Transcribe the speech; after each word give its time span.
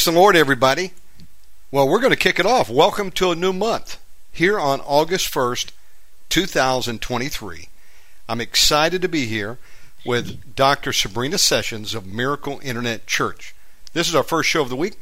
Praise 0.00 0.14
the 0.14 0.18
Lord, 0.18 0.34
everybody. 0.34 0.92
Well, 1.70 1.86
we're 1.86 2.00
going 2.00 2.08
to 2.08 2.16
kick 2.16 2.38
it 2.38 2.46
off. 2.46 2.70
Welcome 2.70 3.10
to 3.10 3.32
a 3.32 3.36
new 3.36 3.52
month 3.52 4.02
here 4.32 4.58
on 4.58 4.80
August 4.80 5.30
1st, 5.30 5.72
2023. 6.30 7.68
I'm 8.26 8.40
excited 8.40 9.02
to 9.02 9.08
be 9.10 9.26
here 9.26 9.58
with 10.06 10.56
Dr. 10.56 10.94
Sabrina 10.94 11.36
Sessions 11.36 11.94
of 11.94 12.06
Miracle 12.06 12.60
Internet 12.62 13.06
Church. 13.06 13.54
This 13.92 14.08
is 14.08 14.14
our 14.14 14.22
first 14.22 14.48
show 14.48 14.62
of 14.62 14.70
the 14.70 14.74
week. 14.74 14.98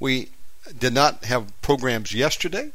We 0.00 0.30
did 0.76 0.94
not 0.94 1.26
have 1.26 1.52
programs 1.62 2.12
yesterday. 2.12 2.72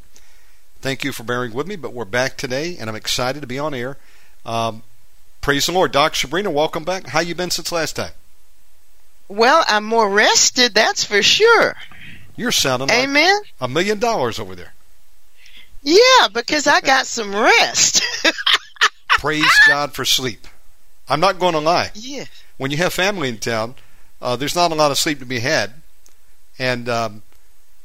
Thank 0.79 1.03
you 1.03 1.11
for 1.11 1.23
bearing 1.23 1.53
with 1.53 1.67
me, 1.67 1.75
but 1.75 1.91
we're 1.91 2.05
back 2.05 2.37
today, 2.37 2.77
and 2.79 2.89
I'm 2.89 2.95
excited 2.95 3.41
to 3.41 3.47
be 3.47 3.59
on 3.59 3.73
air. 3.73 3.97
Um, 4.45 4.83
praise 5.41 5.65
the 5.65 5.73
Lord. 5.73 5.91
Dr. 5.91 6.19
Sabrina, 6.19 6.51
welcome 6.51 6.85
back. 6.85 7.07
How 7.07 7.19
you 7.19 7.35
been 7.35 7.51
since 7.51 7.69
last 7.69 7.97
time? 7.97 8.11
Well, 9.29 9.63
I'm 9.67 9.85
more 9.85 10.09
rested, 10.09 10.73
that's 10.73 11.03
for 11.03 11.21
sure. 11.21 11.75
You're 12.35 12.51
sounding 12.51 12.89
like 12.89 12.97
Amen. 13.03 13.41
a 13.61 13.67
million 13.67 13.99
dollars 13.99 14.39
over 14.39 14.55
there. 14.55 14.73
Yeah, 15.81 16.27
because 16.33 16.67
I 16.67 16.81
got 16.81 17.05
some 17.07 17.33
rest. 17.33 18.03
Praise 19.09 19.45
God 19.67 19.93
for 19.93 20.03
sleep. 20.03 20.47
I'm 21.07 21.19
not 21.19 21.39
going 21.39 21.53
to 21.53 21.59
lie. 21.59 21.91
yeah. 21.93 22.25
When 22.57 22.71
you 22.71 22.77
have 22.77 22.93
family 22.93 23.29
in 23.29 23.37
town, 23.37 23.75
uh, 24.21 24.35
there's 24.35 24.55
not 24.55 24.71
a 24.71 24.75
lot 24.75 24.91
of 24.91 24.97
sleep 24.97 25.19
to 25.19 25.25
be 25.25 25.39
had. 25.39 25.73
And 26.57 26.89
um, 26.89 27.23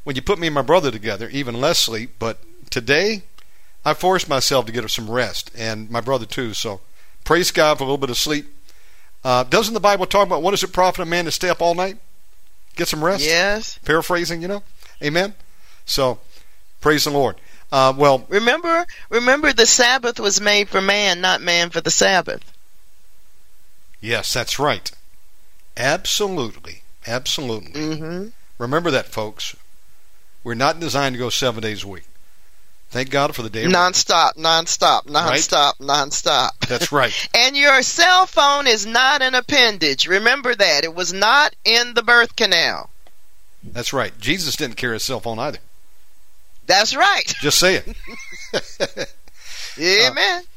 when 0.02 0.16
you 0.16 0.22
put 0.22 0.38
me 0.38 0.48
and 0.48 0.54
my 0.54 0.62
brother 0.62 0.90
together, 0.90 1.28
even 1.28 1.60
less 1.60 1.78
sleep. 1.78 2.14
But 2.18 2.38
today, 2.70 3.22
I 3.84 3.94
forced 3.94 4.28
myself 4.28 4.66
to 4.66 4.72
get 4.72 4.88
some 4.90 5.10
rest, 5.10 5.50
and 5.56 5.90
my 5.90 6.00
brother 6.00 6.26
too. 6.26 6.54
So 6.54 6.80
praise 7.22 7.50
God 7.50 7.78
for 7.78 7.84
a 7.84 7.86
little 7.86 7.98
bit 7.98 8.10
of 8.10 8.16
sleep. 8.16 8.46
Uh, 9.24 9.42
doesn't 9.44 9.74
the 9.74 9.80
Bible 9.80 10.06
talk 10.06 10.26
about 10.26 10.42
what 10.42 10.50
does 10.50 10.62
it 10.62 10.72
profit 10.72 11.00
a 11.00 11.06
man 11.06 11.24
to 11.24 11.30
stay 11.30 11.48
up 11.48 11.62
all 11.62 11.74
night? 11.74 11.96
Get 12.76 12.88
some 12.88 13.04
rest? 13.04 13.24
Yes. 13.24 13.78
Paraphrasing, 13.84 14.42
you 14.42 14.48
know? 14.48 14.62
Amen? 15.02 15.34
So, 15.86 16.18
praise 16.80 17.04
the 17.04 17.10
Lord. 17.10 17.36
Uh, 17.72 17.92
well, 17.96 18.24
Remember, 18.28 18.86
remember 19.08 19.52
the 19.52 19.66
Sabbath 19.66 20.20
was 20.20 20.40
made 20.40 20.68
for 20.68 20.80
man, 20.80 21.20
not 21.20 21.40
man 21.40 21.70
for 21.70 21.80
the 21.80 21.90
Sabbath. 21.90 22.52
yes, 24.00 24.32
that's 24.32 24.58
right. 24.58 24.90
Absolutely. 25.76 26.82
Absolutely. 27.06 27.72
Mm-hmm. 27.72 28.28
Remember 28.58 28.90
that, 28.90 29.06
folks. 29.06 29.56
We're 30.44 30.54
not 30.54 30.78
designed 30.78 31.14
to 31.14 31.18
go 31.18 31.30
seven 31.30 31.62
days 31.62 31.82
a 31.84 31.88
week. 31.88 32.04
Thank 32.94 33.10
God 33.10 33.34
for 33.34 33.42
the 33.42 33.50
day. 33.50 33.64
of- 33.64 33.72
Non-stop, 33.72 34.36
non-stop, 34.36 35.06
Right. 35.06 35.12
non-stop, 35.26 35.80
non-stop. 35.80 36.60
That's 36.68 36.92
right. 36.92 37.12
And 37.34 37.56
your 37.56 37.82
cell 37.82 38.24
phone 38.24 38.68
is 38.68 38.86
not 38.86 39.20
an 39.20 39.34
appendage. 39.34 40.06
Remember 40.06 40.54
that. 40.54 40.84
It 40.84 40.94
was 40.94 41.12
not 41.12 41.56
in 41.64 41.94
the 41.94 42.04
birth 42.04 42.36
canal. 42.36 42.90
That's 43.64 43.92
right. 43.92 44.16
Jesus 44.20 44.54
didn't 44.54 44.76
carry 44.76 44.94
a 44.96 45.00
cell 45.00 45.18
phone 45.18 45.40
either. 45.40 45.58
That's 46.66 46.94
right. 46.94 47.24
Just 47.40 47.58
say 47.58 47.82
it. 47.84 49.08
Amen. 49.78 50.42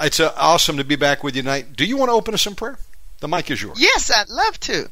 It's 0.00 0.18
uh, 0.18 0.32
awesome 0.36 0.76
to 0.78 0.84
be 0.84 0.96
back 0.96 1.22
with 1.22 1.36
you 1.36 1.42
tonight. 1.42 1.76
Do 1.76 1.84
you 1.84 1.96
want 1.96 2.08
to 2.08 2.14
open 2.14 2.34
us 2.34 2.44
in 2.46 2.56
prayer? 2.56 2.76
The 3.20 3.28
mic 3.28 3.48
is 3.48 3.62
yours. 3.62 3.80
Yes, 3.80 4.10
I'd 4.14 4.28
love 4.28 4.58
to. 4.60 4.88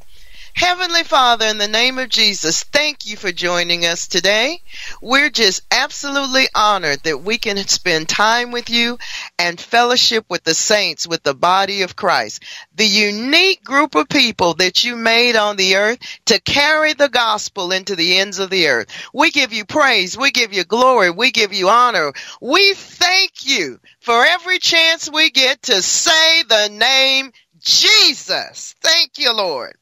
Heavenly 0.54 1.02
Father, 1.02 1.46
in 1.46 1.58
the 1.58 1.66
name 1.66 1.98
of 1.98 2.10
Jesus, 2.10 2.62
thank 2.62 3.06
you 3.06 3.16
for 3.16 3.32
joining 3.32 3.86
us 3.86 4.06
today. 4.06 4.60
We're 5.00 5.30
just 5.30 5.62
absolutely 5.70 6.46
honored 6.54 7.02
that 7.04 7.22
we 7.22 7.38
can 7.38 7.56
spend 7.66 8.08
time 8.08 8.52
with 8.52 8.68
you 8.68 8.98
and 9.38 9.58
fellowship 9.58 10.26
with 10.28 10.44
the 10.44 10.54
saints, 10.54 11.06
with 11.06 11.22
the 11.22 11.34
body 11.34 11.82
of 11.82 11.96
Christ, 11.96 12.42
the 12.74 12.86
unique 12.86 13.64
group 13.64 13.94
of 13.94 14.08
people 14.08 14.54
that 14.54 14.84
you 14.84 14.94
made 14.94 15.36
on 15.36 15.56
the 15.56 15.76
earth 15.76 15.98
to 16.26 16.40
carry 16.40 16.92
the 16.92 17.08
gospel 17.08 17.72
into 17.72 17.96
the 17.96 18.18
ends 18.18 18.38
of 18.38 18.50
the 18.50 18.68
earth. 18.68 18.88
We 19.14 19.30
give 19.30 19.52
you 19.52 19.64
praise. 19.64 20.18
We 20.18 20.30
give 20.30 20.52
you 20.52 20.64
glory. 20.64 21.10
We 21.10 21.30
give 21.32 21.54
you 21.54 21.70
honor. 21.70 22.12
We 22.40 22.74
thank 22.74 23.46
you 23.46 23.80
for 24.00 24.24
every 24.24 24.58
chance 24.58 25.10
we 25.10 25.30
get 25.30 25.62
to 25.62 25.80
say 25.80 26.42
the 26.42 26.68
name 26.68 27.32
Jesus. 27.60 28.74
Thank 28.82 29.18
you, 29.18 29.32
Lord. 29.32 29.76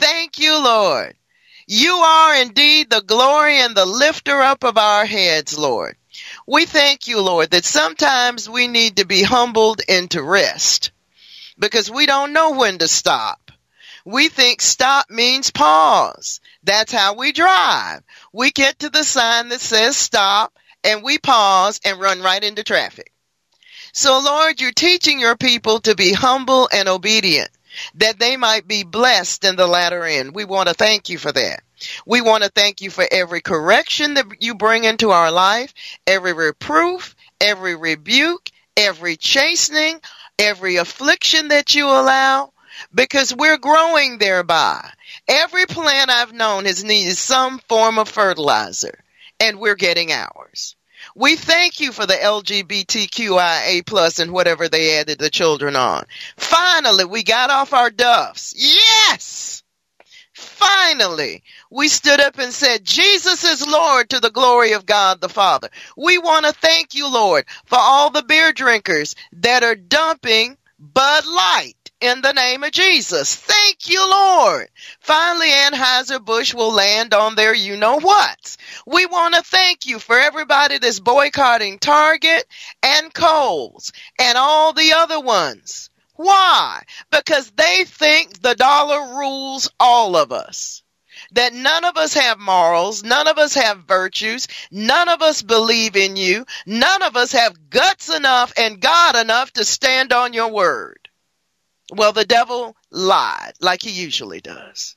Thank 0.00 0.38
you, 0.38 0.64
Lord. 0.64 1.14
You 1.66 1.92
are 1.92 2.36
indeed 2.36 2.88
the 2.88 3.02
glory 3.02 3.58
and 3.58 3.76
the 3.76 3.84
lifter 3.84 4.40
up 4.40 4.64
of 4.64 4.78
our 4.78 5.04
heads, 5.04 5.58
Lord. 5.58 5.94
We 6.46 6.64
thank 6.64 7.06
you, 7.06 7.20
Lord, 7.20 7.50
that 7.50 7.66
sometimes 7.66 8.48
we 8.48 8.66
need 8.66 8.96
to 8.96 9.04
be 9.04 9.22
humbled 9.22 9.82
into 9.86 10.22
rest 10.22 10.92
because 11.58 11.90
we 11.90 12.06
don't 12.06 12.32
know 12.32 12.52
when 12.52 12.78
to 12.78 12.88
stop. 12.88 13.52
We 14.06 14.30
think 14.30 14.62
stop 14.62 15.10
means 15.10 15.50
pause. 15.50 16.40
That's 16.64 16.92
how 16.92 17.16
we 17.16 17.32
drive. 17.32 18.00
We 18.32 18.52
get 18.52 18.78
to 18.78 18.88
the 18.88 19.04
sign 19.04 19.50
that 19.50 19.60
says 19.60 19.98
stop 19.98 20.54
and 20.82 21.02
we 21.02 21.18
pause 21.18 21.78
and 21.84 22.00
run 22.00 22.22
right 22.22 22.42
into 22.42 22.64
traffic. 22.64 23.12
So 23.92 24.18
Lord, 24.24 24.62
you're 24.62 24.72
teaching 24.72 25.20
your 25.20 25.36
people 25.36 25.80
to 25.80 25.94
be 25.94 26.14
humble 26.14 26.70
and 26.72 26.88
obedient 26.88 27.50
that 27.96 28.18
they 28.18 28.36
might 28.36 28.66
be 28.66 28.82
blessed 28.84 29.44
in 29.44 29.56
the 29.56 29.66
latter 29.66 30.04
end. 30.04 30.34
We 30.34 30.44
want 30.44 30.68
to 30.68 30.74
thank 30.74 31.08
you 31.08 31.18
for 31.18 31.32
that. 31.32 31.62
We 32.06 32.20
want 32.20 32.44
to 32.44 32.50
thank 32.50 32.80
you 32.80 32.90
for 32.90 33.06
every 33.10 33.40
correction 33.40 34.14
that 34.14 34.26
you 34.40 34.54
bring 34.54 34.84
into 34.84 35.10
our 35.10 35.30
life, 35.30 35.72
every 36.06 36.32
reproof, 36.32 37.16
every 37.40 37.74
rebuke, 37.74 38.50
every 38.76 39.16
chastening, 39.16 40.00
every 40.38 40.76
affliction 40.76 41.48
that 41.48 41.74
you 41.74 41.86
allow, 41.86 42.52
because 42.94 43.34
we're 43.34 43.58
growing 43.58 44.18
thereby. 44.18 44.90
Every 45.28 45.66
plant 45.66 46.10
I've 46.10 46.32
known 46.32 46.64
has 46.64 46.84
needed 46.84 47.16
some 47.16 47.60
form 47.68 47.98
of 47.98 48.08
fertilizer, 48.08 48.98
and 49.38 49.58
we're 49.58 49.74
getting 49.74 50.12
ours. 50.12 50.76
We 51.20 51.36
thank 51.36 51.80
you 51.80 51.92
for 51.92 52.06
the 52.06 52.14
LGBTQIA 52.14 53.84
plus 53.84 54.20
and 54.20 54.32
whatever 54.32 54.70
they 54.70 54.98
added 54.98 55.18
the 55.18 55.28
children 55.28 55.76
on. 55.76 56.06
Finally, 56.38 57.04
we 57.04 57.24
got 57.24 57.50
off 57.50 57.74
our 57.74 57.90
duffs. 57.90 58.54
Yes! 58.56 59.62
Finally, 60.32 61.42
we 61.70 61.88
stood 61.88 62.22
up 62.22 62.38
and 62.38 62.54
said, 62.54 62.86
Jesus 62.86 63.44
is 63.44 63.68
Lord 63.68 64.08
to 64.08 64.20
the 64.20 64.30
glory 64.30 64.72
of 64.72 64.86
God 64.86 65.20
the 65.20 65.28
Father. 65.28 65.68
We 65.94 66.16
want 66.16 66.46
to 66.46 66.52
thank 66.52 66.94
you, 66.94 67.12
Lord, 67.12 67.44
for 67.66 67.76
all 67.78 68.08
the 68.08 68.22
beer 68.22 68.54
drinkers 68.54 69.14
that 69.34 69.62
are 69.62 69.74
dumping 69.74 70.56
Bud 70.78 71.26
Light 71.26 71.76
in 72.00 72.22
the 72.22 72.32
name 72.32 72.64
of 72.64 72.72
Jesus. 72.72 73.34
Thank 73.34 73.88
you, 73.88 74.00
Lord. 74.08 74.68
Finally, 75.00 75.48
Anheuser-Busch 75.48 76.54
will 76.54 76.72
land 76.72 77.14
on 77.14 77.34
their 77.34 77.54
you 77.54 77.76
know 77.76 78.00
what. 78.00 78.56
We 78.86 79.06
want 79.06 79.34
to 79.34 79.42
thank 79.42 79.86
you 79.86 79.98
for 79.98 80.18
everybody 80.18 80.78
that's 80.78 81.00
boycotting 81.00 81.78
Target 81.78 82.44
and 82.82 83.12
Kohl's 83.12 83.92
and 84.18 84.38
all 84.38 84.72
the 84.72 84.92
other 84.94 85.20
ones. 85.20 85.90
Why? 86.14 86.82
Because 87.10 87.50
they 87.52 87.84
think 87.84 88.40
the 88.40 88.54
dollar 88.54 89.18
rules 89.18 89.70
all 89.80 90.16
of 90.16 90.32
us. 90.32 90.82
That 91.32 91.54
none 91.54 91.84
of 91.84 91.96
us 91.96 92.14
have 92.14 92.38
morals, 92.38 93.02
none 93.04 93.28
of 93.28 93.38
us 93.38 93.54
have 93.54 93.84
virtues, 93.84 94.48
none 94.70 95.08
of 95.08 95.22
us 95.22 95.42
believe 95.42 95.96
in 95.96 96.16
you, 96.16 96.44
none 96.66 97.02
of 97.02 97.16
us 97.16 97.32
have 97.32 97.70
guts 97.70 98.14
enough 98.14 98.52
and 98.56 98.80
God 98.80 99.16
enough 99.16 99.52
to 99.52 99.64
stand 99.64 100.12
on 100.12 100.32
your 100.32 100.50
word. 100.50 100.99
Well, 101.90 102.12
the 102.12 102.24
devil 102.24 102.76
lied 102.90 103.52
like 103.60 103.82
he 103.82 103.90
usually 103.90 104.40
does. 104.40 104.96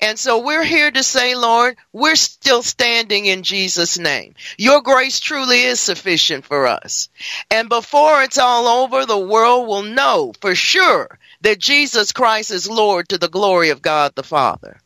And 0.00 0.18
so 0.18 0.40
we're 0.40 0.64
here 0.64 0.90
to 0.90 1.02
say, 1.04 1.36
Lord, 1.36 1.76
we're 1.92 2.16
still 2.16 2.64
standing 2.64 3.26
in 3.26 3.44
Jesus' 3.44 3.98
name. 3.98 4.34
Your 4.58 4.80
grace 4.80 5.20
truly 5.20 5.62
is 5.62 5.78
sufficient 5.78 6.44
for 6.44 6.66
us. 6.66 7.08
And 7.52 7.68
before 7.68 8.24
it's 8.24 8.38
all 8.38 8.82
over, 8.82 9.06
the 9.06 9.16
world 9.16 9.68
will 9.68 9.84
know 9.84 10.32
for 10.40 10.56
sure 10.56 11.18
that 11.42 11.60
Jesus 11.60 12.10
Christ 12.10 12.50
is 12.50 12.68
Lord 12.68 13.10
to 13.10 13.18
the 13.18 13.28
glory 13.28 13.70
of 13.70 13.80
God 13.80 14.16
the 14.16 14.24
Father. 14.24 14.80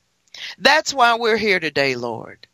That's 0.58 0.92
why 0.92 1.14
we're 1.14 1.38
here 1.38 1.60
today, 1.60 1.96
Lord. 1.96 2.46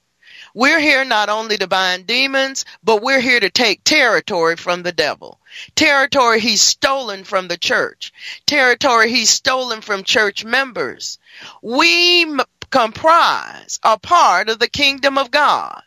We're 0.54 0.80
here 0.80 1.04
not 1.04 1.30
only 1.30 1.56
to 1.58 1.66
bind 1.66 2.06
demons, 2.06 2.66
but 2.84 3.02
we're 3.02 3.20
here 3.20 3.40
to 3.40 3.48
take 3.48 3.84
territory 3.84 4.56
from 4.56 4.82
the 4.82 4.92
devil. 4.92 5.40
Territory 5.74 6.40
he's 6.40 6.60
stolen 6.60 7.24
from 7.24 7.48
the 7.48 7.56
church. 7.56 8.12
Territory 8.44 9.10
he's 9.10 9.30
stolen 9.30 9.80
from 9.80 10.04
church 10.04 10.44
members. 10.44 11.18
We 11.62 12.22
m- 12.22 12.40
comprise 12.70 13.78
a 13.82 13.98
part 13.98 14.50
of 14.50 14.58
the 14.58 14.68
kingdom 14.68 15.16
of 15.16 15.30
God. 15.30 15.82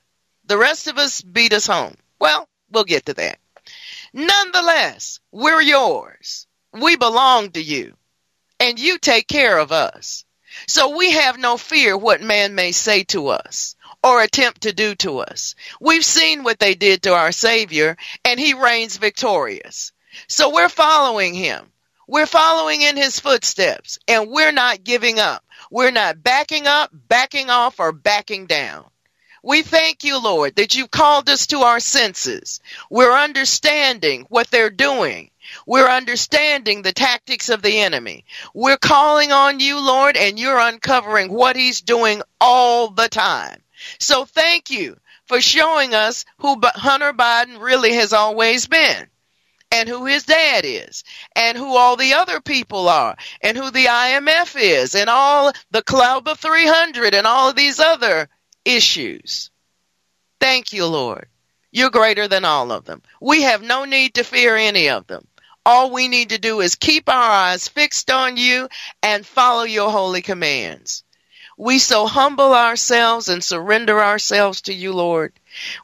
The 0.45 0.57
rest 0.57 0.87
of 0.87 0.97
us 0.97 1.21
beat 1.21 1.53
us 1.53 1.67
home. 1.67 1.95
Well, 2.19 2.47
we'll 2.71 2.85
get 2.85 3.05
to 3.05 3.13
that. 3.15 3.39
Nonetheless, 4.13 5.19
we're 5.31 5.61
yours. 5.61 6.47
We 6.73 6.95
belong 6.95 7.51
to 7.51 7.61
you. 7.61 7.95
And 8.59 8.79
you 8.79 8.97
take 8.97 9.27
care 9.27 9.59
of 9.59 9.71
us. 9.71 10.25
So 10.67 10.95
we 10.95 11.11
have 11.11 11.37
no 11.37 11.57
fear 11.57 11.97
what 11.97 12.21
man 12.21 12.55
may 12.55 12.71
say 12.71 13.03
to 13.05 13.27
us 13.27 13.74
or 14.05 14.21
attempt 14.21 14.61
to 14.61 14.71
do 14.71 14.93
to 14.93 15.17
us. 15.17 15.55
We've 15.81 16.05
seen 16.05 16.43
what 16.43 16.59
they 16.59 16.75
did 16.75 17.01
to 17.03 17.15
our 17.15 17.31
Savior, 17.31 17.97
and 18.23 18.39
he 18.39 18.53
reigns 18.53 18.97
victorious. 18.97 19.91
So 20.27 20.53
we're 20.53 20.69
following 20.69 21.33
him. 21.33 21.65
We're 22.07 22.27
following 22.27 22.81
in 22.83 22.97
his 22.97 23.19
footsteps, 23.19 23.97
and 24.07 24.29
we're 24.29 24.51
not 24.51 24.83
giving 24.83 25.17
up. 25.17 25.43
We're 25.71 25.89
not 25.89 26.21
backing 26.21 26.67
up, 26.67 26.91
backing 26.93 27.49
off, 27.49 27.79
or 27.79 27.91
backing 27.91 28.45
down. 28.45 28.85
We 29.41 29.63
thank 29.63 30.03
you, 30.03 30.21
Lord, 30.21 30.55
that 30.57 30.75
you've 30.75 30.91
called 30.91 31.27
us 31.27 31.47
to 31.47 31.61
our 31.61 31.79
senses. 31.79 32.59
We're 32.91 33.11
understanding 33.11 34.27
what 34.29 34.51
they're 34.51 34.69
doing. 34.69 35.31
We're 35.65 35.89
understanding 35.89 36.83
the 36.83 36.93
tactics 36.93 37.49
of 37.49 37.63
the 37.63 37.79
enemy. 37.79 38.25
We're 38.53 38.77
calling 38.77 39.31
on 39.31 39.59
you, 39.59 39.79
Lord, 39.79 40.15
and 40.15 40.37
you're 40.37 40.59
uncovering 40.59 41.31
what 41.31 41.55
he's 41.55 41.81
doing 41.81 42.21
all 42.39 42.91
the 42.91 43.09
time. 43.09 43.61
So 43.99 44.25
thank 44.25 44.69
you 44.69 44.97
for 45.27 45.41
showing 45.41 45.93
us 45.93 46.25
who 46.37 46.59
Hunter 46.63 47.13
Biden 47.13 47.59
really 47.59 47.93
has 47.95 48.13
always 48.13 48.67
been 48.67 49.07
and 49.71 49.89
who 49.89 50.05
his 50.05 50.23
dad 50.23 50.63
is 50.65 51.03
and 51.35 51.57
who 51.57 51.75
all 51.75 51.95
the 51.97 52.13
other 52.13 52.39
people 52.39 52.87
are 52.87 53.15
and 53.41 53.57
who 53.57 53.71
the 53.71 53.85
IMF 53.85 54.55
is 54.59 54.95
and 54.95 55.09
all 55.09 55.51
the 55.71 55.83
of 56.27 56.39
300 56.39 57.13
and 57.13 57.27
all 57.27 57.49
of 57.49 57.55
these 57.55 57.79
other 57.79 58.29
issues. 58.63 59.51
Thank 60.39 60.73
you, 60.73 60.85
Lord. 60.85 61.27
You're 61.71 61.89
greater 61.89 62.27
than 62.27 62.45
all 62.45 62.71
of 62.71 62.85
them. 62.85 63.01
We 63.19 63.41
have 63.43 63.61
no 63.61 63.85
need 63.85 64.15
to 64.15 64.23
fear 64.23 64.55
any 64.55 64.89
of 64.89 65.07
them. 65.07 65.27
All 65.65 65.91
we 65.91 66.07
need 66.07 66.29
to 66.29 66.37
do 66.37 66.61
is 66.61 66.75
keep 66.75 67.09
our 67.09 67.31
eyes 67.31 67.67
fixed 67.67 68.11
on 68.11 68.37
you 68.37 68.69
and 69.01 69.25
follow 69.25 69.63
your 69.63 69.89
holy 69.89 70.21
commands. 70.21 71.03
We 71.57 71.79
so 71.79 72.05
humble 72.05 72.53
ourselves 72.53 73.29
and 73.29 73.43
surrender 73.43 74.01
ourselves 74.01 74.61
to 74.63 74.73
you, 74.73 74.93
Lord. 74.93 75.33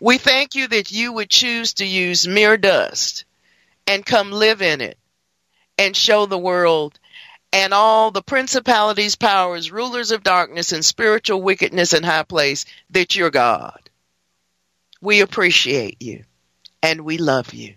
We 0.01 0.17
thank 0.17 0.55
you 0.55 0.67
that 0.67 0.91
you 0.91 1.13
would 1.13 1.29
choose 1.29 1.73
to 1.75 1.85
use 1.85 2.27
mere 2.27 2.57
dust 2.57 3.25
and 3.87 4.05
come 4.05 4.31
live 4.31 4.61
in 4.61 4.81
it 4.81 4.97
and 5.77 5.95
show 5.95 6.25
the 6.25 6.37
world 6.37 6.99
and 7.53 7.73
all 7.73 8.11
the 8.11 8.21
principalities, 8.21 9.15
powers, 9.15 9.71
rulers 9.71 10.11
of 10.11 10.23
darkness, 10.23 10.71
and 10.71 10.83
spiritual 10.83 11.41
wickedness 11.41 11.93
in 11.93 12.03
high 12.03 12.23
place 12.23 12.65
that 12.91 13.15
you're 13.15 13.31
God. 13.31 13.89
We 15.01 15.21
appreciate 15.21 16.01
you 16.01 16.23
and 16.83 17.01
we 17.01 17.17
love 17.17 17.53
you. 17.53 17.75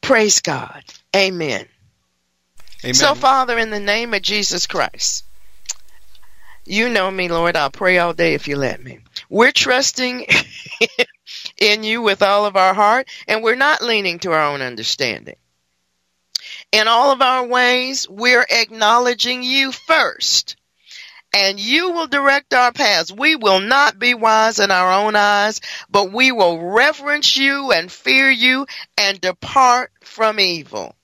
Praise 0.00 0.40
God. 0.40 0.84
Amen. 1.14 1.66
Amen. 2.84 2.94
So, 2.94 3.14
Father, 3.14 3.58
in 3.58 3.70
the 3.70 3.80
name 3.80 4.14
of 4.14 4.22
Jesus 4.22 4.66
Christ, 4.66 5.24
you 6.64 6.88
know 6.88 7.10
me, 7.10 7.28
Lord. 7.28 7.56
I'll 7.56 7.70
pray 7.70 7.98
all 7.98 8.12
day 8.12 8.34
if 8.34 8.48
you 8.48 8.56
let 8.56 8.82
me. 8.82 9.00
We're 9.28 9.52
trusting 9.52 10.26
in 11.58 11.82
you 11.84 12.02
with 12.02 12.22
all 12.22 12.46
of 12.46 12.56
our 12.56 12.74
heart, 12.74 13.08
and 13.26 13.42
we're 13.42 13.54
not 13.56 13.82
leaning 13.82 14.18
to 14.20 14.32
our 14.32 14.52
own 14.52 14.62
understanding. 14.62 15.36
In 16.70 16.88
all 16.88 17.10
of 17.10 17.20
our 17.20 17.46
ways, 17.46 18.08
we're 18.08 18.46
acknowledging 18.48 19.42
you 19.42 19.72
first, 19.72 20.56
and 21.34 21.58
you 21.58 21.90
will 21.90 22.06
direct 22.06 22.54
our 22.54 22.72
paths. 22.72 23.12
We 23.12 23.36
will 23.36 23.60
not 23.60 23.98
be 23.98 24.14
wise 24.14 24.58
in 24.58 24.70
our 24.70 24.92
own 24.92 25.16
eyes, 25.16 25.60
but 25.90 26.12
we 26.12 26.32
will 26.32 26.58
reverence 26.58 27.36
you 27.36 27.72
and 27.72 27.90
fear 27.90 28.30
you 28.30 28.66
and 28.96 29.20
depart 29.20 29.92
from 30.02 30.40
evil. 30.40 30.94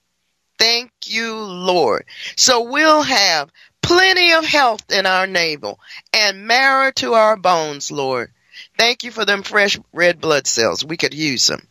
Thank 0.59 0.91
you, 1.07 1.37
Lord. 1.37 2.05
So 2.37 2.63
we'll 2.63 3.03
have 3.03 3.51
plenty 3.89 4.33
of 4.35 4.45
health 4.45 4.93
in 4.93 5.07
our 5.07 5.27
navel 5.27 5.81
and 6.13 6.47
marrow 6.47 6.93
to 6.93 7.15
our 7.15 7.39
bones, 7.39 7.91
Lord. 7.91 8.31
Thank 8.77 9.03
you 9.03 9.11
for 9.11 9.25
them 9.25 9.43
fresh 9.43 9.79
red 9.95 10.21
blood 10.21 10.47
cells. 10.47 10.85
We 10.85 10.99
could 10.99 11.15
use 11.15 11.47
them. 11.47 11.67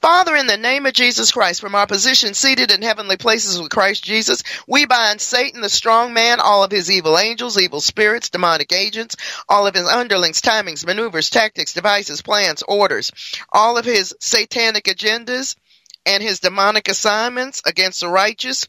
Father, 0.00 0.36
in 0.36 0.46
the 0.46 0.56
name 0.56 0.86
of 0.86 0.92
Jesus 0.92 1.32
Christ, 1.32 1.60
from 1.60 1.74
our 1.74 1.88
position 1.88 2.34
seated 2.34 2.70
in 2.70 2.82
heavenly 2.82 3.16
places 3.16 3.60
with 3.60 3.72
Christ 3.72 4.04
Jesus, 4.04 4.44
we 4.68 4.86
bind 4.86 5.20
Satan, 5.20 5.60
the 5.60 5.68
strong 5.68 6.12
man, 6.12 6.38
all 6.38 6.62
of 6.62 6.70
his 6.70 6.92
evil 6.92 7.18
angels, 7.18 7.60
evil 7.60 7.80
spirits, 7.80 8.30
demonic 8.30 8.72
agents, 8.72 9.16
all 9.48 9.66
of 9.66 9.74
his 9.74 9.88
underlings, 9.88 10.40
timings, 10.40 10.86
maneuvers, 10.86 11.28
tactics, 11.28 11.72
devices, 11.72 12.22
plans, 12.22 12.62
orders, 12.68 13.10
all 13.52 13.76
of 13.76 13.84
his 13.84 14.14
satanic 14.20 14.84
agendas, 14.84 15.56
and 16.06 16.22
his 16.22 16.38
demonic 16.38 16.86
assignments 16.86 17.62
against 17.66 18.00
the 18.00 18.08
righteous 18.08 18.68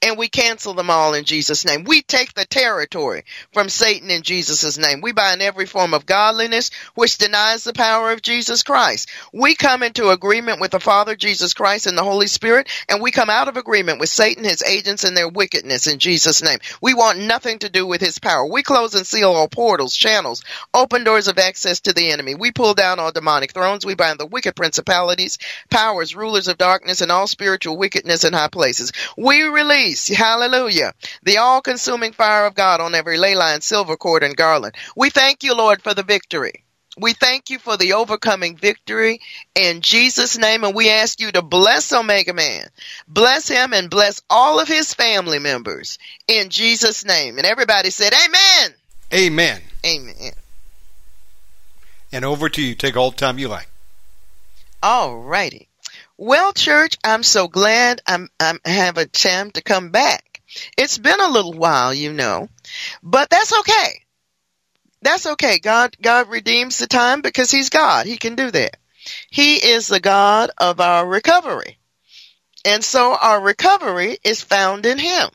and 0.00 0.18
we 0.18 0.28
cancel 0.28 0.74
them 0.74 0.90
all 0.90 1.14
in 1.14 1.24
Jesus' 1.24 1.64
name. 1.64 1.84
We 1.84 2.02
take 2.02 2.34
the 2.34 2.44
territory 2.44 3.24
from 3.52 3.68
Satan 3.68 4.10
in 4.10 4.22
Jesus' 4.22 4.78
name. 4.78 5.00
We 5.00 5.12
bind 5.12 5.42
every 5.42 5.66
form 5.66 5.94
of 5.94 6.06
godliness 6.06 6.70
which 6.94 7.18
denies 7.18 7.64
the 7.64 7.72
power 7.72 8.12
of 8.12 8.22
Jesus 8.22 8.62
Christ. 8.62 9.10
We 9.32 9.54
come 9.54 9.82
into 9.82 10.10
agreement 10.10 10.60
with 10.60 10.72
the 10.72 10.80
Father, 10.80 11.16
Jesus 11.16 11.54
Christ, 11.54 11.86
and 11.86 11.96
the 11.96 12.04
Holy 12.04 12.26
Spirit, 12.26 12.68
and 12.88 13.00
we 13.00 13.10
come 13.10 13.30
out 13.30 13.48
of 13.48 13.56
agreement 13.56 14.00
with 14.00 14.08
Satan, 14.08 14.44
his 14.44 14.62
agents, 14.62 15.04
and 15.04 15.16
their 15.16 15.28
wickedness 15.28 15.86
in 15.86 15.98
Jesus' 15.98 16.42
name. 16.42 16.58
We 16.80 16.94
want 16.94 17.18
nothing 17.18 17.58
to 17.60 17.68
do 17.68 17.86
with 17.86 18.00
his 18.00 18.18
power. 18.18 18.46
We 18.46 18.62
close 18.62 18.94
and 18.94 19.06
seal 19.06 19.32
all 19.32 19.48
portals, 19.48 19.96
channels, 19.96 20.42
open 20.74 21.04
doors 21.04 21.28
of 21.28 21.38
access 21.38 21.80
to 21.80 21.92
the 21.92 22.10
enemy. 22.10 22.34
We 22.34 22.52
pull 22.52 22.74
down 22.74 22.98
all 22.98 23.12
demonic 23.12 23.52
thrones. 23.52 23.86
We 23.86 23.94
bind 23.94 24.18
the 24.18 24.26
wicked 24.26 24.56
principalities, 24.56 25.38
powers, 25.70 26.14
rulers 26.14 26.48
of 26.48 26.58
darkness, 26.58 27.00
and 27.00 27.12
all 27.12 27.26
spiritual 27.26 27.76
wickedness 27.76 28.24
in 28.24 28.32
high 28.32 28.48
places. 28.48 28.92
We 29.16 29.42
release, 29.62 30.08
hallelujah, 30.08 30.92
the 31.22 31.38
all 31.38 31.60
consuming 31.60 32.12
fire 32.12 32.46
of 32.46 32.54
God 32.54 32.80
on 32.80 32.94
every 32.94 33.18
ley 33.18 33.34
line, 33.34 33.60
silver 33.60 33.96
cord, 33.96 34.22
and 34.22 34.36
garland. 34.36 34.74
We 34.96 35.10
thank 35.10 35.42
you, 35.42 35.54
Lord, 35.54 35.82
for 35.82 35.94
the 35.94 36.02
victory. 36.02 36.64
We 36.98 37.14
thank 37.14 37.48
you 37.48 37.58
for 37.58 37.78
the 37.78 37.94
overcoming 37.94 38.56
victory 38.56 39.20
in 39.54 39.80
Jesus' 39.80 40.36
name, 40.36 40.62
and 40.62 40.74
we 40.74 40.90
ask 40.90 41.20
you 41.20 41.32
to 41.32 41.40
bless 41.40 41.90
Omega 41.90 42.34
Man. 42.34 42.68
Bless 43.08 43.48
him 43.48 43.72
and 43.72 43.88
bless 43.88 44.20
all 44.28 44.60
of 44.60 44.68
his 44.68 44.92
family 44.92 45.38
members 45.38 45.98
in 46.28 46.50
Jesus' 46.50 47.04
name. 47.04 47.38
And 47.38 47.46
everybody 47.46 47.88
said, 47.88 48.12
Amen. 48.12 48.74
Amen. 49.14 49.62
Amen. 49.86 50.32
And 52.12 52.26
over 52.26 52.50
to 52.50 52.60
you. 52.62 52.74
Take 52.74 52.96
all 52.96 53.10
the 53.10 53.16
time 53.16 53.38
you 53.38 53.48
like. 53.48 53.68
All 54.82 55.16
righty. 55.16 55.68
Well, 56.24 56.52
church, 56.52 56.98
I'm 57.02 57.24
so 57.24 57.48
glad 57.48 58.00
I'm, 58.06 58.28
I'm 58.38 58.60
have 58.64 58.96
a 58.96 59.06
chance 59.06 59.54
to 59.54 59.60
come 59.60 59.90
back. 59.90 60.40
It's 60.78 60.96
been 60.96 61.18
a 61.18 61.28
little 61.28 61.52
while, 61.52 61.92
you 61.92 62.12
know, 62.12 62.48
but 63.02 63.28
that's 63.28 63.52
okay. 63.58 64.04
That's 65.00 65.26
okay. 65.26 65.58
God, 65.58 65.96
God 66.00 66.28
redeems 66.28 66.78
the 66.78 66.86
time 66.86 67.22
because 67.22 67.50
He's 67.50 67.70
God. 67.70 68.06
He 68.06 68.18
can 68.18 68.36
do 68.36 68.52
that. 68.52 68.76
He 69.30 69.56
is 69.56 69.88
the 69.88 69.98
God 69.98 70.50
of 70.58 70.78
our 70.78 71.04
recovery. 71.04 71.78
And 72.64 72.84
so 72.84 73.16
our 73.20 73.40
recovery 73.40 74.18
is 74.22 74.42
found 74.42 74.86
in 74.86 75.00
Him. 75.00 75.28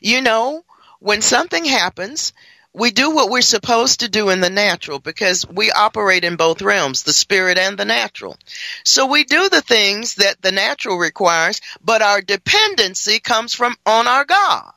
You 0.00 0.20
know, 0.20 0.62
when 1.00 1.20
something 1.20 1.64
happens, 1.64 2.32
we 2.74 2.90
do 2.90 3.10
what 3.10 3.30
we're 3.30 3.42
supposed 3.42 4.00
to 4.00 4.08
do 4.08 4.30
in 4.30 4.40
the 4.40 4.50
natural 4.50 4.98
because 4.98 5.46
we 5.46 5.70
operate 5.70 6.24
in 6.24 6.36
both 6.36 6.62
realms, 6.62 7.02
the 7.02 7.12
spirit 7.12 7.58
and 7.58 7.76
the 7.76 7.84
natural. 7.84 8.36
So 8.84 9.06
we 9.06 9.24
do 9.24 9.48
the 9.48 9.60
things 9.60 10.16
that 10.16 10.40
the 10.40 10.52
natural 10.52 10.96
requires, 10.96 11.60
but 11.84 12.00
our 12.00 12.22
dependency 12.22 13.20
comes 13.20 13.54
from 13.54 13.76
on 13.84 14.08
our 14.08 14.24
God. 14.24 14.72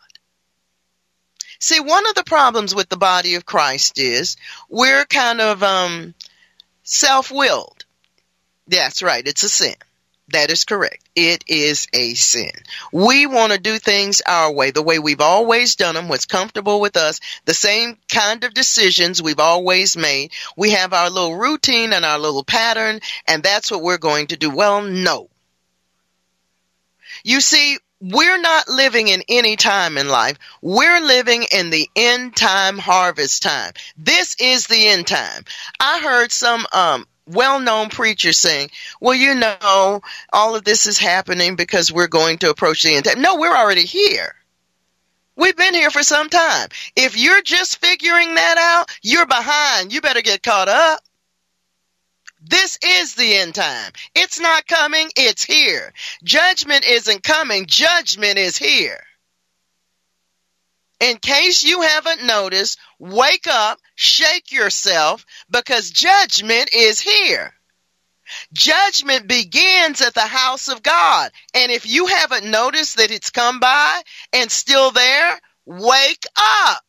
See, 1.60 1.80
one 1.80 2.06
of 2.08 2.16
the 2.16 2.26
problems 2.26 2.76
with 2.76 2.90
the 2.90 2.98
body 2.98 3.36
of 3.36 3.46
Christ 3.46 3.98
is 3.98 4.36
we're 4.70 5.06
kind 5.06 5.40
of 5.40 5.64
um, 5.64 6.14
self-willed. 6.84 7.86
That's 8.68 9.02
right, 9.02 9.26
it's 9.26 9.44
a 9.44 9.50
sin. 9.50 9.76
That 10.30 10.50
is 10.50 10.64
correct. 10.64 11.08
It 11.16 11.44
is 11.48 11.88
a 11.94 12.16
sin. 12.16 12.52
We 12.92 13.28
want 13.28 13.54
to 13.54 13.60
do 13.60 13.78
things 13.78 14.22
our 14.26 14.52
way, 14.52 14.72
the 14.72 14.82
way 14.82 14.98
we've 14.98 15.22
always 15.22 15.76
done 15.76 15.94
them, 15.94 16.08
what's 16.08 16.26
comfortable 16.26 16.82
with 16.82 16.98
us, 16.98 17.20
the 17.46 17.54
same 17.54 17.98
kind 18.12 18.44
of 18.44 18.54
decisions 18.54 19.22
we've 19.22 19.40
always 19.40 19.96
made. 19.96 20.32
We 20.58 20.72
have 20.72 20.94
our 20.94 21.12
little 21.12 21.38
routine 21.38 21.94
and 21.94 22.04
our 22.04 22.18
little 22.18 22.44
pattern, 22.44 23.02
and 23.28 23.44
that's 23.44 23.70
what 23.70 23.84
we're 23.84 24.00
going 24.00 24.28
to 24.28 24.38
do. 24.38 24.50
Well, 24.50 24.82
no. 24.82 25.30
You 27.24 27.40
see, 27.40 27.78
we're 28.02 28.42
not 28.42 28.68
living 28.68 29.08
in 29.08 29.24
any 29.30 29.56
time 29.56 29.98
in 29.98 30.10
life. 30.10 30.38
We're 30.62 31.02
living 31.02 31.46
in 31.52 31.70
the 31.70 31.88
end 31.96 32.36
time 32.36 32.78
harvest 32.78 33.44
time. 33.44 33.74
This 33.96 34.36
is 34.40 34.68
the 34.68 34.88
end 34.88 35.08
time. 35.08 35.46
I 35.80 36.00
heard 36.00 36.32
some 36.32 36.66
um, 36.74 37.08
well-known 37.26 37.90
preacher 37.90 38.32
saying, 38.32 38.70
well, 39.00 39.16
you 39.16 39.36
know, 39.36 40.02
all 40.32 40.56
of 40.56 40.64
this 40.64 40.86
is 40.86 40.98
happening 40.98 41.56
because 41.56 41.92
we're 41.92 42.08
going 42.08 42.38
to 42.40 42.50
approach 42.50 42.84
the 42.84 42.96
end 42.96 43.06
time. 43.06 43.22
No, 43.22 43.38
we're 43.38 43.56
already 43.56 43.86
here. 43.86 44.36
We've 45.36 45.56
been 45.56 45.74
here 45.74 45.92
for 45.92 46.04
some 46.04 46.30
time. 46.30 46.70
If 46.96 47.18
you're 47.18 47.42
just 47.42 47.82
figuring 47.82 48.36
that 48.36 48.58
out, 48.58 48.90
you're 49.02 49.26
behind. 49.26 49.92
You 49.92 50.02
better 50.02 50.22
get 50.22 50.44
caught 50.44 50.70
up. 50.70 51.02
This 52.48 52.78
is 52.84 53.16
the 53.16 53.38
end 53.38 53.56
time. 53.56 53.92
It's 54.14 54.40
not 54.40 54.68
coming, 54.68 55.10
it's 55.16 55.44
here. 55.44 55.94
Judgment 56.24 56.88
isn't 56.88 57.24
coming, 57.24 57.66
judgment 57.66 58.38
is 58.38 58.56
here. 58.56 59.00
In 61.00 61.18
case 61.18 61.64
you 61.64 61.82
haven't 61.82 62.26
noticed, 62.26 62.80
wake 63.00 63.48
up, 63.48 63.80
shake 63.96 64.52
yourself, 64.52 65.26
because 65.50 65.90
judgment 65.90 66.74
is 66.74 67.00
here. 67.00 67.54
Judgment 68.54 69.28
begins 69.28 70.02
at 70.02 70.14
the 70.14 70.22
house 70.22 70.68
of 70.68 70.84
God. 70.84 71.32
And 71.54 71.72
if 71.72 71.88
you 71.88 72.08
haven't 72.08 72.50
noticed 72.50 72.98
that 72.98 73.12
it's 73.12 73.30
come 73.30 73.60
by 73.60 74.02
and 74.34 74.52
still 74.52 74.92
there, 74.92 75.40
wake 75.66 76.26
up. 76.38 76.84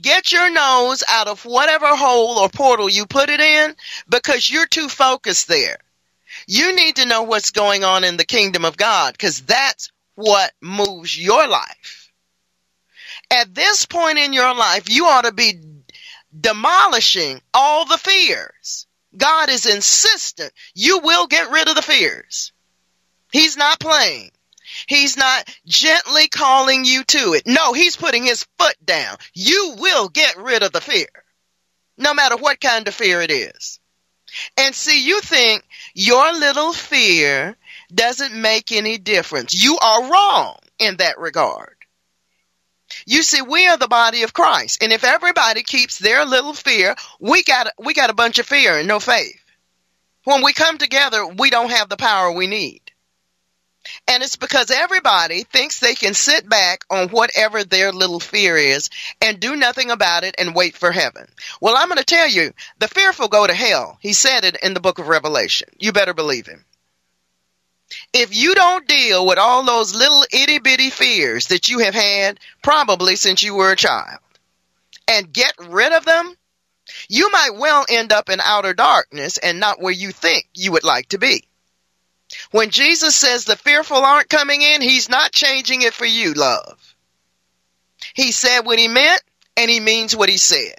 Get 0.00 0.32
your 0.32 0.50
nose 0.50 1.04
out 1.08 1.28
of 1.28 1.44
whatever 1.44 1.94
hole 1.94 2.38
or 2.38 2.48
portal 2.48 2.88
you 2.88 3.06
put 3.06 3.30
it 3.30 3.40
in 3.40 3.76
because 4.08 4.50
you're 4.50 4.66
too 4.66 4.88
focused 4.88 5.48
there. 5.48 5.76
You 6.46 6.74
need 6.74 6.96
to 6.96 7.06
know 7.06 7.22
what's 7.22 7.50
going 7.50 7.84
on 7.84 8.02
in 8.02 8.16
the 8.16 8.24
kingdom 8.24 8.64
of 8.64 8.76
God 8.76 9.12
because 9.12 9.42
that's 9.42 9.90
what 10.14 10.52
moves 10.60 11.16
your 11.16 11.46
life. 11.46 12.01
At 13.32 13.54
this 13.54 13.86
point 13.86 14.18
in 14.18 14.34
your 14.34 14.54
life, 14.54 14.90
you 14.90 15.06
ought 15.06 15.24
to 15.24 15.32
be 15.32 15.54
demolishing 16.38 17.40
all 17.54 17.86
the 17.86 17.96
fears. 17.96 18.86
God 19.16 19.48
is 19.48 19.64
insistent. 19.64 20.52
You 20.74 20.98
will 20.98 21.26
get 21.26 21.50
rid 21.50 21.66
of 21.66 21.74
the 21.74 21.80
fears. 21.80 22.52
He's 23.32 23.56
not 23.56 23.80
playing. 23.80 24.32
He's 24.86 25.16
not 25.16 25.48
gently 25.66 26.28
calling 26.28 26.84
you 26.84 27.04
to 27.04 27.32
it. 27.32 27.46
No, 27.46 27.72
he's 27.72 27.96
putting 27.96 28.24
his 28.24 28.46
foot 28.58 28.76
down. 28.84 29.16
You 29.32 29.76
will 29.78 30.10
get 30.10 30.36
rid 30.36 30.62
of 30.62 30.72
the 30.72 30.82
fear. 30.82 31.08
No 31.96 32.12
matter 32.12 32.36
what 32.36 32.60
kind 32.60 32.86
of 32.86 32.94
fear 32.94 33.22
it 33.22 33.30
is. 33.30 33.80
And 34.58 34.74
see, 34.74 35.06
you 35.06 35.22
think 35.22 35.64
your 35.94 36.34
little 36.34 36.74
fear 36.74 37.56
doesn't 37.94 38.34
make 38.34 38.72
any 38.72 38.98
difference. 38.98 39.62
You 39.62 39.78
are 39.78 40.10
wrong 40.10 40.58
in 40.78 40.98
that 40.98 41.18
regard. 41.18 41.76
You 43.06 43.22
see, 43.22 43.42
we 43.42 43.66
are 43.68 43.76
the 43.76 43.88
body 43.88 44.22
of 44.22 44.32
Christ. 44.32 44.82
And 44.82 44.92
if 44.92 45.04
everybody 45.04 45.62
keeps 45.62 45.98
their 45.98 46.24
little 46.24 46.54
fear, 46.54 46.94
we 47.20 47.42
got, 47.42 47.68
we 47.78 47.94
got 47.94 48.10
a 48.10 48.14
bunch 48.14 48.38
of 48.38 48.46
fear 48.46 48.78
and 48.78 48.88
no 48.88 49.00
faith. 49.00 49.40
When 50.24 50.42
we 50.42 50.52
come 50.52 50.78
together, 50.78 51.26
we 51.26 51.50
don't 51.50 51.70
have 51.70 51.88
the 51.88 51.96
power 51.96 52.30
we 52.30 52.46
need. 52.46 52.80
And 54.06 54.22
it's 54.22 54.36
because 54.36 54.70
everybody 54.70 55.42
thinks 55.42 55.80
they 55.80 55.94
can 55.94 56.14
sit 56.14 56.48
back 56.48 56.84
on 56.90 57.08
whatever 57.08 57.64
their 57.64 57.92
little 57.92 58.20
fear 58.20 58.56
is 58.56 58.90
and 59.20 59.40
do 59.40 59.56
nothing 59.56 59.90
about 59.90 60.22
it 60.24 60.36
and 60.38 60.54
wait 60.54 60.76
for 60.76 60.92
heaven. 60.92 61.26
Well, 61.60 61.76
I'm 61.76 61.88
going 61.88 61.98
to 61.98 62.04
tell 62.04 62.28
you, 62.28 62.52
the 62.78 62.88
fearful 62.88 63.28
go 63.28 63.46
to 63.46 63.54
hell. 63.54 63.98
He 64.00 64.12
said 64.12 64.44
it 64.44 64.56
in 64.62 64.74
the 64.74 64.80
book 64.80 64.98
of 64.98 65.08
Revelation. 65.08 65.68
You 65.78 65.92
better 65.92 66.14
believe 66.14 66.46
him. 66.46 66.64
If 68.12 68.34
you 68.36 68.54
don't 68.54 68.86
deal 68.86 69.26
with 69.26 69.38
all 69.38 69.64
those 69.64 69.94
little 69.94 70.24
itty 70.32 70.58
bitty 70.58 70.90
fears 70.90 71.48
that 71.48 71.68
you 71.68 71.80
have 71.80 71.94
had 71.94 72.38
probably 72.62 73.16
since 73.16 73.42
you 73.42 73.54
were 73.54 73.72
a 73.72 73.76
child 73.76 74.20
and 75.08 75.32
get 75.32 75.52
rid 75.58 75.92
of 75.92 76.04
them, 76.04 76.34
you 77.08 77.30
might 77.30 77.56
well 77.56 77.86
end 77.88 78.12
up 78.12 78.28
in 78.28 78.40
outer 78.40 78.74
darkness 78.74 79.38
and 79.38 79.60
not 79.60 79.80
where 79.80 79.92
you 79.92 80.10
think 80.10 80.46
you 80.54 80.72
would 80.72 80.84
like 80.84 81.08
to 81.08 81.18
be. 81.18 81.44
When 82.50 82.70
Jesus 82.70 83.14
says 83.14 83.44
the 83.44 83.56
fearful 83.56 83.98
aren't 83.98 84.28
coming 84.28 84.62
in, 84.62 84.80
he's 84.80 85.08
not 85.08 85.32
changing 85.32 85.82
it 85.82 85.94
for 85.94 86.06
you, 86.06 86.32
love. 86.34 86.94
He 88.14 88.32
said 88.32 88.60
what 88.60 88.78
he 88.78 88.88
meant 88.88 89.22
and 89.56 89.70
he 89.70 89.80
means 89.80 90.16
what 90.16 90.28
he 90.28 90.38
said. 90.38 90.78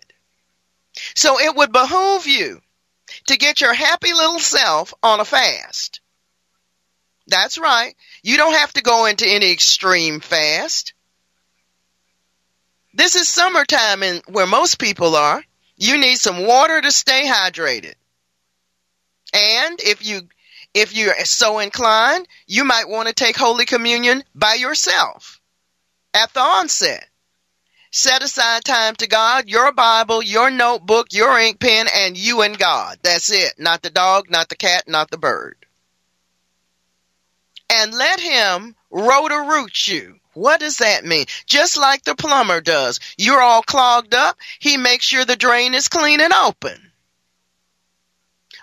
So 1.16 1.40
it 1.40 1.56
would 1.56 1.72
behoove 1.72 2.28
you 2.28 2.62
to 3.28 3.38
get 3.38 3.62
your 3.62 3.74
happy 3.74 4.14
little 4.14 4.40
self 4.40 4.94
on 5.04 5.20
a 5.20 5.26
fast 5.26 6.02
that's 7.28 7.58
right. 7.58 7.96
You 8.22 8.38
don't 8.38 8.56
have 8.56 8.74
to 8.74 8.82
go 8.82 9.06
into 9.06 9.28
any 9.28 9.52
extreme 9.52 10.20
fast. 10.20 10.94
This 12.94 13.16
is 13.16 13.28
summertime 13.28 14.04
and 14.04 14.22
where 14.28 14.46
most 14.46 14.78
people 14.78 15.16
are. 15.16 15.44
You 15.78 15.98
need 15.98 16.18
some 16.18 16.46
water 16.46 16.80
to 16.80 16.92
stay 16.92 17.26
hydrated. 17.26 17.96
And 19.34 19.80
if 19.82 20.06
you 20.06 20.22
if 20.74 20.96
you're 20.96 21.14
so 21.26 21.60
inclined, 21.60 22.28
you 22.48 22.66
might 22.66 22.90
want 22.90 23.08
to 23.08 23.14
take 23.14 23.38
Holy 23.38 23.66
Communion 23.66 24.24
by 24.36 24.56
yourself 24.56 25.40
at 26.14 26.34
the 26.34 26.40
onset. 26.40 27.08
Set 27.92 28.24
aside 28.24 28.64
time 28.64 28.96
to 28.96 29.08
God, 29.08 29.48
your 29.48 29.72
Bible, 29.72 30.24
your 30.24 30.50
notebook, 30.50 31.08
your 31.12 31.38
ink 31.40 31.60
pen, 31.60 31.88
and 31.94 32.18
you 32.18 32.42
and 32.42 32.58
God. 32.58 32.98
That's 33.04 33.32
it. 33.32 33.54
Not 33.60 33.84
the 33.84 33.92
dog, 33.92 34.32
not 34.32 34.50
the 34.50 34.56
cat, 34.56 34.86
not 34.88 35.12
the 35.12 35.20
bird 35.20 35.64
and 37.74 37.94
let 37.94 38.20
him 38.20 38.76
root 38.92 39.88
you. 39.88 40.20
What 40.34 40.60
does 40.60 40.78
that 40.78 41.06
mean? 41.06 41.26
Just 41.46 41.78
like 41.78 42.04
the 42.04 42.16
plumber 42.16 42.62
does. 42.62 43.00
You're 43.18 43.42
all 43.42 43.62
clogged 43.62 44.14
up. 44.14 44.38
He 44.60 44.78
makes 44.78 45.06
sure 45.06 45.26
the 45.26 45.36
drain 45.36 45.74
is 45.74 45.88
clean 45.88 46.22
and 46.22 46.34
open. 46.34 46.92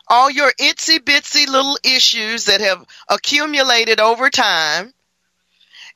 All 0.08 0.30
your 0.30 0.52
itsy 0.60 0.98
bitsy 0.98 1.46
little 1.46 1.78
issues 1.84 2.46
that 2.46 2.60
have 2.60 2.84
accumulated 3.08 4.00
over 4.00 4.28
time 4.28 4.92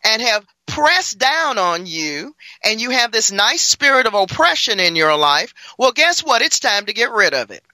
and 0.05 0.23
have 0.23 0.47
pressed 0.67 1.19
down 1.19 1.59
on 1.59 1.87
you 1.87 2.35
and 2.63 2.81
you 2.81 2.91
have 2.91 3.11
this 3.11 3.33
nice 3.33 3.63
spirit 3.63 4.07
of 4.07 4.15
oppression 4.15 4.79
in 4.79 4.95
your 4.95 5.17
life. 5.17 5.53
Well, 5.79 5.93
guess 5.93 6.23
what? 6.23 6.43
It's 6.43 6.61
time 6.61 6.87
to 6.87 6.93
get 6.93 7.11
rid 7.11 7.35
of 7.35 7.51
it. 7.51 7.65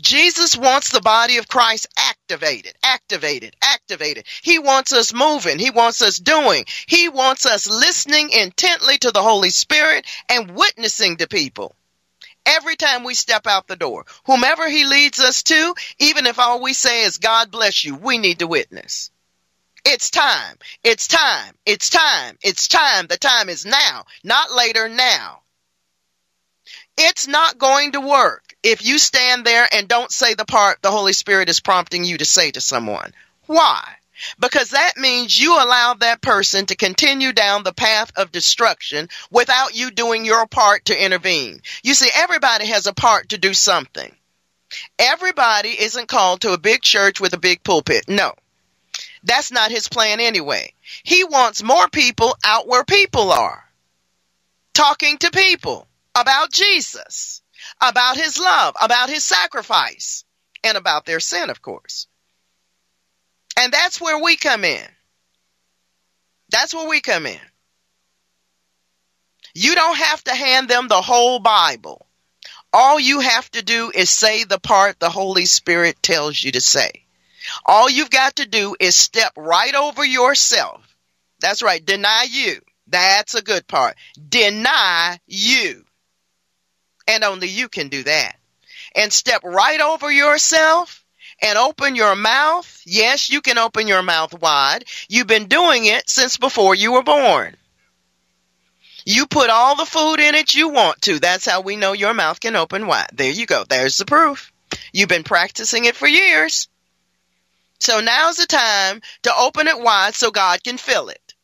Jesus 0.00 0.56
wants 0.56 0.90
the 0.90 1.00
body 1.00 1.38
of 1.38 1.48
Christ 1.48 1.88
activated, 1.96 2.74
activated, 2.82 3.56
activated. 3.60 4.26
He 4.42 4.58
wants 4.58 4.92
us 4.92 5.12
moving. 5.12 5.58
He 5.58 5.70
wants 5.70 6.02
us 6.02 6.18
doing. 6.18 6.66
He 6.86 7.08
wants 7.08 7.46
us 7.46 7.68
listening 7.68 8.30
intently 8.30 8.98
to 8.98 9.10
the 9.10 9.22
Holy 9.22 9.50
Spirit 9.50 10.06
and 10.28 10.54
witnessing 10.54 11.16
to 11.16 11.26
people. 11.26 11.74
Every 12.46 12.76
time 12.76 13.04
we 13.04 13.14
step 13.14 13.46
out 13.46 13.66
the 13.66 13.76
door, 13.76 14.06
whomever 14.24 14.68
he 14.68 14.84
leads 14.84 15.20
us 15.20 15.42
to, 15.44 15.74
even 15.98 16.26
if 16.26 16.38
all 16.38 16.62
we 16.62 16.72
say 16.72 17.02
is 17.02 17.18
God 17.18 17.50
bless 17.50 17.84
you, 17.84 17.96
we 17.96 18.18
need 18.18 18.38
to 18.38 18.46
witness. 18.46 19.10
It's 19.84 20.10
time. 20.10 20.56
It's 20.84 21.08
time. 21.08 21.54
It's 21.66 21.90
time. 21.90 22.38
It's 22.42 22.68
time. 22.68 23.06
The 23.06 23.16
time 23.16 23.48
is 23.48 23.66
now, 23.66 24.04
not 24.22 24.52
later, 24.52 24.88
now. 24.88 25.40
It's 26.96 27.26
not 27.26 27.58
going 27.58 27.92
to 27.92 28.00
work 28.00 28.47
if 28.62 28.84
you 28.84 28.98
stand 28.98 29.44
there 29.44 29.66
and 29.72 29.88
don't 29.88 30.10
say 30.10 30.34
the 30.34 30.44
part 30.44 30.82
the 30.82 30.90
Holy 30.90 31.12
Spirit 31.12 31.48
is 31.48 31.60
prompting 31.60 32.04
you 32.04 32.18
to 32.18 32.24
say 32.24 32.50
to 32.50 32.60
someone. 32.60 33.12
Why? 33.46 33.82
Because 34.40 34.70
that 34.70 34.96
means 34.96 35.38
you 35.38 35.54
allow 35.54 35.94
that 35.94 36.20
person 36.20 36.66
to 36.66 36.76
continue 36.76 37.32
down 37.32 37.62
the 37.62 37.72
path 37.72 38.10
of 38.16 38.32
destruction 38.32 39.08
without 39.30 39.76
you 39.76 39.90
doing 39.90 40.24
your 40.24 40.46
part 40.46 40.86
to 40.86 41.04
intervene. 41.04 41.62
You 41.82 41.94
see, 41.94 42.10
everybody 42.14 42.66
has 42.66 42.86
a 42.86 42.92
part 42.92 43.28
to 43.30 43.38
do 43.38 43.54
something. 43.54 44.12
Everybody 44.98 45.70
isn't 45.80 46.08
called 46.08 46.42
to 46.42 46.52
a 46.52 46.58
big 46.58 46.82
church 46.82 47.20
with 47.20 47.32
a 47.32 47.38
big 47.38 47.62
pulpit. 47.62 48.08
No. 48.08 48.34
That's 49.22 49.50
not 49.50 49.70
his 49.70 49.88
plan 49.88 50.20
anyway. 50.20 50.72
He 51.02 51.24
wants 51.24 51.62
more 51.62 51.88
people 51.88 52.36
out 52.44 52.68
where 52.68 52.84
people 52.84 53.30
are. 53.32 53.64
Talking 54.74 55.18
to 55.18 55.30
people 55.30 55.86
about 56.14 56.52
Jesus, 56.52 57.42
about 57.80 58.16
his 58.16 58.38
love, 58.38 58.74
about 58.80 59.08
his 59.08 59.24
sacrifice, 59.24 60.24
and 60.64 60.76
about 60.76 61.06
their 61.06 61.20
sin, 61.20 61.50
of 61.50 61.62
course. 61.62 62.06
And 63.58 63.72
that's 63.72 64.00
where 64.00 64.22
we 64.22 64.36
come 64.36 64.64
in. 64.64 64.84
That's 66.50 66.74
where 66.74 66.88
we 66.88 67.00
come 67.00 67.26
in. 67.26 67.40
You 69.54 69.74
don't 69.74 69.98
have 69.98 70.22
to 70.24 70.34
hand 70.34 70.68
them 70.68 70.88
the 70.88 71.02
whole 71.02 71.40
Bible. 71.40 72.06
All 72.72 73.00
you 73.00 73.20
have 73.20 73.50
to 73.52 73.62
do 73.62 73.90
is 73.94 74.10
say 74.10 74.44
the 74.44 74.60
part 74.60 75.00
the 75.00 75.10
Holy 75.10 75.46
Spirit 75.46 76.02
tells 76.02 76.42
you 76.42 76.52
to 76.52 76.60
say. 76.60 77.04
All 77.64 77.88
you've 77.88 78.10
got 78.10 78.36
to 78.36 78.46
do 78.46 78.76
is 78.78 78.94
step 78.94 79.32
right 79.36 79.74
over 79.74 80.04
yourself. 80.04 80.84
That's 81.40 81.62
right. 81.62 81.84
Deny 81.84 82.26
you. 82.30 82.60
That's 82.86 83.34
a 83.34 83.42
good 83.42 83.66
part. 83.66 83.96
Deny 84.28 85.18
you. 85.26 85.84
And 87.08 87.24
only 87.24 87.48
you 87.48 87.68
can 87.68 87.88
do 87.88 88.04
that. 88.04 88.36
And 88.94 89.12
step 89.12 89.42
right 89.42 89.80
over 89.80 90.12
yourself 90.12 91.04
and 91.40 91.58
open 91.58 91.96
your 91.96 92.14
mouth. 92.14 92.82
Yes, 92.84 93.30
you 93.30 93.40
can 93.40 93.58
open 93.58 93.88
your 93.88 94.02
mouth 94.02 94.38
wide. 94.40 94.84
You've 95.08 95.26
been 95.26 95.46
doing 95.46 95.86
it 95.86 96.08
since 96.08 96.36
before 96.36 96.74
you 96.74 96.92
were 96.92 97.02
born. 97.02 97.56
You 99.06 99.26
put 99.26 99.48
all 99.48 99.74
the 99.74 99.86
food 99.86 100.20
in 100.20 100.34
it 100.34 100.54
you 100.54 100.68
want 100.68 101.00
to. 101.02 101.18
That's 101.18 101.46
how 101.46 101.62
we 101.62 101.76
know 101.76 101.94
your 101.94 102.12
mouth 102.12 102.40
can 102.40 102.56
open 102.56 102.86
wide. 102.86 103.08
There 103.14 103.30
you 103.30 103.46
go. 103.46 103.64
There's 103.64 103.96
the 103.96 104.04
proof. 104.04 104.52
You've 104.92 105.08
been 105.08 105.24
practicing 105.24 105.86
it 105.86 105.96
for 105.96 106.06
years. 106.06 106.68
So 107.80 108.00
now's 108.00 108.36
the 108.36 108.46
time 108.46 109.00
to 109.22 109.32
open 109.34 109.66
it 109.66 109.80
wide 109.80 110.14
so 110.14 110.30
God 110.30 110.62
can 110.62 110.76
fill 110.76 111.08
it. 111.08 111.34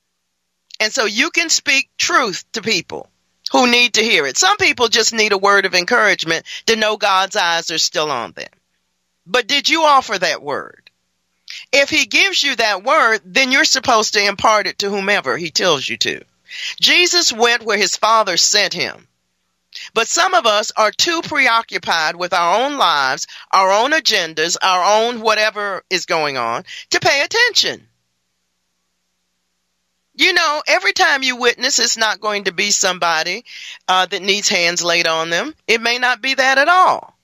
And 0.79 0.93
so 0.93 1.07
you 1.07 1.31
can 1.31 1.49
speak 1.49 1.89
truth 1.97 2.45
to 2.53 2.61
people 2.61 3.09
who 3.53 3.71
need 3.71 3.95
to 3.95 4.03
hear 4.03 4.27
it. 4.27 4.37
Some 4.37 4.57
people 4.57 4.89
just 4.89 5.13
need 5.13 5.33
a 5.33 5.39
word 5.39 5.67
of 5.67 5.75
encouragement 5.75 6.45
to 6.67 6.77
know 6.77 6.97
God's 6.97 7.37
eyes 7.37 7.71
are 7.71 7.79
still 7.79 8.11
on 8.11 8.33
them. 8.33 8.49
But 9.27 9.47
did 9.47 9.69
you 9.69 9.83
offer 9.83 10.19
that 10.19 10.43
word? 10.43 10.91
If 11.73 11.91
he 11.91 12.07
gives 12.07 12.43
you 12.43 12.57
that 12.57 12.85
word, 12.85 13.21
then 13.25 13.53
you're 13.53 13.65
supposed 13.65 14.15
to 14.15 14.25
impart 14.25 14.67
it 14.67 14.79
to 14.79 14.91
whomever 14.91 15.37
he 15.37 15.51
tells 15.51 15.89
you 15.89 15.97
to. 15.99 16.25
Jesus 16.81 17.33
went 17.33 17.65
where 17.65 17.79
his 17.79 17.97
father 17.97 18.37
sent 18.37 18.75
him. 18.75 19.09
But 19.93 20.09
some 20.09 20.35
of 20.35 20.47
us 20.47 20.71
are 20.77 20.93
too 20.93 21.21
preoccupied 21.23 22.17
with 22.17 22.33
our 22.33 22.65
own 22.65 22.77
lives, 22.77 23.27
our 23.51 23.73
own 23.73 23.91
agendas, 23.91 24.57
our 24.63 25.03
own 25.03 25.21
whatever 25.21 25.83
is 25.91 26.07
going 26.07 26.37
on 26.37 26.65
to 26.91 27.01
pay 27.01 27.23
attention. 27.23 27.89
You 30.17 30.33
know, 30.33 30.63
every 30.67 30.93
time 30.93 31.23
you 31.23 31.37
witness, 31.37 31.79
it's 31.79 31.97
not 31.97 32.21
going 32.21 32.45
to 32.45 32.53
be 32.53 32.71
somebody 32.71 33.45
uh, 33.89 34.07
that 34.07 34.23
needs 34.23 34.49
hands 34.49 34.83
laid 34.83 35.09
on 35.09 35.31
them. 35.31 35.55
It 35.67 35.81
may 35.81 35.99
not 35.99 36.23
be 36.23 36.35
that 36.35 36.59
at 36.59 36.69
all. 36.69 37.17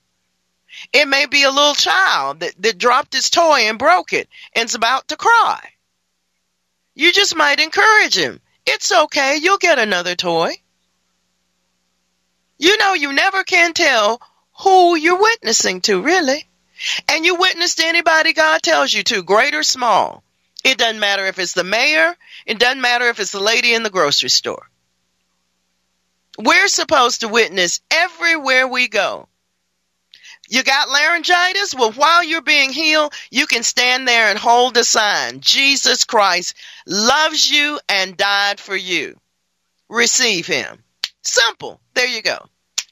It 0.92 1.06
may 1.06 1.26
be 1.26 1.44
a 1.44 1.50
little 1.50 1.75
child 1.75 2.40
that, 2.40 2.54
that 2.62 2.78
dropped 2.78 3.12
his 3.12 3.30
toy 3.30 3.68
and 3.68 3.78
broke 3.78 4.12
it 4.12 4.28
and 4.54 4.68
is 4.68 4.75
about 4.75 5.09
to 5.09 5.16
cry. 5.16 5.61
You 6.94 7.12
just 7.12 7.37
might 7.37 7.61
encourage 7.61 8.16
him. 8.16 8.40
It's 8.66 8.92
okay. 8.92 9.36
You'll 9.36 9.58
get 9.58 9.78
another 9.78 10.17
toy. 10.17 10.52
You 12.58 12.76
know, 12.76 12.95
you 12.95 13.12
never 13.12 13.45
can 13.45 13.73
tell 13.73 14.21
who 14.60 14.97
you're 14.97 15.21
witnessing 15.21 15.80
to, 15.82 16.02
really. 16.02 16.47
And 17.08 17.25
you 17.25 17.36
witness 17.36 17.76
to 17.76 17.86
anybody 17.86 18.32
God 18.32 18.62
tells 18.62 18.93
you 18.93 19.02
to, 19.04 19.23
great 19.23 19.54
or 19.54 19.62
small. 19.62 20.23
It 20.62 20.76
doesn't 20.78 21.00
matter 21.00 21.26
if 21.26 21.38
it's 21.38 21.54
the 21.54 21.65
mayor. 21.65 22.15
It 22.47 22.59
doesn't 22.59 22.81
matter 22.81 23.09
if 23.09 23.21
it's 23.21 23.33
the 23.33 23.41
lady 23.41 23.75
in 23.75 23.83
the 23.83 23.91
grocery 23.91 24.31
store. 24.31 24.69
We're 26.39 26.69
supposed 26.69 27.21
to 27.21 27.29
witness 27.29 27.81
everywhere 27.91 28.67
we 28.67 28.89
go. 28.89 29.29
You 30.49 30.65
got 30.65 30.89
laryngitis? 30.89 31.75
Well, 31.75 31.93
while 31.93 32.25
you're 32.25 32.43
being 32.43 32.73
healed, 32.73 33.15
you 33.31 33.47
can 33.47 33.63
stand 33.63 34.09
there 34.09 34.31
and 34.31 34.39
hold 34.39 34.75
the 34.75 34.83
sign. 34.83 35.41
Jesus 35.41 36.05
Christ 36.05 36.55
loves 36.87 37.49
you 37.49 37.79
and 37.89 38.17
died 38.17 38.59
for 38.59 38.75
you. 38.75 39.17
Receive 39.89 40.47
him. 40.47 40.83
Simple. 41.23 41.81
There 41.95 42.09
you 42.09 42.23
go. 42.23 42.47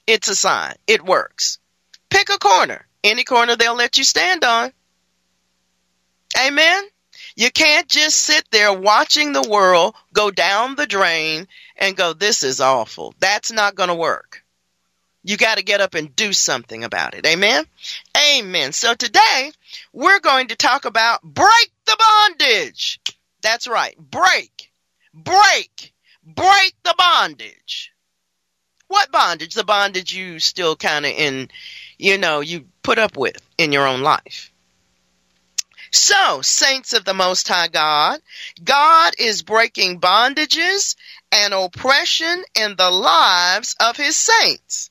It's 0.07 0.29
a 0.29 0.37
sign. 0.37 0.75
It 0.87 1.05
works. 1.05 1.59
Pick 2.11 2.29
a 2.29 2.39
corner. 2.39 2.87
Any 3.03 3.25
corner 3.25 3.57
they'll 3.57 3.75
let 3.75 3.99
you 3.99 4.05
stand 4.05 4.45
on. 4.45 4.73
Amen. 6.39 6.85
You 7.39 7.53
can't 7.53 7.87
just 7.87 8.17
sit 8.17 8.51
there 8.51 8.73
watching 8.73 9.33
the 9.33 9.49
world 9.49 9.95
go 10.13 10.33
down 10.33 10.75
the 10.75 10.89
drain 10.89 11.47
and 11.77 11.97
go, 11.97 12.13
this 12.13 12.43
is 12.43 12.61
awful. 12.61 13.15
That's 13.21 13.53
not 13.53 13.77
going 13.77 13.91
to 13.91 13.95
work. 13.95 14.43
You 15.23 15.37
got 15.37 15.57
to 15.57 15.63
get 15.63 15.81
up 15.81 15.95
and 15.95 16.17
do 16.17 16.33
something 16.33 16.83
about 16.83 17.15
it. 17.15 17.25
Amen? 17.25 17.65
Amen. 18.35 18.73
So 18.73 18.93
today 18.93 19.53
we're 19.93 20.19
going 20.19 20.49
to 20.49 20.57
talk 20.57 20.85
about 20.85 21.23
break 21.23 21.71
the 21.87 21.97
bondage. 21.97 22.99
That's 23.41 23.69
right. 23.69 23.97
Break, 23.97 24.73
break, 25.15 25.95
break 26.25 26.75
the 26.83 26.97
bondage. 26.99 27.93
What 28.89 29.13
bondage? 29.13 29.55
The 29.55 29.63
bondage 29.63 30.13
you 30.13 30.41
still 30.41 30.75
kind 30.75 31.07
of 31.07 31.13
in, 31.13 31.51
you 31.99 32.19
know, 32.19 32.41
you 32.41 32.65
put 32.83 32.99
up 32.99 33.17
with 33.17 33.37
in 33.59 33.71
your 33.71 33.87
own 33.87 34.01
life. 34.01 34.53
So, 35.91 36.43
saints 36.43 36.93
of 36.93 37.05
the 37.05 37.15
Most 37.15 37.49
High 37.49 37.69
God, 37.69 38.21
God 38.63 39.15
is 39.19 39.43
breaking 39.43 40.01
bondages 40.01 40.97
and 41.33 41.55
oppression 41.55 42.45
in 42.55 42.77
the 42.77 42.91
lives 42.91 43.75
of 43.81 43.97
His 43.97 44.17
saints. 44.17 44.91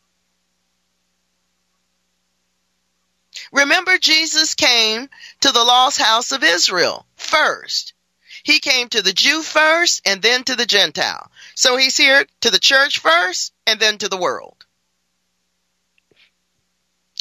Remember, 3.51 3.97
Jesus 3.97 4.55
came 4.55 5.09
to 5.41 5.51
the 5.51 5.63
lost 5.63 5.99
house 5.99 6.31
of 6.31 6.43
Israel 6.43 7.05
first. 7.15 7.93
He 8.43 8.59
came 8.59 8.89
to 8.89 9.01
the 9.01 9.13
Jew 9.13 9.41
first 9.43 10.01
and 10.05 10.21
then 10.21 10.43
to 10.45 10.55
the 10.55 10.65
Gentile. 10.65 11.29
So 11.55 11.77
he's 11.77 11.97
here 11.97 12.25
to 12.41 12.49
the 12.49 12.59
church 12.59 12.99
first 12.99 13.53
and 13.65 13.79
then 13.79 13.97
to 13.99 14.09
the 14.09 14.17
world. 14.17 14.65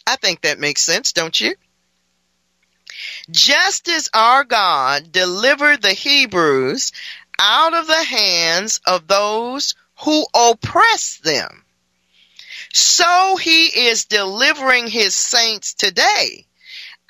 I 0.07 0.17
think 0.17 0.43
that 0.43 0.59
makes 0.59 0.83
sense, 0.83 1.13
don't 1.13 1.39
you? 1.39 1.57
Just 3.31 3.89
as 3.89 4.09
our 4.15 4.45
God 4.45 5.13
delivered 5.13 5.83
the 5.83 5.93
Hebrews 5.93 6.93
out 7.39 7.75
of 7.75 7.87
the 7.87 8.05
hands 8.05 8.81
of 8.87 9.07
those 9.07 9.75
who 10.01 10.27
oppress 10.35 11.19
them 11.19 11.65
so 12.73 13.37
he 13.37 13.89
is 13.89 14.05
delivering 14.05 14.87
his 14.87 15.15
saints 15.15 15.73
today 15.73 16.47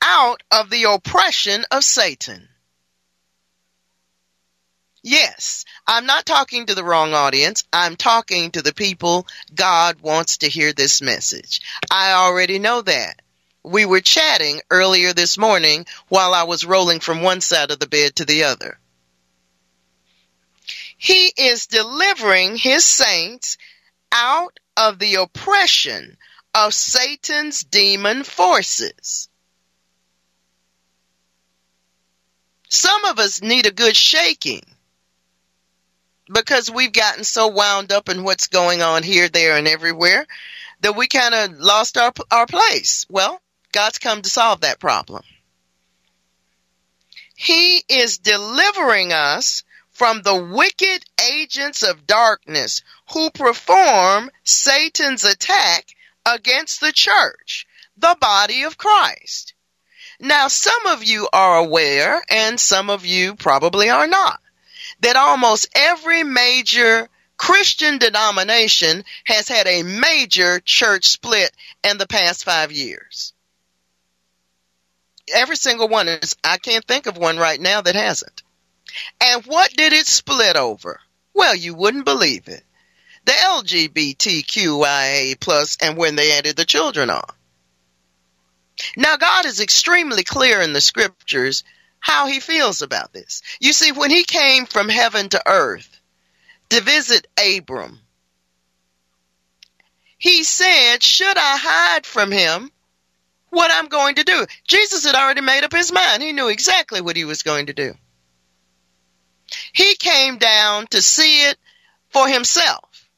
out 0.00 0.42
of 0.50 0.70
the 0.70 0.84
oppression 0.84 1.64
of 1.72 1.82
Satan. 1.82 2.48
Yes, 5.02 5.64
I'm 5.86 6.06
not 6.06 6.24
talking 6.24 6.66
to 6.66 6.74
the 6.76 6.84
wrong 6.84 7.14
audience. 7.14 7.64
I'm 7.72 7.96
talking 7.96 8.52
to 8.52 8.62
the 8.62 8.74
people 8.74 9.26
God 9.54 10.00
wants 10.00 10.38
to 10.38 10.48
hear 10.48 10.72
this 10.72 11.02
message. 11.02 11.60
I 11.90 12.12
already 12.12 12.60
know 12.60 12.82
that. 12.82 13.20
We 13.66 13.84
were 13.84 14.00
chatting 14.00 14.60
earlier 14.70 15.12
this 15.12 15.36
morning 15.36 15.86
while 16.06 16.34
I 16.34 16.44
was 16.44 16.64
rolling 16.64 17.00
from 17.00 17.22
one 17.22 17.40
side 17.40 17.72
of 17.72 17.80
the 17.80 17.88
bed 17.88 18.14
to 18.14 18.24
the 18.24 18.44
other. 18.44 18.78
He 20.96 21.32
is 21.36 21.66
delivering 21.66 22.58
his 22.58 22.84
saints 22.84 23.58
out 24.12 24.60
of 24.76 25.00
the 25.00 25.16
oppression 25.16 26.16
of 26.54 26.74
Satan's 26.74 27.64
demon 27.64 28.22
forces. 28.22 29.28
Some 32.68 33.04
of 33.04 33.18
us 33.18 33.42
need 33.42 33.66
a 33.66 33.72
good 33.72 33.96
shaking 33.96 34.62
because 36.32 36.70
we've 36.70 36.92
gotten 36.92 37.24
so 37.24 37.48
wound 37.48 37.90
up 37.90 38.08
in 38.08 38.22
what's 38.22 38.46
going 38.46 38.80
on 38.80 39.02
here, 39.02 39.28
there, 39.28 39.56
and 39.56 39.66
everywhere 39.66 40.24
that 40.82 40.94
we 40.94 41.08
kind 41.08 41.34
of 41.34 41.58
lost 41.58 41.98
our, 41.98 42.12
our 42.30 42.46
place. 42.46 43.06
Well, 43.10 43.40
God's 43.76 43.98
come 43.98 44.22
to 44.22 44.30
solve 44.30 44.62
that 44.62 44.80
problem. 44.80 45.22
He 47.34 47.84
is 47.90 48.16
delivering 48.16 49.12
us 49.12 49.64
from 49.90 50.22
the 50.22 50.34
wicked 50.34 51.04
agents 51.30 51.82
of 51.82 52.06
darkness 52.06 52.80
who 53.12 53.28
perform 53.28 54.30
Satan's 54.44 55.24
attack 55.24 55.94
against 56.24 56.80
the 56.80 56.90
church, 56.90 57.66
the 57.98 58.16
body 58.18 58.62
of 58.62 58.78
Christ. 58.78 59.52
Now, 60.18 60.48
some 60.48 60.86
of 60.86 61.04
you 61.04 61.28
are 61.30 61.58
aware, 61.58 62.22
and 62.30 62.58
some 62.58 62.88
of 62.88 63.04
you 63.04 63.34
probably 63.34 63.90
are 63.90 64.06
not, 64.06 64.40
that 65.00 65.16
almost 65.16 65.68
every 65.74 66.24
major 66.24 67.10
Christian 67.36 67.98
denomination 67.98 69.04
has 69.26 69.48
had 69.48 69.66
a 69.66 69.82
major 69.82 70.60
church 70.60 71.08
split 71.08 71.52
in 71.84 71.98
the 71.98 72.06
past 72.06 72.42
five 72.42 72.72
years. 72.72 73.34
Every 75.34 75.56
single 75.56 75.88
one 75.88 76.08
is, 76.08 76.36
I 76.44 76.58
can't 76.58 76.84
think 76.84 77.06
of 77.06 77.16
one 77.16 77.36
right 77.36 77.60
now 77.60 77.80
that 77.80 77.94
hasn't. 77.94 78.42
And 79.20 79.44
what 79.44 79.72
did 79.72 79.92
it 79.92 80.06
split 80.06 80.56
over? 80.56 81.00
Well, 81.34 81.54
you 81.54 81.74
wouldn't 81.74 82.04
believe 82.04 82.48
it. 82.48 82.62
The 83.24 83.32
LGBTQIA 83.32 85.40
plus 85.40 85.76
and 85.82 85.96
when 85.96 86.16
they 86.16 86.38
added 86.38 86.56
the 86.56 86.64
children 86.64 87.10
on. 87.10 87.24
Now 88.96 89.16
God 89.16 89.46
is 89.46 89.60
extremely 89.60 90.22
clear 90.22 90.60
in 90.60 90.72
the 90.72 90.80
scriptures 90.80 91.64
how 91.98 92.26
he 92.26 92.40
feels 92.40 92.82
about 92.82 93.12
this. 93.12 93.42
You 93.58 93.72
see, 93.72 93.90
when 93.90 94.10
he 94.10 94.24
came 94.24 94.66
from 94.66 94.88
heaven 94.88 95.28
to 95.30 95.42
earth, 95.46 95.96
to 96.70 96.80
visit 96.80 97.26
Abram. 97.38 98.00
He 100.18 100.44
said, 100.44 101.02
Should 101.02 101.36
I 101.36 101.58
hide 101.58 102.06
from 102.06 102.32
him 102.32 102.70
what 103.50 103.70
I'm 103.72 103.88
going 103.88 104.16
to 104.16 104.24
do? 104.24 104.46
Jesus 104.66 105.04
had 105.04 105.14
already 105.14 105.40
made 105.40 105.64
up 105.64 105.72
his 105.72 105.92
mind. 105.92 106.22
He 106.22 106.32
knew 106.32 106.48
exactly 106.48 107.00
what 107.00 107.16
he 107.16 107.24
was 107.24 107.42
going 107.42 107.66
to 107.66 107.72
do. 107.72 107.94
He 109.72 109.94
came 109.96 110.38
down 110.38 110.86
to 110.88 111.02
see 111.02 111.48
it 111.48 111.56
for 112.10 112.28
himself. 112.28 113.08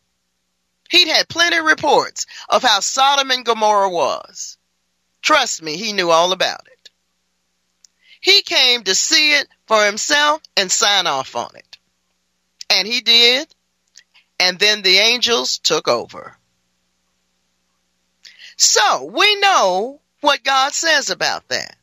He'd 0.90 1.08
had 1.08 1.28
plenty 1.28 1.56
of 1.56 1.64
reports 1.64 2.26
of 2.48 2.62
how 2.62 2.80
Sodom 2.80 3.30
and 3.30 3.44
Gomorrah 3.44 3.90
was. 3.90 4.56
Trust 5.22 5.62
me, 5.62 5.76
he 5.76 5.92
knew 5.92 6.10
all 6.10 6.32
about 6.32 6.66
it. 6.66 6.90
He 8.20 8.42
came 8.42 8.82
to 8.84 8.94
see 8.94 9.32
it 9.32 9.48
for 9.66 9.84
himself 9.84 10.42
and 10.56 10.70
sign 10.70 11.06
off 11.06 11.36
on 11.36 11.50
it. 11.54 11.78
And 12.70 12.86
he 12.86 13.00
did. 13.00 13.54
And 14.40 14.58
then 14.58 14.82
the 14.82 14.98
angels 14.98 15.58
took 15.58 15.88
over. 15.88 16.36
So 18.56 19.04
we 19.04 19.36
know 19.36 20.00
what 20.20 20.42
God 20.42 20.72
says 20.72 21.10
about 21.10 21.48
that. 21.48 21.76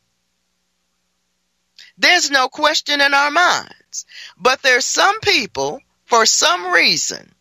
There's 1.98 2.30
no 2.30 2.50
question 2.50 3.02
in 3.02 3.14
our 3.14 3.32
minds. 3.32 4.06
But 4.38 4.62
there's 4.62 4.86
some 4.86 5.20
people, 5.22 5.80
for 6.06 6.26
some 6.26 6.72
reason, 6.74 7.34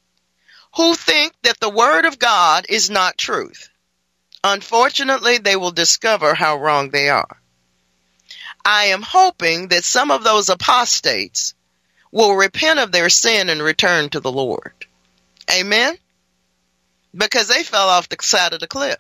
who 0.77 0.95
think 0.95 1.33
that 1.43 1.59
the 1.61 1.71
Word 1.71 2.05
of 2.05 2.19
God 2.19 2.67
is 2.69 2.91
not 2.91 3.19
truth. 3.19 3.69
Unfortunately, 4.43 5.39
they 5.39 5.57
will 5.57 5.71
discover 5.71 6.35
how 6.35 6.57
wrong 6.59 6.91
they 6.91 7.09
are. 7.09 7.41
I 8.65 8.87
am 8.87 9.03
hoping 9.03 9.69
that 9.69 9.85
some 9.85 10.11
of 10.11 10.25
those 10.25 10.49
apostates 10.49 11.55
will 12.13 12.35
repent 12.35 12.79
of 12.79 12.93
their 12.93 13.09
sin 13.09 13.51
and 13.51 13.63
return 13.63 14.09
to 14.11 14.21
the 14.21 14.33
Lord. 14.33 14.73
Amen? 15.51 15.97
Because 17.15 17.49
they 17.49 17.63
fell 17.63 17.89
off 17.89 18.09
the 18.09 18.17
side 18.21 18.53
of 18.53 18.61
the 18.61 18.67
cliff. 18.67 18.99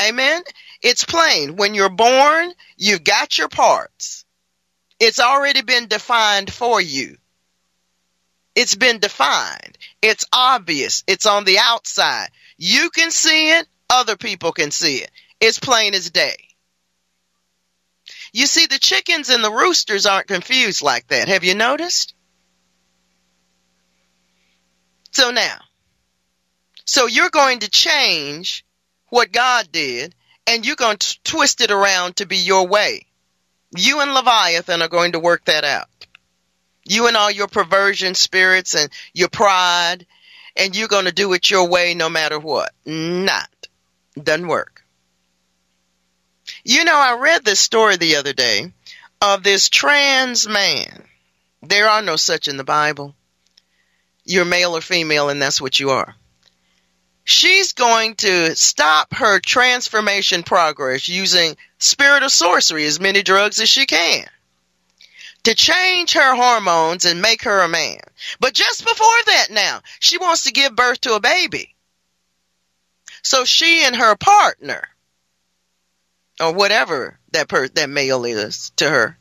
Amen? 0.00 0.42
It's 0.82 1.04
plain. 1.04 1.56
When 1.56 1.74
you're 1.74 1.90
born, 1.90 2.52
you've 2.76 3.04
got 3.04 3.36
your 3.36 3.48
parts. 3.48 4.24
It's 4.98 5.20
already 5.20 5.62
been 5.62 5.88
defined 5.88 6.52
for 6.52 6.80
you. 6.80 7.16
It's 8.54 8.74
been 8.74 8.98
defined. 8.98 9.78
It's 10.02 10.26
obvious. 10.32 11.04
It's 11.06 11.26
on 11.26 11.44
the 11.44 11.58
outside. 11.58 12.28
You 12.56 12.90
can 12.90 13.10
see 13.10 13.52
it. 13.52 13.66
Other 13.88 14.16
people 14.16 14.52
can 14.52 14.70
see 14.70 14.96
it. 14.98 15.10
It's 15.40 15.58
plain 15.58 15.94
as 15.94 16.10
day. 16.10 16.36
You 18.32 18.46
see, 18.46 18.66
the 18.66 18.78
chickens 18.78 19.30
and 19.30 19.42
the 19.42 19.50
roosters 19.50 20.06
aren't 20.06 20.28
confused 20.28 20.82
like 20.82 21.08
that. 21.08 21.28
Have 21.28 21.44
you 21.44 21.54
noticed? 21.54 22.14
So 25.12 25.30
now, 25.30 25.58
so 26.84 27.06
you're 27.06 27.30
going 27.30 27.60
to 27.60 27.70
change 27.70 28.64
what 29.10 29.32
God 29.32 29.70
did 29.70 30.14
and 30.46 30.66
you're 30.66 30.76
going 30.76 30.96
to 30.96 31.22
twist 31.22 31.60
it 31.60 31.70
around 31.70 32.16
to 32.16 32.26
be 32.26 32.38
your 32.38 32.66
way. 32.66 33.06
You 33.76 34.00
and 34.00 34.14
Leviathan 34.14 34.82
are 34.82 34.88
going 34.88 35.12
to 35.12 35.20
work 35.20 35.44
that 35.44 35.64
out. 35.64 35.86
You 36.84 37.06
and 37.06 37.16
all 37.16 37.30
your 37.30 37.46
perversion 37.46 38.14
spirits 38.14 38.74
and 38.74 38.90
your 39.12 39.28
pride, 39.28 40.06
and 40.56 40.74
you're 40.74 40.88
going 40.88 41.04
to 41.04 41.12
do 41.12 41.32
it 41.34 41.50
your 41.50 41.68
way 41.68 41.94
no 41.94 42.08
matter 42.08 42.38
what. 42.38 42.72
Not. 42.84 43.48
Doesn't 44.20 44.48
work. 44.48 44.82
You 46.64 46.84
know, 46.84 46.96
I 46.96 47.18
read 47.20 47.44
this 47.44 47.60
story 47.60 47.96
the 47.96 48.16
other 48.16 48.32
day 48.32 48.72
of 49.22 49.44
this 49.44 49.68
trans 49.68 50.48
man. 50.48 51.04
There 51.62 51.88
are 51.88 52.02
no 52.02 52.16
such 52.16 52.48
in 52.48 52.56
the 52.56 52.64
Bible. 52.64 53.14
You're 54.24 54.44
male 54.44 54.76
or 54.76 54.80
female, 54.80 55.28
and 55.28 55.40
that's 55.40 55.60
what 55.60 55.78
you 55.78 55.90
are. 55.90 56.16
She's 57.30 57.74
going 57.74 58.16
to 58.16 58.56
stop 58.56 59.14
her 59.14 59.38
transformation 59.38 60.42
progress 60.42 61.08
using 61.08 61.56
spirit 61.78 62.24
of 62.24 62.32
sorcery, 62.32 62.84
as 62.86 62.98
many 62.98 63.22
drugs 63.22 63.60
as 63.60 63.68
she 63.68 63.86
can, 63.86 64.26
to 65.44 65.54
change 65.54 66.14
her 66.14 66.34
hormones 66.34 67.04
and 67.04 67.22
make 67.22 67.44
her 67.44 67.60
a 67.60 67.68
man. 67.68 68.00
But 68.40 68.52
just 68.52 68.84
before 68.84 69.22
that, 69.26 69.46
now, 69.52 69.80
she 70.00 70.18
wants 70.18 70.42
to 70.44 70.52
give 70.52 70.74
birth 70.74 71.02
to 71.02 71.14
a 71.14 71.20
baby. 71.20 71.76
So 73.22 73.44
she 73.44 73.84
and 73.84 73.94
her 73.94 74.16
partner 74.16 74.88
or 76.40 76.52
whatever 76.52 77.20
that 77.30 77.46
per 77.46 77.68
that 77.68 77.88
male 77.88 78.24
is 78.24 78.70
to 78.76 78.90
her. 78.90 79.18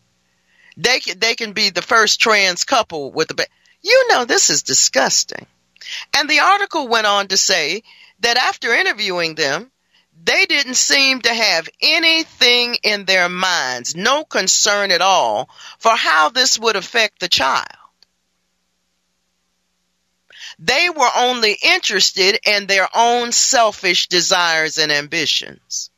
They 0.78 1.00
can 1.00 1.20
they 1.20 1.36
can 1.36 1.54
be 1.54 1.70
the 1.70 1.84
first 1.84 2.20
trans 2.20 2.64
couple 2.64 3.12
with 3.12 3.28
the 3.28 3.36
baby. 3.36 3.52
you 3.84 4.08
know 4.10 4.26
this 4.26 4.50
is 4.50 4.64
disgusting. 4.64 5.46
And 6.18 6.30
the 6.30 6.40
article 6.40 6.88
went 6.88 7.08
on 7.08 7.28
to 7.28 7.38
say 7.38 7.84
that 8.22 8.38
after 8.38 8.74
interviewing 8.74 9.36
them, 9.36 9.72
they 10.22 10.46
didn't 10.46 10.76
seem 10.76 11.22
to 11.22 11.34
have 11.34 11.70
anything 11.82 12.76
in 12.84 13.06
their 13.06 13.30
minds, 13.30 13.96
no 13.96 14.26
concern 14.26 14.92
at 14.92 15.02
all 15.02 15.50
for 15.78 15.96
how 15.96 16.30
this 16.30 16.60
would 16.60 16.76
affect 16.76 17.20
the 17.20 17.30
child. 17.30 17.66
They 20.58 20.90
were 20.90 21.10
only 21.16 21.58
interested 21.64 22.38
in 22.46 22.68
their 22.68 22.90
own 22.94 23.32
selfish 23.32 24.08
desires 24.08 24.78
and 24.78 24.92
ambitions. 24.92 25.90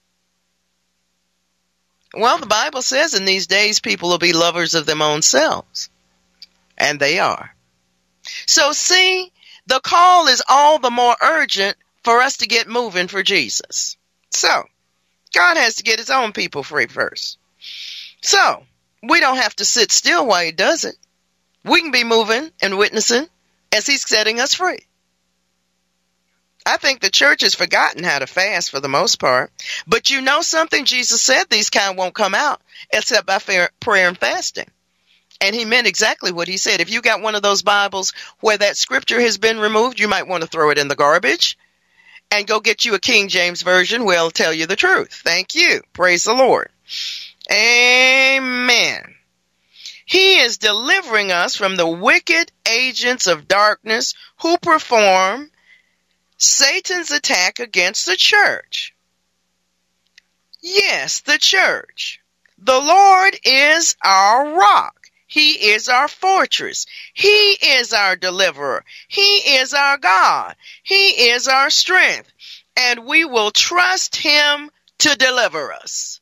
Well, 2.14 2.38
the 2.38 2.46
Bible 2.46 2.84
says 2.84 3.16
in 3.16 3.26
these 3.26 3.48
days 3.48 3.80
people 3.80 4.10
will 4.10 4.20
be 4.20 4.34
lovers 4.34 4.76
of 4.76 4.86
their 4.86 5.02
own 5.02 5.24
selves. 5.24 5.90
And 6.78 7.00
they 7.00 7.20
are. 7.20 7.56
So 8.46 8.72
see, 8.72 9.32
the 9.66 9.80
call 9.80 10.28
is 10.28 10.44
all 10.48 10.78
the 10.78 10.92
more 10.92 11.16
urgent 11.22 11.78
for 12.04 12.22
us 12.22 12.38
to 12.38 12.48
get 12.48 12.68
moving 12.68 13.08
for 13.08 13.24
Jesus. 13.24 13.98
So, 14.32 14.64
God 15.34 15.58
has 15.58 15.76
to 15.76 15.84
get 15.84 16.00
his 16.00 16.10
own 16.10 16.34
people 16.34 16.64
free 16.64 16.88
first. 16.88 17.38
So, 18.22 18.64
we 19.04 19.20
don't 19.20 19.38
have 19.38 19.56
to 19.58 19.66
sit 19.66 19.92
still 19.92 20.26
while 20.28 20.44
he 20.44 20.52
does 20.52 20.84
it. 20.84 20.96
We 21.64 21.82
can 21.82 21.92
be 21.92 22.04
moving 22.04 22.52
and 22.62 22.78
witnessing 22.78 23.28
as 23.72 23.86
he's 23.86 24.08
setting 24.08 24.40
us 24.40 24.54
free. 24.54 24.80
I 26.66 26.78
think 26.78 27.00
the 27.00 27.10
church 27.10 27.42
has 27.42 27.56
forgotten 27.56 28.04
how 28.04 28.20
to 28.20 28.28
fast 28.28 28.70
for 28.70 28.80
the 28.80 28.88
most 28.88 29.20
part. 29.20 29.52
But 29.88 30.10
you 30.12 30.22
know 30.22 30.42
something? 30.42 30.86
Jesus 30.86 31.22
said 31.22 31.46
these 31.50 31.72
kind 31.72 31.98
won't 31.98 32.14
come 32.14 32.36
out 32.36 32.62
except 32.92 33.26
by 33.26 33.40
prayer 33.40 34.08
and 34.08 34.18
fasting. 34.18 34.70
And 35.40 35.56
he 35.56 35.66
meant 35.66 35.88
exactly 35.88 36.32
what 36.32 36.48
he 36.48 36.58
said. 36.58 36.82
If 36.82 36.92
you 36.92 37.02
got 37.02 37.22
one 37.22 37.34
of 37.34 37.42
those 37.42 37.64
Bibles 37.64 38.14
where 38.42 38.60
that 38.60 38.78
scripture 38.78 39.20
has 39.20 39.40
been 39.40 39.60
removed, 39.60 40.00
you 40.00 40.08
might 40.08 40.28
want 40.28 40.44
to 40.44 40.48
throw 40.48 40.70
it 40.70 40.78
in 40.78 40.88
the 40.88 40.96
garbage 40.96 41.58
and 42.32 42.48
go 42.48 42.60
get 42.60 42.86
you 42.86 42.96
a 42.96 43.00
King 43.00 43.28
James 43.28 43.62
version 43.62 44.02
it'll 44.02 44.32
tell 44.32 44.54
you 44.54 44.66
the 44.66 44.76
truth. 44.76 45.22
Thank 45.24 45.56
you. 45.56 45.82
Praise 45.94 46.24
the 46.24 46.34
Lord. 46.34 46.70
Amen. 47.52 49.16
He 50.06 50.40
is 50.40 50.58
delivering 50.58 51.32
us 51.32 51.56
from 51.56 51.76
the 51.76 51.88
wicked 51.88 52.52
agents 52.70 53.28
of 53.28 53.48
darkness 53.48 54.14
who 54.42 54.58
perform 54.58 55.52
Satan's 56.38 57.12
attack 57.12 57.60
against 57.60 58.06
the 58.06 58.16
church. 58.16 58.94
Yes, 60.62 61.22
the 61.22 61.38
church. 61.38 62.20
The 62.58 62.80
Lord 62.80 63.38
is 63.44 63.96
our 64.04 64.54
rock. 64.58 65.01
He 65.32 65.72
is 65.72 65.88
our 65.88 66.10
fortress. 66.10 66.86
He 67.14 67.30
is 67.30 67.94
our 67.94 68.18
deliverer. 68.18 68.84
He 69.08 69.22
is 69.22 69.74
our 69.74 69.98
God. 69.98 70.58
He 70.84 71.32
is 71.32 71.48
our 71.48 71.70
strength. 71.70 72.30
And 72.76 73.06
we 73.06 73.24
will 73.24 73.50
trust 73.50 74.18
Him 74.18 74.70
to 75.00 75.16
deliver 75.16 75.72
us. 75.72 76.20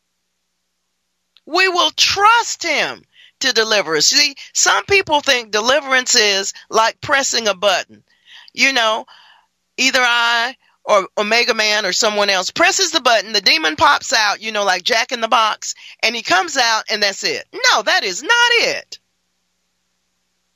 We 1.48 1.68
will 1.70 1.90
trust 1.90 2.62
Him 2.62 3.04
to 3.40 3.52
deliver 3.52 3.96
us. 3.96 4.06
See, 4.06 4.36
some 4.54 4.86
people 4.86 5.22
think 5.22 5.50
deliverance 5.50 6.14
is 6.14 6.54
like 6.70 7.02
pressing 7.02 7.48
a 7.48 7.56
button. 7.56 8.04
You 8.54 8.74
know, 8.74 9.08
either 9.78 10.04
I 10.04 10.56
or 10.90 11.08
Omega 11.20 11.54
Man 11.54 11.86
or 11.86 11.94
someone 11.94 12.32
else 12.32 12.50
presses 12.50 12.92
the 12.92 13.00
button, 13.00 13.32
the 13.32 13.42
demon 13.42 13.76
pops 13.76 14.12
out, 14.12 14.42
you 14.42 14.52
know, 14.52 14.66
like 14.66 14.82
Jack 14.82 15.12
in 15.12 15.22
the 15.22 15.28
Box, 15.28 15.76
and 16.02 16.16
he 16.16 16.24
comes 16.24 16.58
out 16.58 16.86
and 16.90 17.04
that's 17.04 17.24
it. 17.24 17.46
No, 17.54 17.84
that 17.84 18.04
is 18.04 18.24
not 18.24 18.32
it. 18.34 18.98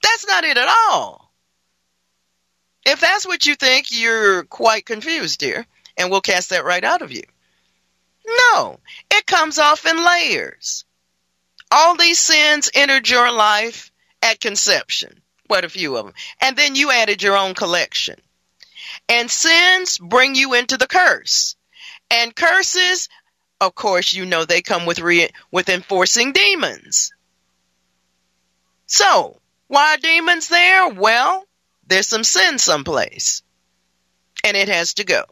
That's 0.02 0.26
not 0.28 0.44
it 0.44 0.58
at 0.58 0.68
all. 0.68 1.32
If 2.84 3.00
that's 3.00 3.28
what 3.28 3.46
you 3.46 3.54
think, 3.54 3.88
you're 3.92 4.44
quite 4.46 4.88
confused, 4.88 5.40
dear, 5.40 5.68
and 5.98 6.10
we'll 6.10 6.22
cast 6.22 6.50
that 6.50 6.66
right 6.66 6.84
out 6.84 7.04
of 7.04 7.12
you. 7.12 7.24
No, 8.26 8.80
it 9.12 9.28
comes 9.28 9.60
off 9.60 9.86
in 9.86 10.04
layers. 10.04 10.84
All 11.72 11.96
these 11.96 12.20
sins 12.20 12.72
entered 12.74 13.08
your 13.08 13.32
life 13.32 13.92
at 14.24 14.40
conception, 14.40 15.22
quite 15.48 15.64
a 15.64 15.70
few 15.70 15.96
of 15.96 16.06
them, 16.06 16.16
and 16.42 16.58
then 16.58 16.76
you 16.76 16.90
added 16.90 17.22
your 17.22 17.38
own 17.38 17.54
collection. 17.54 18.20
And 19.10 19.30
sins 19.30 19.98
bring 19.98 20.36
you 20.36 20.54
into 20.54 20.78
the 20.78 20.88
curse. 20.88 21.56
And 22.10 22.36
curses, 22.36 23.10
of 23.60 23.76
course, 23.76 24.14
you 24.14 24.26
know 24.26 24.46
they 24.46 24.62
come 24.62 24.86
with 24.86 25.00
re- 25.00 25.30
with 25.52 25.70
enforcing 25.70 26.32
demons. 26.32 27.12
So, 28.88 29.42
why 29.68 29.98
demons 29.98 30.48
there? 30.48 30.90
Well, 30.90 31.48
there's 31.88 32.08
some 32.08 32.24
sin 32.24 32.60
someplace. 32.60 33.42
And 34.44 34.58
it 34.58 34.70
has 34.70 34.96
to 34.96 35.04
go. 35.04 35.24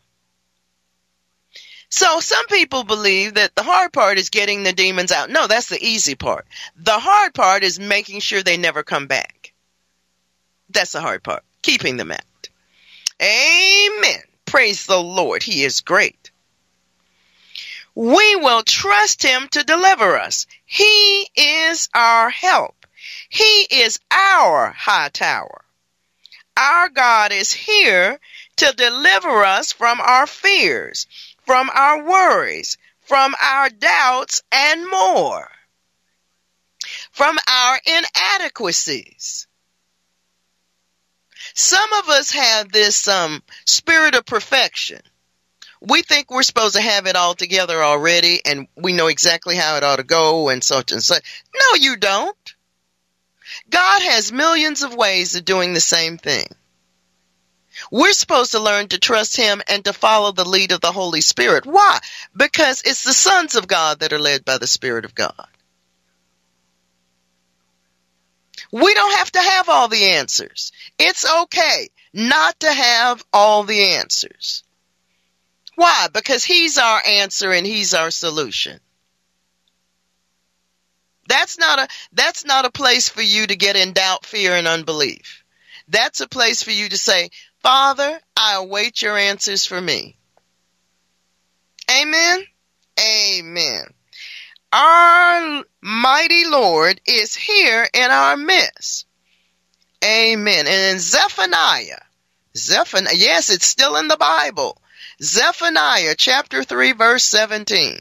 So 1.91 2.21
some 2.21 2.47
people 2.47 2.85
believe 2.85 3.33
that 3.33 3.53
the 3.53 3.63
hard 3.63 3.91
part 3.91 4.17
is 4.17 4.29
getting 4.29 4.63
the 4.63 4.71
demons 4.71 5.11
out. 5.11 5.29
No, 5.29 5.47
that's 5.47 5.67
the 5.67 5.83
easy 5.85 6.15
part. 6.15 6.47
The 6.77 6.97
hard 6.97 7.33
part 7.33 7.63
is 7.63 7.79
making 7.79 8.21
sure 8.21 8.41
they 8.41 8.55
never 8.55 8.81
come 8.81 9.07
back. 9.07 9.51
That's 10.69 10.93
the 10.93 11.01
hard 11.01 11.21
part. 11.21 11.43
Keeping 11.61 11.97
them 11.97 12.11
out. 12.11 12.23
Amen. 13.21 14.21
Praise 14.45 14.85
the 14.85 15.01
Lord. 15.01 15.43
He 15.43 15.63
is 15.63 15.81
great. 15.81 16.31
We 17.93 18.35
will 18.37 18.63
trust 18.63 19.21
him 19.23 19.47
to 19.49 19.63
deliver 19.63 20.17
us. 20.17 20.47
He 20.65 21.29
is 21.35 21.89
our 21.93 22.29
help. 22.29 22.85
He 23.29 23.67
is 23.69 23.99
our 24.11 24.71
high 24.71 25.09
tower. 25.09 25.63
Our 26.57 26.89
God 26.89 27.31
is 27.31 27.51
here 27.51 28.19
to 28.57 28.73
deliver 28.73 29.43
us 29.43 29.71
from 29.71 29.99
our 30.01 30.27
fears 30.27 31.07
from 31.45 31.69
our 31.73 32.03
worries, 32.03 32.77
from 33.01 33.35
our 33.41 33.69
doubts, 33.69 34.41
and 34.51 34.89
more. 34.89 35.49
From 37.11 37.37
our 37.47 37.79
inadequacies. 37.85 39.47
Some 41.53 41.93
of 41.93 42.09
us 42.09 42.31
have 42.31 42.71
this 42.71 43.07
um, 43.07 43.43
spirit 43.65 44.15
of 44.15 44.25
perfection. 44.25 45.01
We 45.81 46.03
think 46.03 46.29
we're 46.29 46.43
supposed 46.43 46.75
to 46.75 46.81
have 46.81 47.07
it 47.07 47.15
all 47.15 47.33
together 47.33 47.81
already 47.83 48.41
and 48.45 48.67
we 48.75 48.93
know 48.93 49.07
exactly 49.07 49.55
how 49.55 49.77
it 49.77 49.83
ought 49.83 49.95
to 49.95 50.03
go 50.03 50.49
and 50.49 50.63
such 50.63 50.91
and 50.91 51.03
such. 51.03 51.23
No, 51.53 51.79
you 51.79 51.97
don't. 51.97 52.55
God 53.69 54.01
has 54.03 54.31
millions 54.31 54.83
of 54.83 54.95
ways 54.95 55.35
of 55.35 55.43
doing 55.43 55.73
the 55.73 55.79
same 55.79 56.17
thing. 56.17 56.45
We're 57.89 58.13
supposed 58.13 58.51
to 58.51 58.59
learn 58.59 58.89
to 58.89 58.99
trust 58.99 59.37
Him 59.37 59.61
and 59.67 59.83
to 59.85 59.93
follow 59.93 60.31
the 60.31 60.47
lead 60.47 60.71
of 60.71 60.81
the 60.81 60.91
Holy 60.91 61.21
Spirit. 61.21 61.65
Why? 61.65 61.99
Because 62.35 62.83
it's 62.85 63.03
the 63.03 63.13
sons 63.13 63.55
of 63.55 63.67
God 63.67 63.99
that 63.99 64.13
are 64.13 64.19
led 64.19 64.45
by 64.45 64.57
the 64.57 64.67
Spirit 64.67 65.05
of 65.05 65.15
God. 65.15 65.47
We 68.71 68.93
don't 68.93 69.17
have 69.17 69.31
to 69.33 69.41
have 69.41 69.69
all 69.69 69.87
the 69.87 70.03
answers. 70.11 70.71
It's 70.97 71.29
okay 71.43 71.89
not 72.13 72.59
to 72.61 72.71
have 72.71 73.23
all 73.33 73.63
the 73.63 73.95
answers. 73.95 74.63
Why? 75.75 76.07
Because 76.13 76.43
He's 76.43 76.77
our 76.77 77.01
answer 77.05 77.51
and 77.51 77.65
He's 77.65 77.93
our 77.93 78.11
solution. 78.11 78.79
That's 81.27 81.57
not 81.57 81.79
a, 81.79 81.87
that's 82.11 82.45
not 82.45 82.65
a 82.65 82.71
place 82.71 83.07
for 83.07 83.21
you 83.21 83.47
to 83.47 83.55
get 83.55 83.75
in 83.75 83.93
doubt, 83.93 84.25
fear, 84.25 84.55
and 84.55 84.67
unbelief. 84.67 85.43
That's 85.87 86.21
a 86.21 86.27
place 86.27 86.63
for 86.63 86.71
you 86.71 86.89
to 86.89 86.97
say, 86.97 87.29
Father, 87.61 88.19
I 88.35 88.55
await 88.55 89.01
your 89.01 89.17
answers 89.17 89.65
for 89.65 89.79
me. 89.79 90.17
Amen. 91.89 92.43
Amen. 92.99 93.85
Our 94.73 95.63
mighty 95.81 96.45
Lord 96.45 97.01
is 97.05 97.35
here 97.35 97.87
in 97.93 98.09
our 98.09 98.37
midst. 98.37 99.05
Amen. 100.03 100.65
And 100.65 100.93
in 100.95 100.99
Zephaniah, 100.99 102.01
Zephaniah, 102.55 103.13
yes, 103.13 103.49
it's 103.49 103.65
still 103.65 103.97
in 103.97 104.07
the 104.07 104.17
Bible. 104.17 104.81
Zephaniah 105.21 106.15
chapter 106.17 106.63
3 106.63 106.93
verse 106.93 107.23
17. 107.25 107.99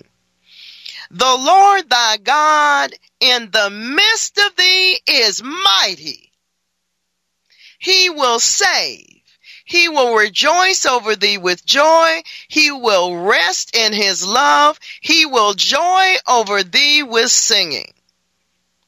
The 1.10 1.36
Lord 1.36 1.90
thy 1.90 2.18
God 2.18 2.92
in 3.18 3.50
the 3.50 3.68
midst 3.68 4.38
of 4.38 4.54
thee 4.56 5.00
is 5.08 5.42
mighty. 5.42 6.32
He 7.78 8.10
will 8.10 8.38
save. 8.38 9.09
He 9.70 9.88
will 9.88 10.16
rejoice 10.16 10.84
over 10.84 11.14
thee 11.14 11.38
with 11.38 11.64
joy. 11.64 12.24
He 12.48 12.72
will 12.72 13.14
rest 13.14 13.76
in 13.76 13.92
his 13.92 14.26
love. 14.26 14.80
He 15.00 15.26
will 15.26 15.54
joy 15.54 16.16
over 16.26 16.64
thee 16.64 17.04
with 17.04 17.30
singing. 17.30 17.94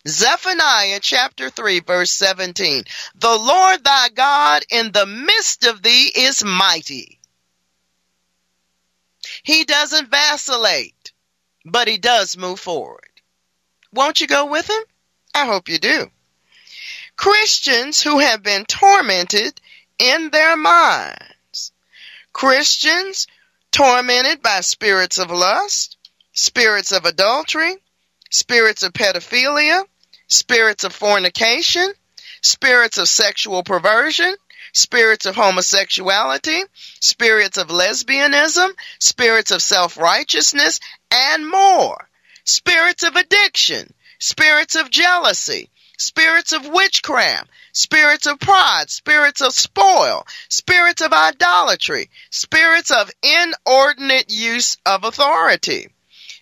Zephaniah 0.09 0.99
chapter 1.01 1.51
3 1.51 1.79
verse 1.79 2.11
17. 2.11 2.83
The 3.14 3.38
Lord 3.38 3.85
thy 3.85 4.09
God 4.09 4.64
in 4.73 4.90
the 4.90 5.07
midst 5.07 5.64
of 5.66 5.83
thee 5.83 6.11
is 6.16 6.42
mighty. 6.42 7.21
He 9.45 9.62
doesn't 9.62 10.11
vacillate, 10.11 11.12
but 11.64 11.87
he 11.87 11.99
does 11.99 12.37
move 12.37 12.59
forward. 12.59 13.09
Won't 13.92 14.21
you 14.21 14.27
go 14.27 14.47
with 14.47 14.68
him? 14.68 14.83
I 15.33 15.47
hope 15.47 15.68
you 15.68 15.79
do. 15.79 16.11
Christians 17.16 18.03
who 18.03 18.18
have 18.18 18.42
been 18.42 18.64
tormented 18.64 19.61
in 19.98 20.31
their 20.31 20.57
minds. 20.57 21.72
Christians 22.33 23.26
tormented 23.70 24.42
by 24.42 24.61
spirits 24.61 25.18
of 25.18 25.31
lust, 25.31 25.96
spirits 26.33 26.92
of 26.92 27.05
adultery, 27.05 27.76
spirits 28.31 28.83
of 28.83 28.92
pedophilia, 28.92 29.85
spirits 30.28 30.85
of 30.85 30.92
fornication, 30.94 31.92
spirits 32.40 32.98
of 32.98 33.09
sexual 33.09 33.62
perversion, 33.62 34.35
spirits 34.72 35.26
of 35.26 35.37
homosexuality, 35.37 36.62
spirits 37.00 37.59
of 37.59 37.68
lesbianism, 37.68 38.70
spirits 38.98 39.50
of 39.50 39.62
self-righteousness, 39.62 40.81
and 41.11 41.48
more. 41.48 42.09
Spirits 42.44 43.05
of 43.05 43.16
addiction, 43.16 43.92
spirits 44.18 44.74
of 44.74 44.90
jealousy, 44.90 45.70
spirits 46.03 46.53
of 46.53 46.67
witchcraft, 46.67 47.49
spirits 47.73 48.27
of 48.27 48.41
pride, 48.41 48.91
spirits 48.91 49.41
of 49.41 49.53
spoil, 49.53 50.27
spirits 50.49 51.01
of 51.01 51.12
idolatry, 51.12 52.11
spirits 52.31 52.91
of 52.91 53.11
inordinate 53.23 54.29
use 54.29 54.77
of 54.85 55.05
authority, 55.05 55.88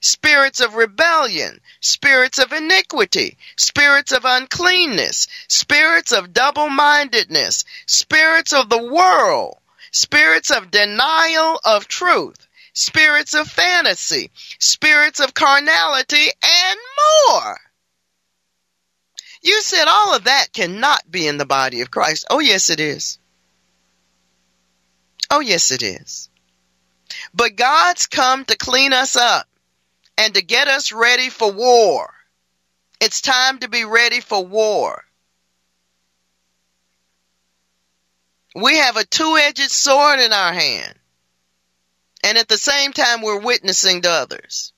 spirits 0.01 0.61
of 0.61 0.77
rebellion, 0.77 1.61
spirits 1.81 2.39
of 2.39 2.53
iniquity, 2.53 3.37
spirits 3.57 4.13
of 4.13 4.25
uncleanness, 4.25 5.27
spirits 5.47 6.11
of 6.11 6.33
double-mindedness, 6.33 7.65
spirits 7.87 8.55
of 8.55 8.71
the 8.71 8.83
world, 8.83 9.59
spirits 9.93 10.51
of 10.51 10.71
denial 10.71 11.61
of 11.65 11.87
truth, 11.87 12.49
spirits 12.73 13.35
of 13.35 13.47
fantasy, 13.47 14.31
spirits 14.59 15.21
of 15.21 15.35
carnality, 15.35 16.31
and 16.43 16.79
more. 17.29 17.61
You 19.43 19.63
said 19.63 19.87
all 19.87 20.15
of 20.15 20.25
that 20.25 20.53
cannot 20.53 21.11
be 21.11 21.27
in 21.27 21.39
the 21.39 21.47
body 21.47 21.81
of 21.81 21.91
Christ. 21.91 22.27
Oh, 22.31 22.41
yes, 22.41 22.71
it 22.71 22.81
is. 22.81 23.19
Oh, 25.31 25.41
yes, 25.41 25.71
it 25.71 25.83
is. 25.83 26.29
But 27.33 27.57
God's 27.57 28.07
come 28.07 28.45
to 28.45 28.57
clean 28.57 28.93
us 28.93 29.17
up 29.17 29.47
and 30.19 30.35
to 30.35 30.43
get 30.43 30.69
us 30.69 30.93
ready 30.93 31.31
for 31.31 31.51
war. 31.51 32.13
It's 33.01 33.23
time 33.23 33.59
to 33.61 33.69
be 33.69 33.85
ready 33.85 34.21
for 34.21 34.45
war. 34.45 35.05
We 38.55 38.77
have 38.77 38.97
a 38.97 39.05
two-edged 39.05 39.71
sword 39.71 40.21
in 40.21 40.33
our 40.33 40.53
hand. 40.53 40.95
And 42.23 42.37
at 42.37 42.49
the 42.49 42.59
same 42.59 42.93
time, 42.93 43.23
we're 43.23 43.41
witnessing 43.41 44.03
to 44.03 44.11
others. 44.11 44.75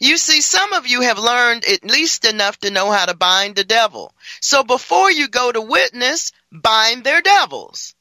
You 0.00 0.16
see, 0.16 0.40
some 0.40 0.72
of 0.74 0.86
you 0.86 1.00
have 1.00 1.18
learned 1.18 1.64
at 1.64 1.84
least 1.84 2.24
enough 2.24 2.58
to 2.60 2.70
know 2.70 2.90
how 2.92 3.06
to 3.06 3.14
bind 3.14 3.56
the 3.56 3.64
devil. 3.64 4.12
So 4.40 4.62
before 4.62 5.10
you 5.10 5.26
go 5.28 5.50
to 5.50 5.60
witness, 5.60 6.30
bind 6.52 7.02
their 7.02 7.20
devils. 7.20 7.94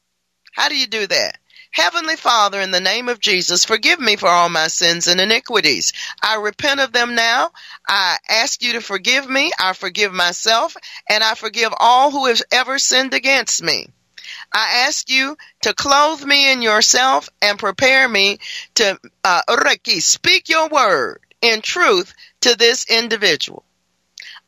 How 0.53 0.69
do 0.69 0.75
you 0.75 0.87
do 0.87 1.07
that? 1.07 1.39
Heavenly 1.71 2.15
Father, 2.15 2.61
in 2.61 2.71
the 2.71 2.79
name 2.79 3.09
of 3.09 3.19
Jesus, 3.19 3.65
forgive 3.65 3.99
me 3.99 4.15
for 4.15 4.29
all 4.29 4.49
my 4.49 4.67
sins 4.67 5.07
and 5.07 5.19
iniquities. 5.19 5.93
I 6.21 6.35
repent 6.35 6.79
of 6.79 6.91
them 6.91 7.15
now. 7.15 7.51
I 7.87 8.17
ask 8.29 8.61
you 8.61 8.73
to 8.73 8.81
forgive 8.81 9.27
me. 9.27 9.51
I 9.59 9.73
forgive 9.73 10.13
myself 10.13 10.75
and 11.09 11.23
I 11.23 11.33
forgive 11.33 11.73
all 11.79 12.11
who 12.11 12.27
have 12.27 12.41
ever 12.51 12.79
sinned 12.79 13.13
against 13.13 13.61
me. 13.61 13.89
I 14.53 14.85
ask 14.87 15.09
you 15.09 15.35
to 15.63 15.73
clothe 15.73 16.23
me 16.23 16.51
in 16.51 16.61
yourself 16.61 17.29
and 17.41 17.59
prepare 17.59 18.07
me 18.07 18.39
to 18.75 18.99
uh, 19.23 19.41
speak 19.99 20.49
your 20.49 20.69
word 20.69 21.19
in 21.41 21.61
truth 21.61 22.13
to 22.41 22.55
this 22.55 22.85
individual. 22.89 23.63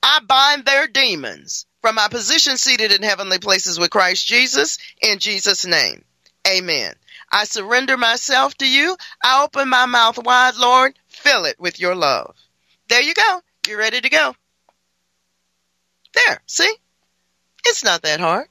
I 0.02 0.20
bind 0.26 0.66
their 0.66 0.88
demons 0.88 1.66
from 1.82 1.96
my 1.96 2.08
position 2.08 2.58
seated 2.58 2.92
in 2.92 3.04
heavenly 3.04 3.40
places 3.40 3.80
with 3.80 3.90
Christ 3.90 4.26
Jesus 4.26 4.78
in 5.02 5.20
Jesus' 5.20 5.66
name. 5.66 6.04
Amen. 6.48 6.94
I 7.32 7.44
surrender 7.44 7.98
myself 7.98 8.56
to 8.56 8.68
you. 8.68 8.98
I 9.24 9.44
open 9.44 9.70
my 9.70 9.86
mouth 9.86 10.18
wide, 10.18 10.56
Lord. 10.56 10.98
Fill 11.08 11.46
it 11.46 11.60
with 11.60 11.80
your 11.80 11.96
love. 11.96 12.36
There 12.88 13.02
you 13.02 13.14
go. 13.14 13.42
You're 13.68 13.78
ready 13.78 14.02
to 14.02 14.10
go. 14.10 14.36
There. 16.14 16.42
See? 16.48 16.74
It's 17.66 17.84
not 17.84 18.02
that 18.02 18.20
hard. 18.20 18.48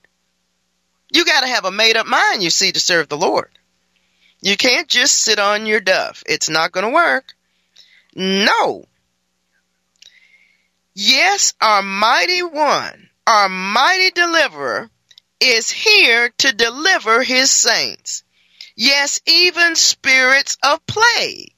You 1.11 1.25
got 1.25 1.41
to 1.41 1.49
have 1.49 1.65
a 1.65 1.71
made 1.71 1.97
up 1.97 2.07
mind, 2.07 2.43
you 2.43 2.51
see, 2.51 2.71
to 2.71 2.79
serve 2.81 3.09
the 3.09 3.17
Lord. 3.17 3.51
You 4.41 4.57
can't 4.57 4.87
just 4.87 5.15
sit 5.17 5.39
on 5.39 5.67
your 5.67 5.81
duff. 5.81 6.23
It's 6.27 6.49
not 6.49 6.71
going 6.71 6.87
to 6.87 6.93
work. 6.93 7.35
No. 8.15 8.85
Yes, 10.95 11.55
our 11.61 11.83
mighty 11.83 12.43
one, 12.43 13.09
our 13.27 13.49
mighty 13.49 14.11
deliverer 14.11 14.91
is 15.41 15.71
here 15.71 16.31
to 16.39 16.53
deliver 16.53 17.23
his 17.23 17.51
saints. 17.51 18.25
Yes, 18.75 19.21
even 19.27 19.77
spirits 19.77 20.57
of 20.63 20.85
plague. 20.87 21.53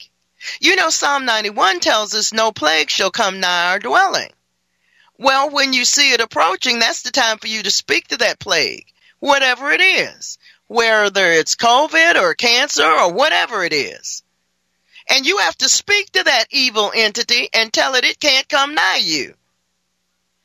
You 0.60 0.76
know, 0.76 0.90
Psalm 0.90 1.24
91 1.24 1.80
tells 1.80 2.14
us 2.14 2.32
no 2.32 2.52
plague 2.52 2.90
shall 2.90 3.10
come 3.10 3.40
nigh 3.40 3.72
our 3.72 3.78
dwelling. 3.78 4.30
Well, 5.18 5.50
when 5.50 5.72
you 5.74 5.84
see 5.84 6.12
it 6.12 6.20
approaching, 6.20 6.78
that's 6.78 7.02
the 7.02 7.10
time 7.10 7.38
for 7.38 7.46
you 7.46 7.62
to 7.62 7.70
speak 7.70 8.08
to 8.08 8.16
that 8.18 8.38
plague, 8.38 8.86
whatever 9.18 9.70
it 9.70 9.82
is, 9.82 10.38
whether 10.66 11.30
it's 11.30 11.56
COVID 11.56 12.16
or 12.16 12.34
cancer 12.34 12.86
or 12.86 13.12
whatever 13.12 13.62
it 13.64 13.72
is. 13.72 14.22
And 15.10 15.26
you 15.26 15.38
have 15.38 15.56
to 15.58 15.68
speak 15.68 16.12
to 16.12 16.22
that 16.22 16.46
evil 16.50 16.92
entity 16.94 17.48
and 17.52 17.72
tell 17.72 17.94
it 17.94 18.04
it 18.04 18.20
can't 18.20 18.48
come 18.48 18.74
nigh 18.74 19.00
you. 19.02 19.34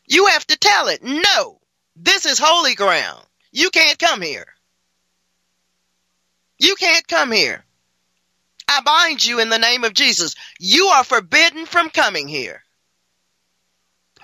You 0.07 0.27
have 0.27 0.45
to 0.47 0.57
tell 0.57 0.87
it, 0.87 1.03
no, 1.03 1.59
this 1.95 2.25
is 2.25 2.39
holy 2.39 2.75
ground. 2.75 3.23
You 3.51 3.69
can't 3.69 3.97
come 3.97 4.21
here. 4.21 4.47
You 6.57 6.75
can't 6.75 7.07
come 7.07 7.31
here. 7.31 7.63
I 8.67 8.81
bind 8.81 9.23
you 9.23 9.39
in 9.39 9.49
the 9.49 9.59
name 9.59 9.83
of 9.83 9.93
Jesus. 9.93 10.35
You 10.59 10.87
are 10.87 11.03
forbidden 11.03 11.65
from 11.65 11.89
coming 11.89 12.27
here. 12.27 12.63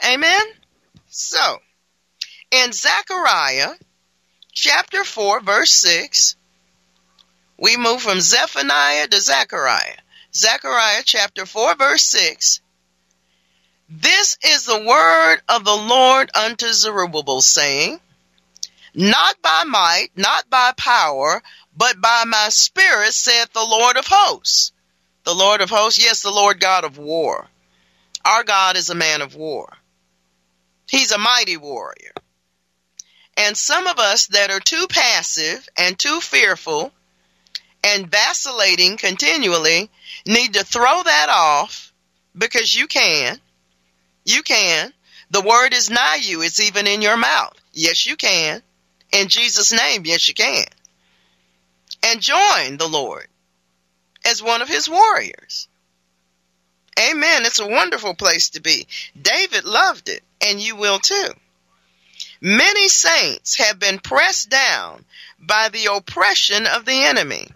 Amen? 0.04 0.42
So, 1.08 1.60
in 2.50 2.72
Zechariah 2.74 3.74
chapter 4.52 5.04
4, 5.04 5.42
verse 5.42 5.72
6, 5.72 6.36
we 7.58 7.78
move 7.78 8.02
from 8.02 8.20
Zephaniah 8.20 9.08
to 9.08 9.22
Zechariah. 9.22 10.01
Zechariah 10.34 11.04
chapter 11.04 11.46
4, 11.46 11.76
verse 11.76 12.04
6. 12.04 12.62
This 13.90 14.38
is 14.42 14.66
the 14.66 14.82
word 14.82 15.42
of 15.50 15.66
the 15.66 15.76
Lord 15.76 16.32
unto 16.34 16.72
Zerubbabel, 16.72 17.42
saying, 17.42 18.00
Not 18.94 19.42
by 19.42 19.66
might, 19.66 20.10
not 20.16 20.50
by 20.50 20.72
power, 20.78 21.44
but 21.76 22.00
by 22.00 22.24
my 22.26 22.48
spirit, 22.50 23.14
saith 23.14 23.52
the 23.52 23.66
Lord 23.66 23.98
of 23.98 24.08
hosts. 24.08 24.72
The 25.26 25.36
Lord 25.36 25.60
of 25.60 25.70
hosts, 25.70 26.02
yes, 26.02 26.22
the 26.22 26.32
Lord 26.32 26.62
God 26.62 26.86
of 26.86 26.98
war. 26.98 27.48
Our 28.24 28.46
God 28.46 28.78
is 28.78 28.90
a 28.90 28.96
man 28.96 29.22
of 29.22 29.36
war. 29.36 29.78
He's 30.90 31.12
a 31.12 31.18
mighty 31.18 31.58
warrior. 31.58 32.14
And 33.36 33.58
some 33.58 33.88
of 33.88 34.00
us 34.00 34.28
that 34.28 34.52
are 34.52 34.60
too 34.60 34.88
passive 34.88 35.68
and 35.78 36.00
too 36.00 36.22
fearful 36.22 36.94
and 37.84 38.10
vacillating 38.10 38.98
continually 38.98 39.90
need 40.26 40.54
to 40.54 40.64
throw 40.64 41.04
that 41.04 41.28
off 41.30 41.94
because 42.38 42.74
you 42.74 42.88
can. 42.88 43.40
You 44.26 44.44
can. 44.44 44.94
The 45.30 45.42
word 45.42 45.74
is 45.74 45.90
nigh 45.90 46.20
you. 46.22 46.42
It's 46.42 46.60
even 46.60 46.88
in 46.88 47.02
your 47.02 47.18
mouth. 47.18 47.54
Yes, 47.74 48.06
you 48.06 48.16
can. 48.16 48.62
In 49.12 49.28
Jesus' 49.28 49.72
name, 49.72 50.04
yes, 50.06 50.28
you 50.28 50.34
can 50.34 50.66
and 52.04 52.22
join 52.22 52.78
the 52.78 52.88
Lord 52.88 53.28
as 54.26 54.42
one 54.42 54.62
of 54.62 54.68
his 54.68 54.90
warriors. 54.90 55.68
Amen. 57.00 57.46
It's 57.46 57.60
a 57.60 57.68
wonderful 57.68 58.14
place 58.14 58.52
to 58.52 58.62
be. 58.62 58.88
David 59.20 59.64
loved 59.64 60.10
it, 60.10 60.24
and 60.42 60.60
you 60.60 60.76
will 60.76 61.00
too. 61.00 61.30
Many 62.42 62.88
saints 62.88 63.58
have 63.58 63.80
been 63.80 64.00
pressed 64.00 64.50
down 64.50 65.06
by 65.40 65.70
the 65.70 65.86
oppression 65.96 66.68
of 66.68 66.86
the 66.86 67.04
enemy. 67.04 67.48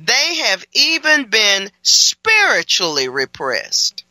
They 0.00 0.36
have 0.36 0.64
even 0.72 1.26
been 1.26 1.70
spiritually 1.82 3.08
repressed. 3.08 4.04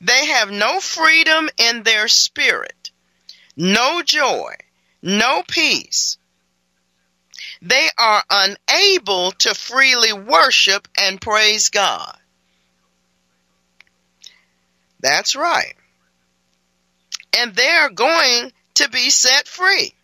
They 0.00 0.26
have 0.26 0.50
no 0.50 0.80
freedom 0.80 1.50
in 1.58 1.82
their 1.82 2.08
spirit, 2.08 2.90
no 3.56 4.02
joy, 4.02 4.54
no 5.02 5.42
peace, 5.46 6.18
they 7.62 7.88
are 7.96 8.24
unable 8.28 9.30
to 9.32 9.54
freely 9.54 10.12
worship 10.12 10.88
and 10.98 11.20
praise 11.20 11.68
God. 11.68 12.18
That's 15.00 15.36
right. 15.36 15.74
And 17.38 17.54
they're 17.54 17.90
going 17.90 18.52
to 18.74 18.88
be 18.88 19.10
set 19.10 19.46
free. 19.46 19.94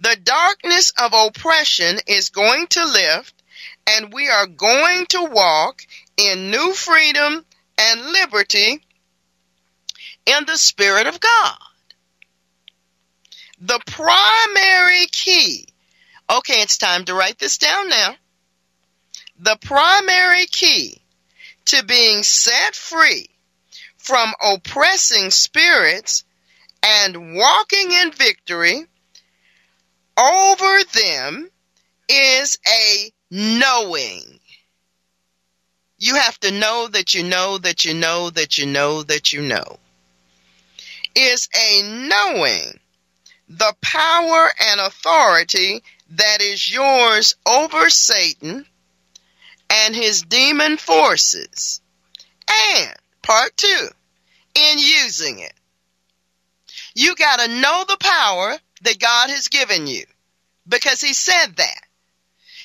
The 0.00 0.16
darkness 0.22 0.92
of 0.98 1.14
oppression 1.14 1.98
is 2.06 2.28
going 2.28 2.66
to 2.68 2.84
lift, 2.84 3.39
and 3.86 4.12
we 4.12 4.28
are 4.28 4.46
going 4.46 5.06
to 5.06 5.24
walk 5.24 5.82
in 6.16 6.50
new 6.50 6.72
freedom 6.72 7.44
and 7.78 8.12
liberty 8.12 8.80
in 10.26 10.44
the 10.46 10.56
Spirit 10.56 11.06
of 11.06 11.20
God. 11.20 11.56
The 13.60 13.80
primary 13.86 15.06
key 15.06 15.66
Okay, 16.30 16.62
it's 16.62 16.78
time 16.78 17.04
to 17.06 17.14
write 17.14 17.40
this 17.40 17.58
down 17.58 17.88
now. 17.88 18.14
The 19.40 19.58
primary 19.60 20.46
key 20.46 21.02
to 21.64 21.84
being 21.84 22.22
set 22.22 22.76
free 22.76 23.28
from 23.98 24.32
oppressing 24.40 25.30
spirits 25.30 26.22
and 26.84 27.34
walking 27.34 27.90
in 27.90 28.12
victory 28.12 28.86
over 30.16 30.84
them 30.92 31.50
is 32.08 32.58
a 32.68 33.12
knowing. 33.30 34.40
You 35.98 36.14
have 36.16 36.38
to 36.40 36.50
know 36.50 36.88
that 36.88 37.14
you 37.14 37.22
know 37.22 37.58
that 37.58 37.84
you 37.84 37.94
know 37.94 38.30
that 38.30 38.58
you 38.58 38.66
know 38.66 39.02
that 39.02 39.32
you 39.32 39.42
know. 39.42 39.78
Is 41.14 41.48
a 41.54 41.82
knowing 41.82 42.78
the 43.48 43.74
power 43.80 44.50
and 44.68 44.80
authority 44.80 45.82
that 46.10 46.40
is 46.40 46.72
yours 46.72 47.34
over 47.46 47.90
Satan 47.90 48.64
and 49.68 49.94
his 49.94 50.22
demon 50.22 50.76
forces. 50.76 51.80
And 52.48 52.94
part 53.22 53.56
two, 53.56 53.88
in 54.54 54.78
using 54.78 55.40
it. 55.40 55.52
You 56.94 57.14
gotta 57.14 57.48
know 57.48 57.84
the 57.86 57.96
power 57.98 58.56
that 58.82 58.98
God 58.98 59.30
has 59.30 59.48
given 59.48 59.86
you 59.86 60.04
because 60.68 61.00
he 61.00 61.12
said 61.12 61.56
that. 61.56 61.80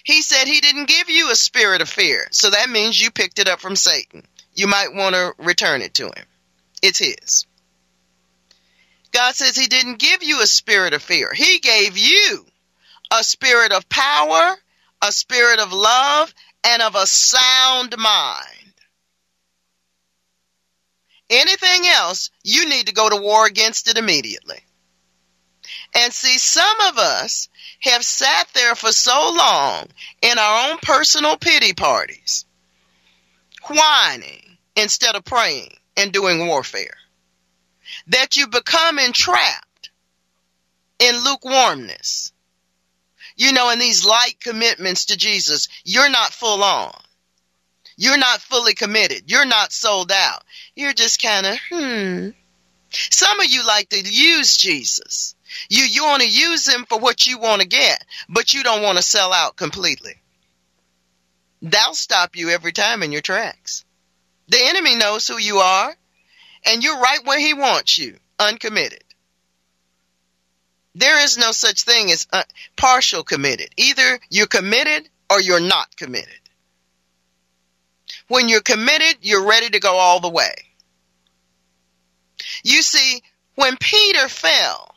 He 0.06 0.22
said 0.22 0.46
he 0.48 0.62
didn't 0.62 0.88
give 0.88 1.10
you 1.10 1.32
a 1.32 1.36
spirit 1.36 1.82
of 1.82 1.90
fear. 1.90 2.28
So 2.30 2.52
that 2.52 2.70
means 2.70 3.02
you 3.02 3.10
picked 3.10 3.40
it 3.40 3.48
up 3.48 3.60
from 3.60 3.76
Satan. 3.76 4.24
You 4.54 4.68
might 4.68 4.94
want 4.94 5.16
to 5.16 5.34
return 5.40 5.82
it 5.82 5.96
to 5.96 6.06
him. 6.06 6.26
It's 6.84 7.00
his. 7.00 7.48
God 9.12 9.34
says 9.34 9.58
he 9.58 9.66
didn't 9.66 9.98
give 9.98 10.22
you 10.22 10.42
a 10.42 10.48
spirit 10.48 10.94
of 10.94 11.02
fear. 11.02 11.34
He 11.34 11.58
gave 11.58 11.98
you 11.98 12.46
a 13.12 13.24
spirit 13.24 13.72
of 13.72 13.90
power, 13.90 14.56
a 15.02 15.12
spirit 15.12 15.60
of 15.60 15.74
love, 15.74 16.32
and 16.64 16.84
of 16.84 16.94
a 16.94 17.08
sound 17.08 17.96
mind. 17.98 18.74
Anything 21.32 21.88
else, 21.88 22.30
you 22.44 22.70
need 22.70 22.86
to 22.86 22.94
go 22.94 23.10
to 23.10 23.16
war 23.16 23.48
against 23.48 23.90
it 23.90 23.98
immediately. 23.98 24.60
And 25.96 26.14
see, 26.14 26.38
some 26.38 26.80
of 26.82 27.00
us 27.00 27.50
have 27.86 28.04
sat 28.04 28.48
there 28.54 28.76
for 28.76 28.92
so 28.92 29.34
long 29.36 29.88
in 30.22 30.38
our 30.38 30.70
own 30.72 30.78
personal 30.82 31.38
pity 31.38 31.74
parties, 31.74 32.46
whining 33.68 34.58
instead 34.76 35.16
of 35.16 35.24
praying 35.26 35.76
and 35.98 36.12
doing 36.12 36.48
warfare, 36.48 36.98
that 38.08 38.36
you 38.38 38.48
become 38.48 39.00
entrapped 39.00 39.90
in 41.00 41.16
lukewarmness 41.24 42.32
you 43.36 43.52
know, 43.52 43.70
in 43.70 43.80
these 43.80 44.06
light 44.06 44.40
commitments 44.40 45.06
to 45.06 45.18
Jesus, 45.18 45.68
you're 45.84 46.10
not 46.10 46.32
full 46.32 46.64
on. 46.64 46.94
You're 47.98 48.18
not 48.18 48.42
fully 48.42 48.74
committed. 48.74 49.24
You're 49.30 49.46
not 49.46 49.72
sold 49.72 50.12
out. 50.12 50.44
You're 50.76 50.94
just 50.94 51.22
kind 51.22 51.46
of, 51.46 51.58
hmm, 51.70 52.30
Some 52.90 53.40
of 53.40 53.48
you 53.48 53.66
like 53.66 53.90
to 53.90 54.00
use 54.00 54.58
Jesus. 54.58 55.35
You 55.70 55.84
you 55.84 56.04
want 56.06 56.22
to 56.22 56.30
use 56.30 56.66
them 56.66 56.86
for 56.88 57.00
what 57.00 57.26
you 57.26 57.40
want 57.40 57.62
to 57.62 57.68
get, 57.68 58.04
but 58.30 58.54
you 58.54 58.64
don't 58.64 58.84
want 58.84 58.98
to 58.98 59.04
sell 59.04 59.34
out 59.34 59.56
completely. 59.56 60.16
That'll 61.62 61.96
stop 61.96 62.36
you 62.36 62.50
every 62.50 62.72
time 62.72 63.04
in 63.04 63.12
your 63.12 63.22
tracks. 63.22 63.86
The 64.48 64.60
enemy 64.62 64.96
knows 64.96 65.28
who 65.28 65.38
you 65.38 65.58
are, 65.58 65.96
and 66.66 66.84
you're 66.84 67.00
right 67.00 67.26
where 67.26 67.40
he 67.40 67.54
wants 67.54 67.98
you, 67.98 68.18
uncommitted. 68.38 69.04
There 70.94 71.24
is 71.24 71.38
no 71.38 71.52
such 71.52 71.84
thing 71.84 72.12
as 72.12 72.28
uh, 72.32 72.44
partial 72.78 73.24
committed. 73.24 73.70
Either 73.78 74.20
you're 74.30 74.48
committed 74.48 75.10
or 75.30 75.42
you're 75.42 75.60
not 75.60 75.96
committed. 75.98 76.40
When 78.28 78.48
you're 78.48 78.62
committed, 78.62 79.18
you're 79.22 79.46
ready 79.46 79.70
to 79.70 79.80
go 79.80 79.96
all 79.96 80.20
the 80.20 80.30
way. 80.30 80.54
You 82.64 82.82
see, 82.82 83.22
when 83.56 83.78
Peter 83.78 84.30
fell, 84.30 84.95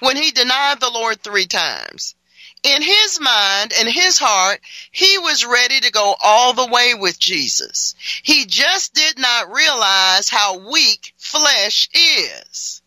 when 0.00 0.16
he 0.16 0.30
denied 0.30 0.80
the 0.80 0.90
Lord 0.90 1.20
three 1.20 1.46
times, 1.46 2.14
in 2.62 2.82
his 2.82 3.18
mind 3.20 3.72
and 3.78 3.88
his 3.88 4.18
heart, 4.18 4.60
he 4.90 5.18
was 5.18 5.46
ready 5.46 5.80
to 5.80 5.92
go 5.92 6.14
all 6.22 6.52
the 6.52 6.66
way 6.66 6.94
with 6.94 7.18
Jesus. 7.18 7.94
He 8.22 8.44
just 8.46 8.92
did 8.92 9.18
not 9.18 9.52
realize 9.52 10.28
how 10.28 10.58
weak 10.70 11.14
flesh 11.16 11.88
is. 11.94 12.82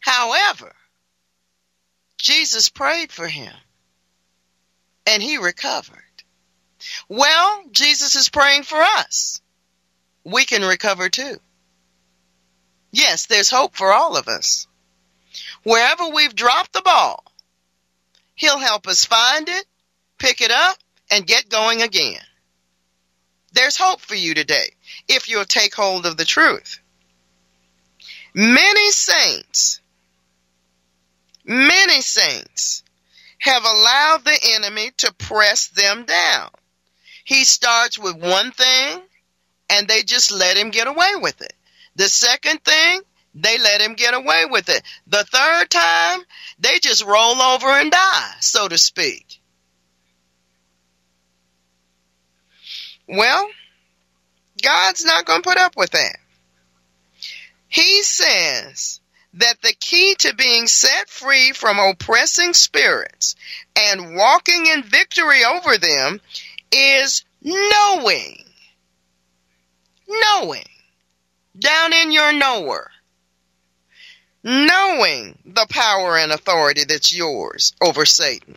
However, 0.00 0.74
Jesus 2.18 2.70
prayed 2.70 3.12
for 3.12 3.28
him 3.28 3.54
and 5.06 5.22
he 5.22 5.38
recovered. 5.38 6.02
Well, 7.08 7.64
Jesus 7.70 8.14
is 8.14 8.28
praying 8.28 8.64
for 8.64 8.80
us. 8.80 9.40
We 10.24 10.44
can 10.44 10.62
recover 10.62 11.08
too. 11.08 11.38
Yes, 12.98 13.26
there's 13.26 13.48
hope 13.48 13.76
for 13.76 13.92
all 13.92 14.16
of 14.16 14.26
us. 14.26 14.66
Wherever 15.62 16.08
we've 16.08 16.34
dropped 16.34 16.72
the 16.72 16.82
ball, 16.82 17.22
He'll 18.34 18.58
help 18.58 18.88
us 18.88 19.04
find 19.04 19.48
it, 19.48 19.64
pick 20.18 20.40
it 20.40 20.50
up, 20.50 20.76
and 21.08 21.24
get 21.24 21.48
going 21.48 21.80
again. 21.80 22.20
There's 23.52 23.76
hope 23.76 24.00
for 24.00 24.16
you 24.16 24.34
today 24.34 24.70
if 25.06 25.28
you'll 25.28 25.44
take 25.44 25.76
hold 25.76 26.06
of 26.06 26.16
the 26.16 26.24
truth. 26.24 26.80
Many 28.34 28.90
saints, 28.90 29.80
many 31.44 32.00
saints 32.00 32.82
have 33.38 33.62
allowed 33.62 34.24
the 34.24 34.38
enemy 34.56 34.90
to 34.96 35.14
press 35.14 35.68
them 35.68 36.04
down. 36.04 36.50
He 37.24 37.44
starts 37.44 37.96
with 37.96 38.16
one 38.16 38.50
thing 38.50 39.02
and 39.70 39.86
they 39.86 40.02
just 40.02 40.32
let 40.32 40.56
him 40.56 40.70
get 40.70 40.88
away 40.88 41.12
with 41.14 41.40
it. 41.42 41.52
The 41.98 42.08
second 42.08 42.62
thing, 42.62 43.00
they 43.34 43.58
let 43.58 43.80
him 43.80 43.94
get 43.94 44.14
away 44.14 44.44
with 44.48 44.68
it. 44.68 44.82
The 45.08 45.24
third 45.24 45.68
time, 45.68 46.20
they 46.60 46.78
just 46.78 47.04
roll 47.04 47.42
over 47.42 47.66
and 47.66 47.90
die, 47.90 48.34
so 48.38 48.68
to 48.68 48.78
speak. 48.78 49.40
Well, 53.08 53.48
God's 54.62 55.04
not 55.04 55.24
going 55.24 55.42
to 55.42 55.48
put 55.48 55.58
up 55.58 55.76
with 55.76 55.90
that. 55.90 56.18
He 57.66 58.04
says 58.04 59.00
that 59.34 59.60
the 59.60 59.74
key 59.74 60.14
to 60.20 60.36
being 60.36 60.68
set 60.68 61.10
free 61.10 61.50
from 61.50 61.80
oppressing 61.80 62.54
spirits 62.54 63.34
and 63.74 64.14
walking 64.14 64.66
in 64.66 64.84
victory 64.84 65.44
over 65.44 65.76
them 65.78 66.20
is 66.70 67.24
knowing. 67.42 68.44
Knowing. 70.06 70.64
Down 71.58 71.92
in 71.92 72.12
your 72.12 72.32
knower. 72.32 72.90
Knowing 74.44 75.38
the 75.44 75.66
power 75.68 76.16
and 76.16 76.32
authority 76.32 76.84
that's 76.84 77.14
yours 77.14 77.74
over 77.82 78.06
Satan. 78.06 78.56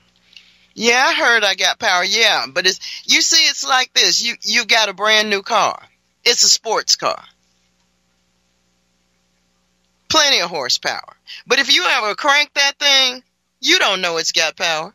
Yeah, 0.74 1.04
I 1.06 1.14
heard 1.14 1.44
I 1.44 1.56
got 1.56 1.80
power. 1.80 2.04
Yeah, 2.04 2.46
but 2.54 2.66
it's, 2.66 2.80
you 3.06 3.22
see, 3.22 3.44
it's 3.50 3.68
like 3.68 3.94
this. 3.94 4.24
You, 4.24 4.36
you 4.44 4.66
got 4.66 4.90
a 4.90 4.94
brand 4.94 5.30
new 5.30 5.42
car. 5.42 5.82
It's 6.24 6.44
a 6.44 6.50
sports 6.50 6.96
car 6.96 7.22
plenty 10.12 10.42
of 10.42 10.50
horsepower. 10.50 11.16
But 11.48 11.60
if 11.60 11.74
you 11.74 11.86
ever 11.86 12.16
crank 12.16 12.54
that 12.54 12.78
thing, 12.78 13.24
you 13.62 13.80
don't 13.80 14.02
know 14.02 14.18
it's 14.18 14.34
got 14.34 14.58
power. 14.58 14.94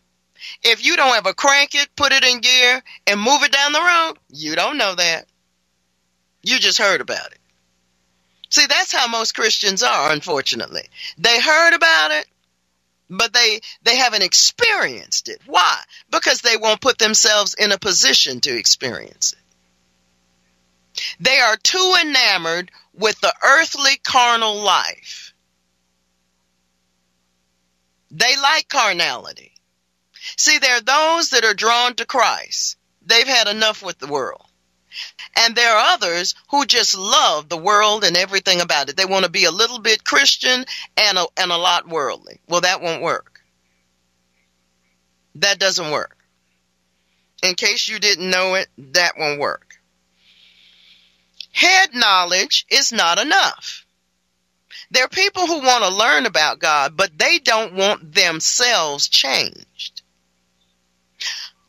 If 0.63 0.85
you 0.85 0.97
don't 0.97 1.17
ever 1.17 1.33
crank 1.33 1.75
it, 1.75 1.89
put 1.97 2.13
it 2.13 2.23
in 2.23 2.41
gear, 2.41 2.83
and 3.07 3.21
move 3.21 3.43
it 3.43 3.53
down 3.53 3.73
the 3.73 3.81
road, 3.81 4.15
you 4.29 4.55
don't 4.55 4.77
know 4.77 4.95
that. 4.95 5.27
You 6.43 6.59
just 6.59 6.79
heard 6.79 7.01
about 7.01 7.33
it. 7.33 7.39
See, 8.51 8.67
that's 8.67 8.93
how 8.93 9.09
most 9.09 9.35
Christians 9.35 9.83
are, 9.83 10.13
unfortunately. 10.13 10.85
They 11.19 11.41
heard 11.41 11.75
about 11.75 12.13
it, 12.13 12.27
but 13.11 13.33
they, 13.33 13.61
they 13.83 13.97
haven't 13.97 14.23
experienced 14.23 15.29
it. 15.29 15.41
Why? 15.47 15.79
Because 16.11 16.41
they 16.41 16.57
won't 16.57 16.81
put 16.81 16.99
themselves 16.99 17.55
in 17.55 17.73
a 17.73 17.79
position 17.79 18.41
to 18.43 18.57
experience 18.57 19.33
it. 19.33 19.39
They 21.21 21.39
are 21.39 21.57
too 21.57 21.95
enamored 22.01 22.71
with 22.95 23.21
the 23.21 23.35
earthly 23.45 23.99
carnal 24.03 24.57
life. 24.63 25.35
They 28.11 28.37
like 28.37 28.69
carnality. 28.69 29.53
See, 30.37 30.59
there 30.59 30.77
are 30.77 30.81
those 30.81 31.31
that 31.31 31.45
are 31.45 31.55
drawn 31.55 31.95
to 31.97 32.07
Christ. 32.07 32.77
They've 33.05 33.27
had 33.27 33.49
enough 33.49 33.83
with 33.83 33.99
the 33.99 34.07
world. 34.07 34.47
And 35.37 35.55
there 35.55 35.75
are 35.75 35.95
others 35.95 36.35
who 36.51 36.67
just 36.67 36.97
love 36.97 37.49
the 37.49 37.57
world 37.57 38.05
and 38.05 38.17
everything 38.17 38.61
about 38.61 38.89
it. 38.89 38.97
They 38.97 39.05
want 39.05 39.25
to 39.25 39.31
be 39.31 39.45
a 39.45 39.51
little 39.51 39.79
bit 39.79 40.05
Christian 40.05 40.65
and 40.97 41.19
a, 41.19 41.27
and 41.37 41.51
a 41.51 41.57
lot 41.57 41.89
worldly. 41.89 42.41
Well, 42.49 42.63
that 42.63 42.81
won't 42.81 43.03
work. 43.03 43.41
That 45.37 45.59
doesn't 45.59 45.91
work. 45.91 46.17
In 47.43 47.55
case 47.55 47.89
you 47.89 47.99
didn't 47.99 48.31
know 48.31 48.55
it, 48.55 48.69
that 48.79 49.19
won't 49.19 49.41
work. 49.41 49.79
Head 51.53 51.95
knowledge 51.95 52.67
is 52.71 52.93
not 52.93 53.19
enough. 53.19 53.87
There 54.91 55.05
are 55.05 55.09
people 55.09 55.47
who 55.47 55.61
want 55.61 55.85
to 55.85 55.91
learn 55.91 56.27
about 56.27 56.59
God, 56.59 56.97
but 56.97 57.19
they 57.19 57.39
don't 57.39 57.75
want 57.75 58.15
themselves 58.15 59.09
changed. 59.09 60.03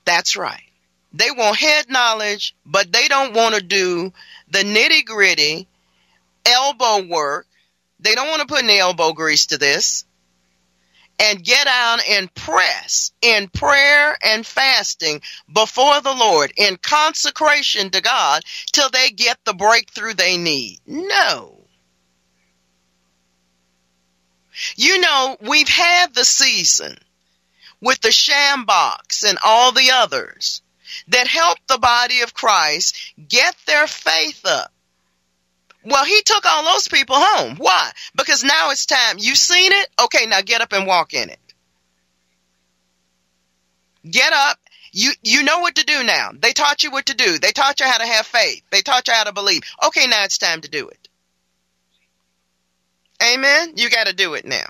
That's 0.05 0.35
right. 0.35 0.66
They 1.13 1.31
want 1.31 1.57
head 1.57 1.89
knowledge, 1.89 2.55
but 2.65 2.91
they 2.91 3.07
don't 3.07 3.33
want 3.33 3.55
to 3.55 3.61
do 3.61 4.11
the 4.49 4.59
nitty 4.59 5.05
gritty 5.05 5.67
elbow 6.45 7.07
work. 7.07 7.47
They 7.99 8.15
don't 8.15 8.29
want 8.29 8.41
to 8.41 8.47
put 8.47 8.63
any 8.63 8.79
elbow 8.79 9.13
grease 9.13 9.47
to 9.47 9.57
this 9.57 10.05
and 11.19 11.43
get 11.43 11.65
down 11.65 11.99
and 12.09 12.33
press 12.33 13.11
in 13.21 13.47
prayer 13.47 14.17
and 14.23 14.45
fasting 14.45 15.21
before 15.51 15.99
the 16.01 16.13
Lord 16.13 16.53
in 16.57 16.77
consecration 16.77 17.89
to 17.91 18.01
God 18.01 18.43
till 18.71 18.89
they 18.89 19.09
get 19.09 19.39
the 19.43 19.53
breakthrough 19.53 20.13
they 20.13 20.37
need. 20.37 20.79
No. 20.85 21.55
You 24.75 24.99
know, 24.99 25.37
we've 25.41 25.69
had 25.69 26.13
the 26.13 26.25
season 26.25 26.97
with 27.81 27.99
the 28.01 28.09
Schambachs 28.09 29.23
and 29.27 29.37
all 29.43 29.71
the 29.71 29.91
others 29.93 30.61
that 31.09 31.27
helped 31.27 31.67
the 31.67 31.77
body 31.77 32.21
of 32.21 32.33
Christ 32.33 33.13
get 33.27 33.55
their 33.65 33.87
faith 33.87 34.45
up 34.45 34.71
well, 35.87 36.03
he 36.03 36.21
took 36.23 36.45
all 36.45 36.65
those 36.65 36.89
people 36.89 37.15
home. 37.17 37.55
Why? 37.55 37.91
Because 38.13 38.43
now 38.43 38.71
it's 38.71 38.85
time. 38.85 39.17
You've 39.19 39.37
seen 39.37 39.71
it? 39.71 39.87
Okay, 40.03 40.25
now 40.25 40.41
get 40.41 40.59
up 40.59 40.73
and 40.73 40.85
walk 40.85 41.13
in 41.13 41.29
it. 41.29 41.39
Get 44.09 44.33
up. 44.33 44.59
You, 44.91 45.11
you 45.23 45.43
know 45.43 45.59
what 45.59 45.75
to 45.75 45.85
do 45.85 46.03
now. 46.03 46.31
They 46.37 46.51
taught 46.51 46.83
you 46.83 46.91
what 46.91 47.05
to 47.05 47.13
do. 47.13 47.39
They 47.39 47.51
taught 47.51 47.79
you 47.79 47.85
how 47.85 47.99
to 47.99 48.05
have 48.05 48.25
faith. 48.25 48.63
They 48.69 48.81
taught 48.81 49.07
you 49.07 49.13
how 49.13 49.25
to 49.25 49.33
believe. 49.33 49.61
Okay, 49.85 50.07
now 50.07 50.25
it's 50.25 50.37
time 50.37 50.59
to 50.61 50.69
do 50.69 50.89
it. 50.89 51.07
Amen. 53.23 53.73
You 53.77 53.89
got 53.89 54.07
to 54.07 54.13
do 54.13 54.33
it 54.33 54.45
now. 54.45 54.65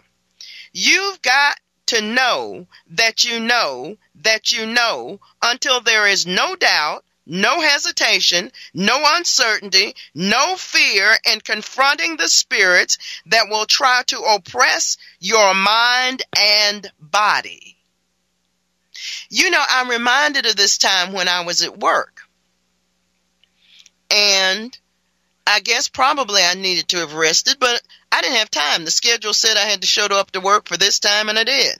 You've 0.72 1.22
got 1.24 1.60
to 1.88 2.02
know 2.02 2.68
that 2.92 3.24
you 3.24 3.40
know 3.40 3.98
that 4.16 4.52
you 4.52 4.66
know 4.66 5.20
until 5.42 5.82
there 5.82 6.08
is 6.08 6.26
no 6.26 6.56
doubt 6.56 7.04
no 7.28 7.60
hesitation, 7.60 8.52
no 8.74 9.04
uncertainty, 9.18 9.94
no 10.16 10.56
fear 10.56 11.18
in 11.30 11.42
confronting 11.42 12.16
the 12.16 12.30
spirits 12.30 12.98
that 13.26 13.50
will 13.50 13.66
try 13.66 14.02
to 14.08 14.20
oppress 14.20 14.98
your 15.20 15.54
mind 15.54 16.24
and 16.38 16.90
body. 17.00 17.76
You 19.30 19.52
know, 19.52 19.64
I'm 19.68 19.90
reminded 19.90 20.46
of 20.46 20.56
this 20.56 20.78
time 20.78 21.12
when 21.12 21.28
I 21.28 21.42
was 21.42 21.62
at 21.64 21.78
work. 21.78 22.22
And 24.10 24.78
I 25.46 25.60
guess 25.60 25.90
probably 25.90 26.42
I 26.44 26.54
needed 26.54 26.88
to 26.90 26.98
have 26.98 27.14
rested, 27.14 27.58
but 27.60 27.82
I 28.12 28.22
didn't 28.22 28.38
have 28.38 28.52
time. 28.52 28.86
The 28.86 28.92
schedule 28.92 29.34
said 29.34 29.58
I 29.58 29.70
had 29.70 29.82
to 29.82 29.88
show 29.88 30.06
up 30.06 30.32
to 30.32 30.42
work 30.42 30.68
for 30.68 30.78
this 30.78 31.00
time, 31.00 31.30
and 31.30 31.38
I 31.38 31.44
did. 31.44 31.78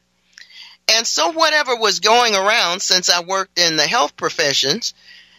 And 0.90 1.06
so, 1.06 1.32
whatever 1.32 1.76
was 1.76 2.00
going 2.00 2.36
around 2.36 2.82
since 2.82 3.10
I 3.10 3.24
worked 3.24 3.60
in 3.60 3.76
the 3.76 3.88
health 3.88 4.16
professions, 4.16 4.94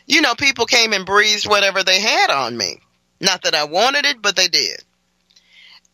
you 0.07 0.21
know, 0.21 0.35
people 0.35 0.67
came 0.67 0.93
and 0.93 1.07
breathed 1.07 1.47
whatever 1.47 1.83
they 1.83 2.01
had 2.01 2.31
on 2.31 2.57
me. 2.57 2.81
Not 3.21 3.43
that 3.43 3.55
I 3.55 3.65
wanted 3.65 4.07
it, 4.07 4.23
but 4.23 4.37
they 4.37 4.49
did. 4.49 4.83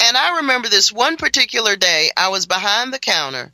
And 0.01 0.17
I 0.17 0.39
remember 0.39 0.69
this 0.69 0.93
one 0.93 1.17
particular 1.17 1.77
day, 1.77 2.11
I 2.17 2.29
was 2.29 2.47
behind 2.47 2.93
the 2.93 2.99
counter 2.99 3.53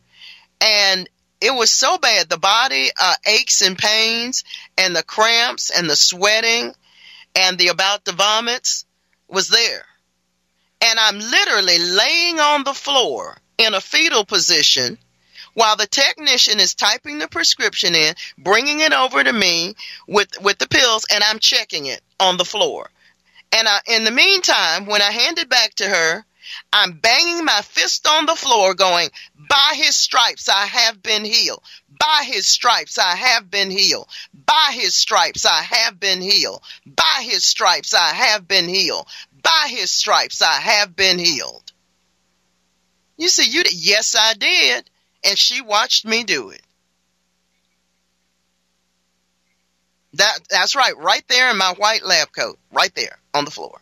and 0.61 1.09
it 1.41 1.55
was 1.55 1.73
so 1.73 1.99
bad. 1.99 2.29
The 2.29 2.39
body 2.39 2.91
uh, 3.01 3.15
aches 3.27 3.63
and 3.63 3.79
pains 3.79 4.45
and 4.77 4.95
the 4.95 5.03
cramps 5.03 5.71
and 5.71 5.89
the 5.89 5.97
sweating 5.97 6.75
and 7.35 7.57
the 7.57 7.69
about 7.69 8.05
to 8.05 8.13
vomits 8.13 8.85
was 9.29 9.49
there. 9.49 9.85
And 10.83 10.99
I'm 10.99 11.19
literally 11.19 11.79
laying 11.79 12.41
on 12.41 12.65
the 12.65 12.75
floor 12.75 13.37
in 13.59 13.75
a 13.75 13.81
fetal 13.81 14.25
position 14.25 14.99
while 15.55 15.77
the 15.77 15.87
technician 15.87 16.61
is 16.61 16.75
typing 16.75 17.19
the 17.19 17.29
prescription 17.29 17.95
in, 17.95 18.15
bringing 18.39 18.81
it 18.81 18.93
over 18.93 19.23
to 19.23 19.33
me 19.33 19.75
with, 20.07 20.41
with 20.43 20.59
the 20.59 20.69
pills, 20.69 21.07
and 21.13 21.23
I'm 21.25 21.39
checking 21.39 21.87
it 21.87 22.01
on 22.19 22.37
the 22.37 22.45
floor. 22.45 22.89
And 23.53 23.67
I, 23.67 23.81
in 23.89 24.05
the 24.05 24.11
meantime, 24.11 24.87
when 24.87 25.03
I 25.03 25.11
hand 25.11 25.39
it 25.39 25.49
back 25.49 25.75
to 25.77 25.89
her, 25.89 26.25
I'm 26.73 26.99
banging 26.99 27.45
my 27.45 27.61
fist 27.63 28.07
on 28.09 28.27
the 28.27 28.35
floor 28.35 28.75
going, 28.75 29.11
by 29.49 29.73
his 29.75 29.97
stripes 29.97 30.49
I 30.49 30.67
have 30.67 31.03
been 31.03 31.25
healed. 31.25 31.63
By 31.99 32.25
his 32.25 32.47
stripes 32.47 32.99
I 32.99 33.15
have 33.15 33.51
been 33.51 33.71
healed. 33.71 34.09
By 34.33 34.71
his 34.73 34.95
stripes 34.95 35.45
I 35.45 35.63
have 35.63 36.01
been 36.01 36.21
healed. 36.21 36.63
By 36.87 37.23
his 37.23 37.45
stripes 37.45 37.93
I 37.93 38.15
have 38.15 38.49
been 38.49 38.69
healed. 38.69 39.07
By 39.43 39.67
his 39.69 39.91
stripes 39.91 40.43
I 40.43 40.53
have 40.53 40.95
been 40.97 41.19
healed. 41.19 41.73
You 43.17 43.29
see, 43.29 43.51
you, 43.51 43.63
did. 43.63 43.75
yes, 43.75 44.17
I 44.19 44.35
did. 44.35 44.91
And 45.25 45.39
she 45.39 45.61
watched 45.61 46.07
me 46.07 46.25
do 46.25 46.51
it. 46.51 46.63
That, 50.15 50.39
that's 50.49 50.75
right. 50.75 50.97
Right 50.97 51.23
there 51.29 51.51
in 51.51 51.59
my 51.59 51.75
white 51.77 52.05
lab 52.05 52.33
coat. 52.33 52.59
Right 52.73 52.95
there 52.95 53.19
on 53.35 53.45
the 53.45 53.51
floor. 53.51 53.81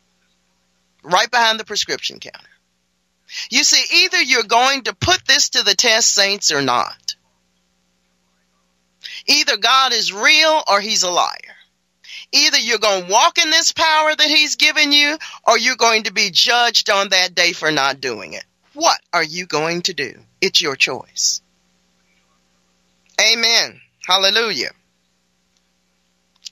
Right 1.02 1.30
behind 1.30 1.58
the 1.58 1.64
prescription 1.64 2.18
counter. 2.18 2.48
You 3.50 3.62
see, 3.62 4.04
either 4.04 4.20
you're 4.20 4.42
going 4.42 4.82
to 4.82 4.94
put 4.94 5.24
this 5.26 5.50
to 5.50 5.62
the 5.62 5.74
test, 5.74 6.12
saints, 6.12 6.50
or 6.50 6.62
not. 6.62 7.14
Either 9.26 9.56
God 9.56 9.92
is 9.92 10.12
real 10.12 10.62
or 10.66 10.80
he's 10.80 11.02
a 11.02 11.10
liar. 11.10 11.47
Either 12.32 12.58
you're 12.58 12.78
going 12.78 13.06
to 13.06 13.10
walk 13.10 13.38
in 13.38 13.50
this 13.50 13.72
power 13.72 14.14
that 14.14 14.28
he's 14.28 14.56
given 14.56 14.92
you 14.92 15.16
or 15.46 15.58
you're 15.58 15.76
going 15.76 16.04
to 16.04 16.12
be 16.12 16.30
judged 16.30 16.90
on 16.90 17.08
that 17.08 17.34
day 17.34 17.52
for 17.52 17.70
not 17.70 18.00
doing 18.00 18.34
it. 18.34 18.44
What 18.74 19.00
are 19.12 19.24
you 19.24 19.46
going 19.46 19.82
to 19.82 19.94
do? 19.94 20.14
It's 20.40 20.60
your 20.60 20.76
choice. 20.76 21.40
Amen. 23.20 23.80
Hallelujah. 24.06 24.70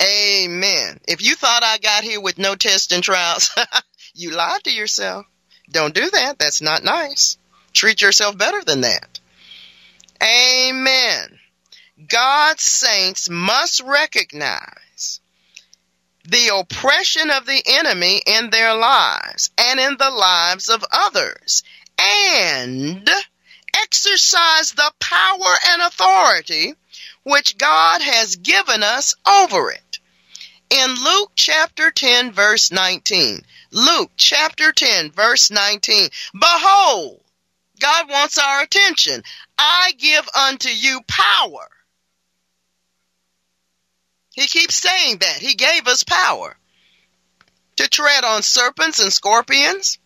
Amen. 0.02 1.00
If 1.06 1.22
you 1.22 1.34
thought 1.34 1.62
I 1.62 1.78
got 1.78 2.04
here 2.04 2.20
with 2.20 2.38
no 2.38 2.54
tests 2.54 2.92
and 2.92 3.02
trials, 3.02 3.54
you 4.14 4.30
lied 4.30 4.64
to 4.64 4.72
yourself. 4.72 5.26
Don't 5.70 5.94
do 5.94 6.08
that. 6.10 6.38
That's 6.38 6.62
not 6.62 6.84
nice. 6.84 7.38
Treat 7.72 8.02
yourself 8.02 8.36
better 8.36 8.62
than 8.64 8.82
that. 8.82 9.20
Amen. 10.22 11.38
God's 12.08 12.62
saints 12.62 13.28
must 13.30 13.80
recognize 13.80 14.85
the 16.28 16.56
oppression 16.56 17.30
of 17.30 17.46
the 17.46 17.62
enemy 17.66 18.20
in 18.26 18.50
their 18.50 18.74
lives 18.74 19.50
and 19.58 19.78
in 19.80 19.96
the 19.96 20.10
lives 20.10 20.68
of 20.68 20.84
others 20.92 21.62
and 21.98 23.08
exercise 23.82 24.72
the 24.72 24.92
power 25.00 25.54
and 25.68 25.82
authority 25.82 26.74
which 27.22 27.58
God 27.58 28.00
has 28.02 28.36
given 28.36 28.82
us 28.82 29.14
over 29.26 29.70
it. 29.70 29.98
In 30.70 30.94
Luke 30.94 31.32
chapter 31.36 31.90
10 31.90 32.32
verse 32.32 32.70
19, 32.70 33.40
Luke 33.70 34.10
chapter 34.16 34.72
10 34.72 35.12
verse 35.12 35.50
19, 35.50 36.08
behold, 36.32 37.20
God 37.78 38.10
wants 38.10 38.38
our 38.38 38.62
attention. 38.62 39.22
I 39.58 39.92
give 39.98 40.28
unto 40.34 40.68
you 40.68 41.00
power. 41.06 41.68
He 44.36 44.46
keeps 44.46 44.74
saying 44.74 45.18
that. 45.18 45.38
He 45.38 45.54
gave 45.54 45.88
us 45.88 46.04
power 46.04 46.56
to 47.76 47.88
tread 47.88 48.22
on 48.22 48.42
serpents 48.42 49.02
and 49.02 49.12
scorpions 49.12 49.98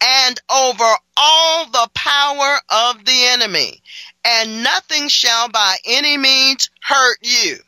and 0.00 0.40
over 0.48 0.84
all 1.16 1.66
the 1.66 1.88
power 1.94 2.58
of 2.70 3.04
the 3.04 3.24
enemy, 3.30 3.82
and 4.24 4.62
nothing 4.62 5.08
shall 5.08 5.48
by 5.48 5.76
any 5.84 6.16
means 6.16 6.70
hurt 6.80 7.18
you. 7.22 7.58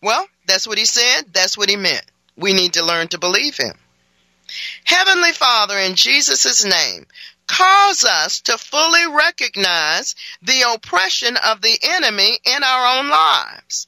Well, 0.00 0.26
that's 0.46 0.66
what 0.66 0.78
he 0.78 0.84
said. 0.84 1.32
That's 1.32 1.58
what 1.58 1.68
he 1.68 1.76
meant. 1.76 2.04
We 2.36 2.54
need 2.54 2.74
to 2.74 2.84
learn 2.84 3.08
to 3.08 3.18
believe 3.18 3.56
him. 3.56 3.76
Heavenly 4.84 5.32
Father, 5.32 5.76
in 5.78 5.96
Jesus' 5.96 6.64
name, 6.64 7.06
cause 7.46 8.04
us 8.04 8.40
to 8.42 8.58
fully 8.58 9.06
recognize 9.06 10.14
the 10.42 10.72
oppression 10.74 11.36
of 11.36 11.60
the 11.60 11.78
enemy 11.82 12.38
in 12.44 12.62
our 12.62 12.98
own 12.98 13.08
lives 13.08 13.86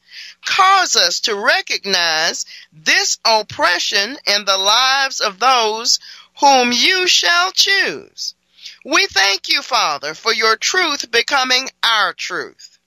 cause 0.49 0.97
us 0.97 1.21
to 1.21 1.35
recognize 1.35 2.47
this 2.73 3.19
oppression 3.25 4.17
in 4.27 4.45
the 4.45 4.57
lives 4.57 5.21
of 5.21 5.39
those 5.39 5.99
whom 6.41 6.73
you 6.73 7.07
shall 7.07 7.53
choose. 7.53 8.35
We 8.85 9.07
thank 9.07 9.49
you, 9.49 9.61
Father, 9.61 10.15
for 10.15 10.33
your 10.33 10.57
truth 10.57 11.11
becoming 11.11 11.69
our 11.83 12.15
truth. 12.15 12.79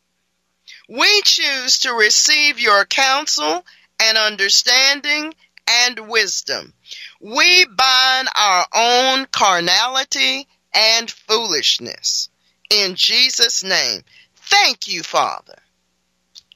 We 0.89 1.21
choose 1.21 1.79
to 1.79 1.93
receive 1.93 2.59
your 2.59 2.85
counsel 2.85 3.65
and 4.01 4.17
understanding 4.17 5.33
and 5.67 6.09
wisdom. 6.09 6.73
We 7.19 7.65
bind 7.65 8.27
our 8.35 8.65
own 8.73 9.27
carnality 9.27 10.47
and 10.73 11.09
foolishness. 11.09 12.29
In 12.69 12.95
Jesus' 12.95 13.63
name, 13.63 14.01
thank 14.35 14.87
you, 14.87 15.03
Father. 15.03 15.57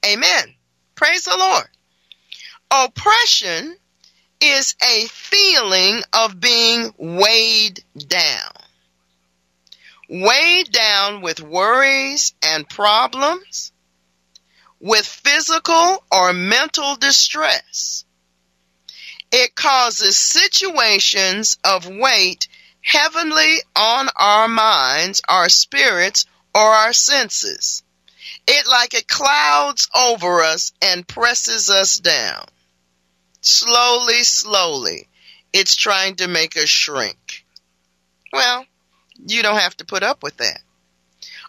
Amen. 0.05 0.55
Praise 0.95 1.26
the 1.26 1.36
Lord. 1.38 1.68
Oppression 2.72 3.78
is 4.39 4.76
a 4.82 5.07
feeling 5.07 6.01
of 6.13 6.39
being 6.39 6.93
weighed 6.97 7.84
down. 7.97 8.51
Weighed 10.07 10.72
down 10.72 11.22
with 11.22 11.41
worries 11.41 12.34
and 12.43 12.70
problems, 12.70 13.72
with 14.80 15.05
physical 15.05 16.03
or 16.11 16.32
mental 16.32 16.95
distress. 16.95 18.05
It 19.32 19.55
causes 19.55 20.18
situations 20.18 21.57
of 21.63 21.88
weight 21.88 22.47
heavenly 22.86 23.57
on 23.75 24.07
our 24.15 24.47
minds, 24.47 25.21
our 25.27 25.49
spirits, 25.49 26.25
or 26.53 26.61
our 26.61 26.93
senses. 26.93 27.83
It 28.47 28.67
like 28.67 28.93
it 28.93 29.07
clouds 29.07 29.89
over 29.95 30.41
us 30.41 30.71
and 30.81 31.07
presses 31.07 31.69
us 31.69 31.97
down. 31.97 32.45
Slowly, 33.41 34.23
slowly, 34.23 35.09
it's 35.51 35.75
trying 35.75 36.15
to 36.17 36.27
make 36.27 36.55
us 36.57 36.69
shrink. 36.69 37.43
Well, 38.31 38.65
you 39.25 39.41
don't 39.41 39.59
have 39.59 39.75
to 39.77 39.86
put 39.86 40.03
up 40.03 40.21
with 40.21 40.38
that. 40.38 40.61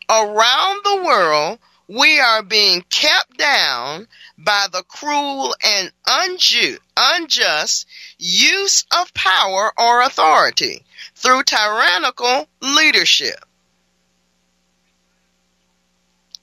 Around 0.08 0.80
the 0.84 1.02
world, 1.04 1.58
we 1.86 2.18
are 2.18 2.42
being 2.42 2.82
kept 2.88 3.36
down 3.36 4.08
by 4.38 4.66
the 4.72 4.84
cruel 4.84 5.54
and 5.64 5.92
unjust 6.96 7.86
use 8.18 8.84
of 8.98 9.12
power 9.12 9.72
or 9.78 10.00
authority 10.00 10.85
through 11.16 11.42
tyrannical 11.42 12.46
leadership. 12.60 13.44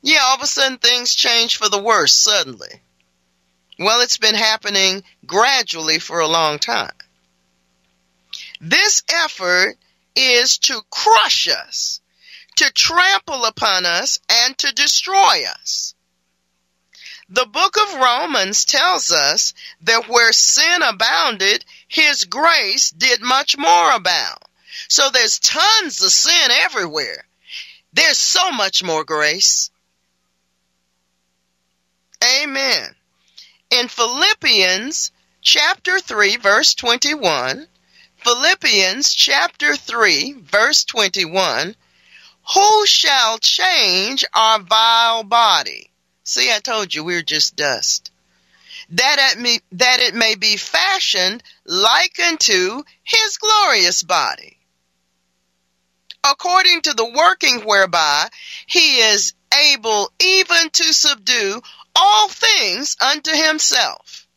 Yeah, 0.02 0.20
all 0.24 0.36
of 0.36 0.42
a 0.42 0.48
sudden 0.48 0.80
things 0.80 1.16
change 1.16 1.58
for 1.58 1.70
the 1.70 1.82
worse 1.82 2.14
suddenly. 2.14 2.82
Well, 3.80 4.02
it's 4.02 4.18
been 4.18 4.36
happening 4.36 5.04
gradually 5.26 6.00
for 6.00 6.20
a 6.20 6.28
long 6.28 6.60
time. 6.60 6.92
This 8.60 9.04
effort 9.10 9.78
is 10.16 10.58
to 10.60 10.82
crush 10.90 11.48
us, 11.48 12.02
to 12.58 12.72
trample 12.72 13.46
upon 13.46 13.86
us, 13.86 14.20
and 14.30 14.58
to 14.58 14.74
destroy 14.74 15.44
us. 15.62 15.96
The 17.30 17.46
book 17.46 17.78
of 17.78 17.96
Romans 17.96 18.66
tells 18.66 19.12
us 19.12 19.54
that 19.82 20.10
where 20.10 20.34
sin 20.34 20.82
abounded, 20.82 21.64
his 21.88 22.26
grace 22.26 22.90
did 22.92 23.22
much 23.22 23.58
more 23.58 23.92
abound. 23.92 24.40
So 24.88 25.10
there's 25.10 25.40
tons 25.40 26.02
of 26.02 26.12
sin 26.12 26.52
everywhere. 26.52 27.26
There's 27.94 28.18
so 28.18 28.52
much 28.52 28.84
more 28.84 29.04
grace. 29.04 29.70
Amen. 32.42 32.96
In 33.70 33.88
Philippians 33.88 35.12
chapter 35.42 36.00
3 36.00 36.38
verse 36.38 36.74
21, 36.76 37.68
Philippians 38.18 39.14
chapter 39.14 39.76
3 39.76 40.34
verse 40.42 40.86
21, 40.86 41.76
who 42.54 42.86
shall 42.86 43.38
change 43.40 44.26
our 44.34 44.60
vile 44.60 45.24
body? 45.24 45.92
See, 46.24 46.52
I 46.52 46.60
told 46.60 46.94
you 46.94 47.04
we're 47.04 47.22
just 47.22 47.56
dust. 47.56 48.12
That 48.90 49.34
it 49.34 49.40
may, 49.40 49.60
that 49.74 50.00
it 50.00 50.16
may 50.16 50.36
be 50.36 50.58
fashioned 50.58 51.44
like 51.66 52.20
unto 52.20 52.84
his 53.04 53.38
glorious 53.38 54.04
body. 54.04 54.58
According 56.24 56.82
to 56.84 56.94
the 56.94 57.06
working 57.06 57.62
whereby 57.62 58.30
he 58.66 59.00
is 59.00 59.34
able 59.72 60.12
even 60.22 60.70
to 60.70 60.94
subdue 60.94 61.62
all 61.96 62.30
things 62.30 62.96
unto 63.02 63.32
himself. 63.32 64.28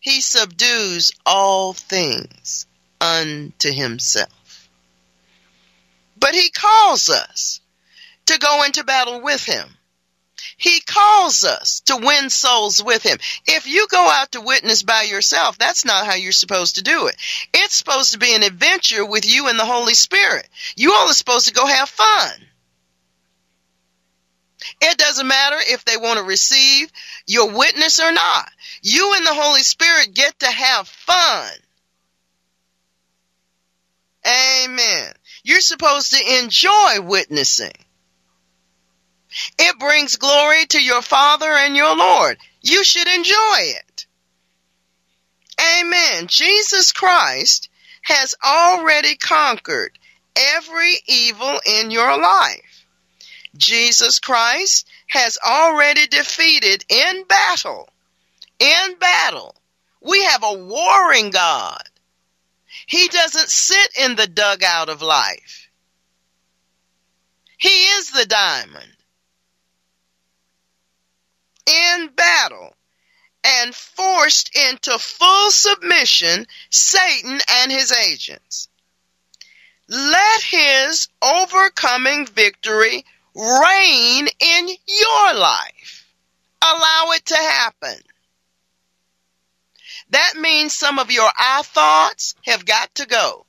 He 0.00 0.20
subdues 0.20 1.12
all 1.26 1.74
things 1.74 2.66
unto 3.00 3.70
himself. 3.70 4.68
But 6.18 6.34
he 6.34 6.50
calls 6.50 7.08
us 7.08 7.60
to 8.26 8.38
go 8.38 8.62
into 8.64 8.84
battle 8.84 9.20
with 9.20 9.44
him. 9.44 9.76
He 10.60 10.80
calls 10.82 11.42
us 11.42 11.80
to 11.86 11.96
win 11.96 12.28
souls 12.28 12.84
with 12.84 13.02
him. 13.02 13.16
If 13.46 13.66
you 13.66 13.86
go 13.88 14.10
out 14.10 14.32
to 14.32 14.42
witness 14.42 14.82
by 14.82 15.04
yourself, 15.04 15.56
that's 15.56 15.86
not 15.86 16.04
how 16.04 16.16
you're 16.16 16.32
supposed 16.32 16.74
to 16.74 16.82
do 16.82 17.06
it. 17.06 17.16
It's 17.54 17.74
supposed 17.74 18.12
to 18.12 18.18
be 18.18 18.34
an 18.34 18.42
adventure 18.42 19.06
with 19.06 19.26
you 19.26 19.48
and 19.48 19.58
the 19.58 19.64
Holy 19.64 19.94
Spirit. 19.94 20.46
You 20.76 20.92
all 20.92 21.08
are 21.08 21.14
supposed 21.14 21.48
to 21.48 21.54
go 21.54 21.64
have 21.64 21.88
fun. 21.88 22.32
It 24.82 24.98
doesn't 24.98 25.26
matter 25.26 25.56
if 25.60 25.86
they 25.86 25.96
want 25.96 26.18
to 26.18 26.24
receive 26.24 26.92
your 27.26 27.56
witness 27.56 27.98
or 27.98 28.12
not. 28.12 28.50
You 28.82 29.14
and 29.16 29.24
the 29.24 29.32
Holy 29.32 29.62
Spirit 29.62 30.12
get 30.12 30.40
to 30.40 30.46
have 30.46 30.86
fun. 30.86 31.52
Amen. 34.26 35.14
You're 35.42 35.60
supposed 35.60 36.12
to 36.12 36.38
enjoy 36.42 37.00
witnessing. 37.00 37.72
It 39.58 39.78
brings 39.78 40.16
glory 40.16 40.66
to 40.66 40.82
your 40.82 41.02
Father 41.02 41.50
and 41.50 41.76
your 41.76 41.96
Lord. 41.96 42.38
You 42.62 42.82
should 42.84 43.08
enjoy 43.08 43.58
it. 43.58 44.06
Amen. 45.78 46.26
Jesus 46.26 46.92
Christ 46.92 47.68
has 48.02 48.34
already 48.44 49.16
conquered 49.16 49.98
every 50.36 50.94
evil 51.06 51.60
in 51.66 51.90
your 51.90 52.18
life. 52.18 52.86
Jesus 53.56 54.18
Christ 54.20 54.88
has 55.08 55.38
already 55.44 56.06
defeated 56.06 56.84
in 56.88 57.24
battle. 57.24 57.88
In 58.58 58.94
battle. 58.98 59.54
We 60.00 60.24
have 60.24 60.42
a 60.42 60.54
warring 60.54 61.30
God. 61.30 61.82
He 62.86 63.08
doesn't 63.08 63.48
sit 63.48 63.90
in 64.00 64.16
the 64.16 64.26
dugout 64.26 64.88
of 64.88 65.02
life. 65.02 65.68
He 67.58 67.68
is 67.68 68.10
the 68.10 68.24
diamond 68.24 68.96
in 71.66 72.08
battle 72.14 72.74
and 73.44 73.74
forced 73.74 74.54
into 74.54 74.98
full 74.98 75.50
submission 75.50 76.46
Satan 76.70 77.40
and 77.50 77.72
his 77.72 77.92
agents. 77.92 78.68
Let 79.88 80.42
his 80.42 81.08
overcoming 81.22 82.26
victory 82.26 83.04
reign 83.34 84.28
in 84.38 84.68
your 84.68 85.34
life. 85.34 86.06
Allow 86.62 87.12
it 87.14 87.26
to 87.26 87.36
happen. 87.36 87.96
That 90.10 90.34
means 90.36 90.74
some 90.74 90.98
of 90.98 91.10
your 91.10 91.30
I 91.38 91.62
thoughts 91.62 92.34
have 92.44 92.66
got 92.66 92.94
to 92.96 93.06
go, 93.06 93.46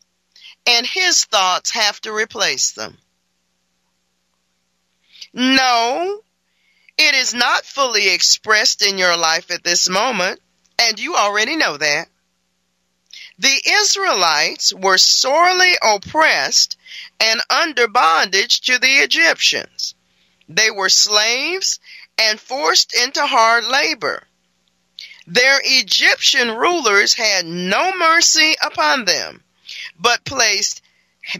and 0.68 0.86
his 0.86 1.26
thoughts 1.26 1.72
have 1.72 2.00
to 2.02 2.14
replace 2.14 2.72
them. 2.72 2.98
No, 5.34 6.24
it 7.02 7.16
is 7.16 7.34
not 7.34 7.66
fully 7.66 8.10
expressed 8.10 8.86
in 8.86 9.00
your 9.00 9.18
life 9.18 9.50
at 9.50 9.64
this 9.64 9.90
moment, 9.90 10.40
and 10.78 11.00
you 11.00 11.16
already 11.16 11.56
know 11.56 11.76
that. 11.76 12.08
The 13.40 13.62
Israelites 13.66 14.72
were 14.72 15.00
sorely 15.00 15.74
oppressed 15.82 16.78
and 17.20 17.42
under 17.50 17.88
bondage 17.88 18.62
to 18.62 18.78
the 18.78 18.88
Egyptians. 18.88 19.96
They 20.48 20.70
were 20.70 20.90
slaves 20.90 21.80
and 22.20 22.40
forced 22.40 22.94
into 22.94 23.26
hard 23.26 23.64
labor. 23.64 24.28
Their 25.26 25.60
Egyptian 25.64 26.52
rulers 26.52 27.16
had 27.16 27.46
no 27.46 27.96
mercy 27.98 28.56
upon 28.62 29.06
them, 29.06 29.44
but 29.98 30.24
placed 30.24 30.84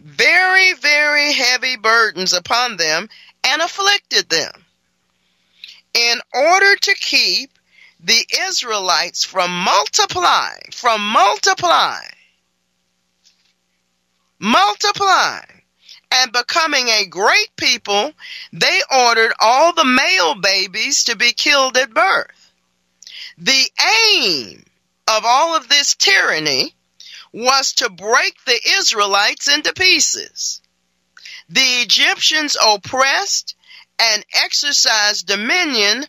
very, 0.04 0.74
very 0.74 1.34
heavy 1.34 1.76
burdens 1.76 2.34
upon 2.34 2.78
them 2.78 3.10
and 3.44 3.62
afflicted 3.62 4.28
them 4.30 4.66
in 5.94 6.20
order 6.34 6.76
to 6.76 6.94
keep 6.96 7.58
the 8.00 8.26
Israelites 8.48 9.24
from 9.24 9.64
multiplying, 9.64 10.72
from 10.72 11.08
multiplying, 11.12 12.16
multiplying, 14.40 15.62
and 16.12 16.32
becoming 16.32 16.88
a 16.88 17.06
great 17.06 17.56
people, 17.56 18.12
they 18.52 18.82
ordered 18.92 19.34
all 19.40 19.74
the 19.74 19.86
male 19.86 20.36
babies 20.36 21.06
to 21.06 21.16
be 21.16 21.32
killed 21.32 21.78
at 21.78 21.94
birth. 21.94 22.52
The 23.38 23.72
aim 24.16 24.66
of 25.08 25.24
all 25.26 25.56
of 25.56 25.70
this 25.70 25.96
tyranny 25.96 26.76
was 27.32 27.74
to 27.74 27.90
break 27.90 28.36
the 28.46 28.60
Israelites 28.78 29.48
into 29.48 29.74
pieces. 29.74 30.62
The 31.50 31.62
Egyptians 31.62 32.58
oppressed 32.62 33.56
and 34.02 34.26
exercised 34.34 35.28
dominion 35.28 36.06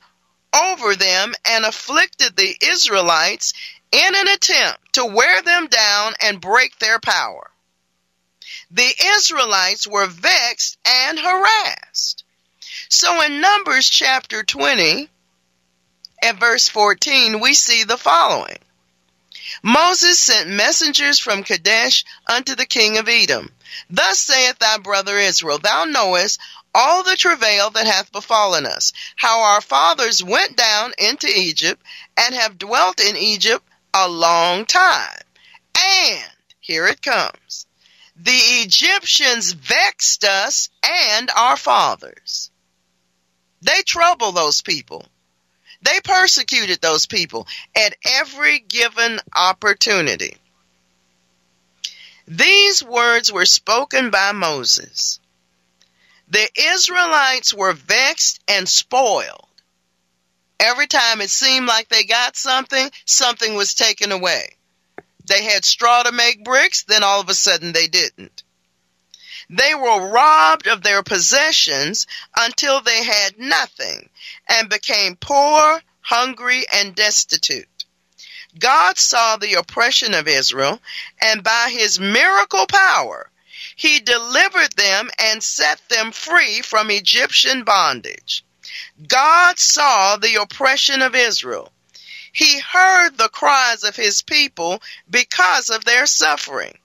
over 0.55 0.97
them 0.97 1.35
and 1.47 1.65
afflicted 1.65 2.37
the 2.37 2.57
Israelites 2.63 3.53
in 3.93 4.15
an 4.15 4.29
attempt 4.29 4.95
to 4.95 5.05
wear 5.05 5.43
them 5.43 5.67
down 5.67 6.15
and 6.23 6.41
break 6.41 6.79
their 6.79 6.99
power. 6.99 7.51
The 8.71 8.91
Israelites 9.17 9.87
were 9.87 10.07
vexed 10.07 10.79
and 10.87 11.19
harassed. 11.19 12.25
So 12.89 13.23
in 13.23 13.41
Numbers 13.41 13.89
chapter 13.89 14.43
20 14.43 15.11
at 16.23 16.37
verse 16.37 16.69
14, 16.69 17.41
we 17.41 17.53
see 17.53 17.85
the 17.85 17.99
following. 17.99 18.59
Moses 19.63 20.19
sent 20.19 20.49
messengers 20.49 21.19
from 21.19 21.43
Kadesh 21.43 22.05
unto 22.27 22.55
the 22.55 22.67
king 22.67 22.97
of 22.97 23.09
Edom. 23.09 23.53
Thus 23.91 24.21
saith 24.21 24.59
thy 24.59 24.79
brother 24.79 25.19
Israel, 25.19 25.59
Thou 25.59 25.85
knowest 25.85 26.41
all 26.75 27.03
the 27.03 27.17
travail 27.17 27.71
that 27.71 27.87
hath 27.87 28.13
befallen 28.13 28.67
us, 28.67 28.93
how 29.17 29.43
our 29.43 29.61
fathers 29.61 30.23
went 30.23 30.57
down 30.57 30.93
into 30.99 31.27
Egypt 31.29 31.83
and 32.17 32.35
have 32.35 32.59
dwelt 32.59 33.01
in 33.01 33.17
Egypt 33.17 33.65
a 33.95 34.09
long 34.09 34.65
time. 34.65 35.21
And 35.79 36.33
here 36.61 36.87
it 36.87 37.03
comes. 37.03 37.67
The 38.17 38.31
Egyptians 38.33 39.53
vexed 39.53 40.25
us 40.25 40.69
and 40.83 41.31
our 41.31 41.57
fathers. 41.57 42.51
They 43.63 43.83
troubled 43.83 44.37
those 44.37 44.63
people. 44.63 45.07
They 45.83 46.01
persecuted 46.01 46.81
those 46.81 47.07
people 47.07 47.47
at 47.77 47.97
every 48.05 48.61
given 48.61 49.19
opportunity. 49.35 50.37
These 52.29 52.85
words 52.85 53.33
were 53.33 53.45
spoken 53.45 54.11
by 54.11 54.33
Moses. 54.33 55.19
The 56.33 56.49
Israelites 56.57 57.53
were 57.53 57.75
vexed 57.75 58.41
and 58.49 58.67
spoiled. 58.67 59.51
Every 60.59 60.87
time 60.87 61.21
it 61.21 61.29
seemed 61.29 61.67
like 61.67 61.91
they 61.91 62.05
got 62.05 62.39
something, 62.39 62.91
something 63.05 63.55
was 63.55 63.75
taken 63.75 64.13
away. 64.13 64.57
They 65.27 65.43
had 65.43 65.67
straw 65.67 66.05
to 66.05 66.11
make 66.11 66.43
bricks, 66.43 66.85
then 66.85 67.05
all 67.05 67.21
of 67.21 67.29
a 67.29 67.35
sudden 67.35 67.73
they 67.73 67.87
didn't. 67.87 68.45
They 69.51 69.75
were 69.75 70.09
robbed 70.09 70.69
of 70.69 70.83
their 70.83 71.03
possessions 71.03 72.07
until 72.35 72.81
they 72.81 73.05
had 73.05 73.39
nothing 73.39 74.09
and 74.49 74.71
became 74.71 75.17
poor, 75.17 75.83
hungry, 76.01 76.65
and 76.73 76.95
destitute. 76.95 77.85
God 78.59 78.97
saw 78.97 79.37
the 79.37 79.53
oppression 79.55 80.15
of 80.15 80.27
Israel 80.27 80.81
and 81.21 81.45
by 81.45 81.69
his 81.71 82.01
miracle 82.01 82.67
power 82.67 83.31
he 83.83 83.99
delivered 83.99 84.73
them 84.77 85.11
and 85.19 85.43
set 85.43 85.81
them 85.89 86.13
free 86.13 86.63
from 86.63 86.89
Egyptian 86.89 87.65
bondage. 87.65 88.45
God 89.09 89.59
saw 89.59 90.17
the 90.17 90.37
oppression 90.37 91.03
of 91.03 91.17
Israel. 91.17 91.73
He 92.33 92.61
heard 92.61 93.19
the 93.19 93.29
cries 93.29 93.83
of 93.83 93.97
his 93.97 94.23
people 94.23 94.81
because 95.11 95.69
of 95.69 95.85
their 95.85 96.07
suffering. 96.07 96.79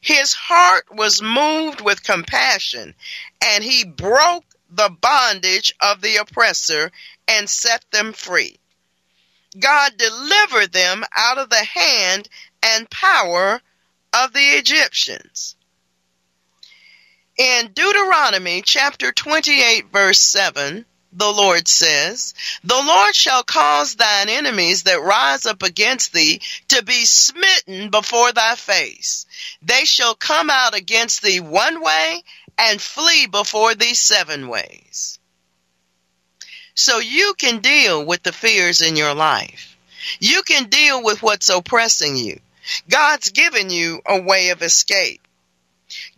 His 0.00 0.32
heart 0.32 0.86
was 0.90 1.20
moved 1.20 1.82
with 1.82 2.02
compassion 2.02 2.94
and 3.44 3.62
he 3.62 3.84
broke 3.84 4.46
the 4.70 4.88
bondage 4.88 5.74
of 5.82 6.00
the 6.00 6.16
oppressor 6.16 6.92
and 7.28 7.50
set 7.50 7.84
them 7.90 8.14
free. 8.14 8.58
God 9.60 9.98
delivered 9.98 10.72
them 10.72 11.04
out 11.14 11.36
of 11.36 11.50
the 11.50 11.62
hand 11.62 12.26
and 12.62 12.88
power 12.88 13.60
of 14.14 14.32
the 14.32 14.56
Egyptians. 14.56 15.56
In 17.38 17.72
Deuteronomy 17.72 18.60
chapter 18.60 19.10
28 19.10 19.90
verse 19.90 20.20
7, 20.20 20.84
the 21.14 21.30
Lord 21.30 21.66
says, 21.66 22.34
the 22.62 22.74
Lord 22.74 23.14
shall 23.14 23.42
cause 23.42 23.94
thine 23.94 24.28
enemies 24.28 24.82
that 24.82 25.00
rise 25.00 25.46
up 25.46 25.62
against 25.62 26.12
thee 26.12 26.42
to 26.68 26.82
be 26.82 27.04
smitten 27.06 27.90
before 27.90 28.32
thy 28.32 28.54
face. 28.54 29.24
They 29.62 29.84
shall 29.86 30.14
come 30.14 30.50
out 30.50 30.74
against 30.74 31.22
thee 31.22 31.40
one 31.40 31.82
way 31.82 32.22
and 32.58 32.80
flee 32.80 33.26
before 33.26 33.74
thee 33.74 33.94
seven 33.94 34.48
ways. 34.48 35.18
So 36.74 36.98
you 36.98 37.34
can 37.38 37.60
deal 37.60 38.04
with 38.04 38.22
the 38.22 38.32
fears 38.32 38.82
in 38.82 38.96
your 38.96 39.14
life. 39.14 39.76
You 40.20 40.42
can 40.42 40.68
deal 40.68 41.02
with 41.02 41.22
what's 41.22 41.48
oppressing 41.48 42.16
you. 42.16 42.40
God's 42.88 43.30
given 43.30 43.70
you 43.70 44.02
a 44.06 44.20
way 44.20 44.50
of 44.50 44.62
escape. 44.62 45.21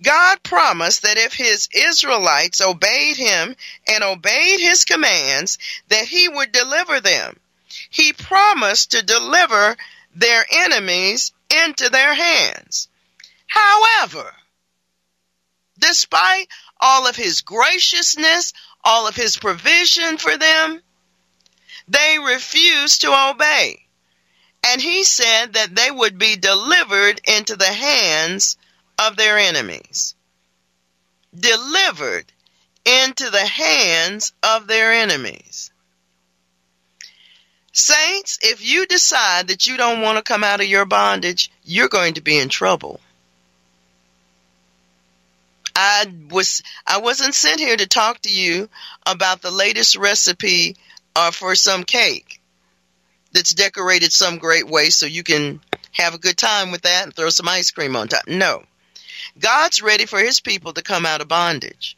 God 0.04 0.42
promised 0.42 1.02
that 1.02 1.18
if 1.18 1.32
his 1.32 1.68
Israelites 1.72 2.60
obeyed 2.60 3.16
him 3.16 3.56
and 3.88 4.04
obeyed 4.04 4.60
his 4.60 4.84
commands, 4.84 5.58
that 5.88 6.06
he 6.06 6.28
would 6.28 6.52
deliver 6.52 7.00
them. 7.00 7.40
He 7.90 8.12
promised 8.12 8.92
to 8.92 9.02
deliver 9.02 9.76
their 10.14 10.46
enemies 10.52 11.32
into 11.50 11.88
their 11.88 12.14
hands. 12.14 12.88
However, 13.46 14.34
despite 15.78 16.48
all 16.80 17.06
of 17.06 17.16
his 17.16 17.40
graciousness, 17.40 18.52
all 18.84 19.06
of 19.06 19.16
his 19.16 19.36
provision 19.36 20.18
for 20.18 20.36
them, 20.36 20.82
they 21.88 22.18
refused 22.18 23.00
to 23.00 23.30
obey. 23.30 23.86
And 24.66 24.80
he 24.80 25.04
said 25.04 25.54
that 25.54 25.74
they 25.74 25.90
would 25.90 26.18
be 26.18 26.36
delivered 26.36 27.20
into 27.26 27.56
the 27.56 27.72
hands 27.72 28.56
of 28.98 29.16
their 29.16 29.38
enemies. 29.38 30.14
Delivered 31.38 32.26
into 32.84 33.30
the 33.30 33.46
hands 33.46 34.32
of 34.42 34.66
their 34.66 34.92
enemies. 34.92 35.70
Saints, 37.72 38.38
if 38.40 38.64
you 38.64 38.86
decide 38.86 39.48
that 39.48 39.66
you 39.66 39.76
don't 39.76 40.00
want 40.00 40.16
to 40.16 40.22
come 40.22 40.44
out 40.44 40.60
of 40.60 40.66
your 40.66 40.84
bondage, 40.84 41.50
you're 41.64 41.88
going 41.88 42.14
to 42.14 42.20
be 42.20 42.38
in 42.38 42.48
trouble. 42.48 43.00
I 45.74 46.06
was 46.30 46.62
I 46.86 46.98
wasn't 46.98 47.34
sent 47.34 47.58
here 47.58 47.76
to 47.76 47.86
talk 47.86 48.20
to 48.20 48.30
you 48.30 48.68
about 49.04 49.42
the 49.42 49.50
latest 49.50 49.96
recipe 49.96 50.76
uh, 51.16 51.32
for 51.32 51.56
some 51.56 51.82
cake 51.82 52.40
that's 53.32 53.54
decorated 53.54 54.12
some 54.12 54.38
great 54.38 54.68
way 54.68 54.90
so 54.90 55.06
you 55.06 55.24
can 55.24 55.60
have 55.90 56.14
a 56.14 56.18
good 56.18 56.36
time 56.36 56.70
with 56.70 56.82
that 56.82 57.04
and 57.04 57.14
throw 57.14 57.28
some 57.28 57.48
ice 57.48 57.72
cream 57.72 57.96
on 57.96 58.06
top. 58.06 58.28
No. 58.28 58.62
God's 59.38 59.82
ready 59.82 60.06
for 60.06 60.18
his 60.18 60.40
people 60.40 60.72
to 60.74 60.82
come 60.82 61.06
out 61.06 61.20
of 61.20 61.28
bondage. 61.28 61.96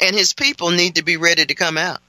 And 0.00 0.14
his 0.14 0.32
people 0.32 0.70
need 0.70 0.94
to 0.94 1.02
be 1.02 1.16
ready 1.16 1.44
to 1.44 1.54
come 1.54 1.76
out. 1.76 2.00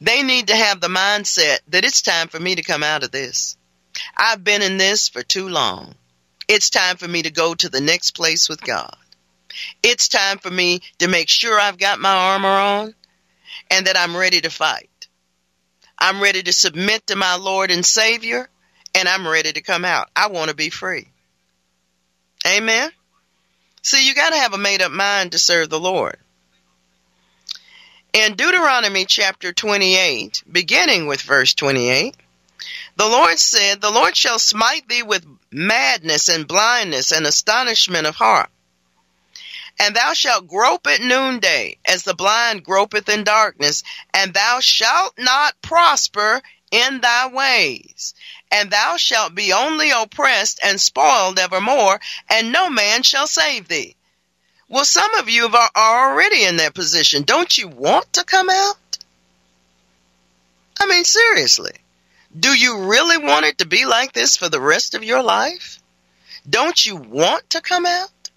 They 0.00 0.22
need 0.22 0.48
to 0.48 0.56
have 0.56 0.80
the 0.80 0.88
mindset 0.88 1.58
that 1.68 1.84
it's 1.84 2.02
time 2.02 2.28
for 2.28 2.38
me 2.38 2.54
to 2.54 2.62
come 2.62 2.82
out 2.82 3.02
of 3.02 3.10
this. 3.10 3.56
I've 4.16 4.44
been 4.44 4.62
in 4.62 4.76
this 4.76 5.08
for 5.08 5.22
too 5.22 5.48
long. 5.48 5.94
It's 6.48 6.70
time 6.70 6.96
for 6.96 7.08
me 7.08 7.22
to 7.22 7.30
go 7.30 7.54
to 7.54 7.68
the 7.68 7.80
next 7.80 8.12
place 8.12 8.48
with 8.48 8.60
God. 8.60 8.96
It's 9.82 10.08
time 10.08 10.38
for 10.38 10.50
me 10.50 10.80
to 10.98 11.08
make 11.08 11.28
sure 11.28 11.58
I've 11.58 11.78
got 11.78 12.00
my 12.00 12.14
armor 12.14 12.48
on 12.48 12.94
and 13.70 13.86
that 13.86 13.96
I'm 13.96 14.16
ready 14.16 14.40
to 14.40 14.50
fight. 14.50 15.08
I'm 15.98 16.22
ready 16.22 16.42
to 16.42 16.52
submit 16.52 17.06
to 17.08 17.16
my 17.16 17.36
Lord 17.36 17.70
and 17.70 17.84
Savior 17.84 18.48
and 18.94 19.08
I'm 19.08 19.26
ready 19.26 19.52
to 19.52 19.60
come 19.60 19.84
out. 19.84 20.10
I 20.14 20.28
want 20.28 20.50
to 20.50 20.56
be 20.56 20.70
free. 20.70 21.11
Amen. 22.46 22.90
See, 23.82 24.06
you 24.06 24.14
got 24.14 24.30
to 24.30 24.38
have 24.38 24.54
a 24.54 24.58
made 24.58 24.82
up 24.82 24.92
mind 24.92 25.32
to 25.32 25.38
serve 25.38 25.70
the 25.70 25.80
Lord. 25.80 26.16
In 28.12 28.34
Deuteronomy 28.34 29.06
chapter 29.06 29.52
28, 29.52 30.42
beginning 30.50 31.06
with 31.06 31.22
verse 31.22 31.54
28, 31.54 32.14
the 32.96 33.06
Lord 33.06 33.38
said, 33.38 33.80
The 33.80 33.90
Lord 33.90 34.16
shall 34.16 34.38
smite 34.38 34.88
thee 34.88 35.02
with 35.02 35.26
madness 35.50 36.28
and 36.28 36.46
blindness 36.46 37.10
and 37.10 37.26
astonishment 37.26 38.06
of 38.06 38.16
heart. 38.16 38.50
And 39.78 39.96
thou 39.96 40.12
shalt 40.12 40.46
grope 40.46 40.86
at 40.86 41.00
noonday, 41.00 41.78
as 41.86 42.02
the 42.02 42.14
blind 42.14 42.64
gropeth 42.64 43.08
in 43.08 43.24
darkness, 43.24 43.82
and 44.12 44.34
thou 44.34 44.60
shalt 44.60 45.18
not 45.18 45.60
prosper 45.62 46.42
in 46.72 47.00
thy 47.00 47.28
ways 47.28 48.14
and 48.52 48.70
thou 48.70 48.98
shalt 48.98 49.34
be 49.34 49.52
only 49.54 49.90
oppressed 49.90 50.60
and 50.62 50.78
spoiled 50.78 51.38
evermore, 51.38 51.98
and 52.28 52.52
no 52.52 52.68
man 52.68 53.02
shall 53.02 53.26
save 53.26 53.66
thee. 53.66 53.96
Well, 54.68 54.84
some 54.84 55.14
of 55.14 55.30
you 55.30 55.46
are 55.46 55.70
already 55.74 56.44
in 56.44 56.58
that 56.58 56.74
position. 56.74 57.22
Don't 57.22 57.56
you 57.56 57.68
want 57.68 58.12
to 58.12 58.24
come 58.24 58.50
out? 58.50 58.98
I 60.78 60.86
mean, 60.86 61.04
seriously. 61.04 61.72
Do 62.38 62.50
you 62.50 62.90
really 62.90 63.18
want 63.18 63.46
it 63.46 63.58
to 63.58 63.66
be 63.66 63.86
like 63.86 64.12
this 64.12 64.36
for 64.36 64.48
the 64.48 64.60
rest 64.60 64.94
of 64.94 65.04
your 65.04 65.22
life? 65.22 65.78
Don't 66.48 66.84
you 66.84 66.96
want 66.96 67.48
to 67.50 67.60
come 67.62 67.86
out? 67.86 68.30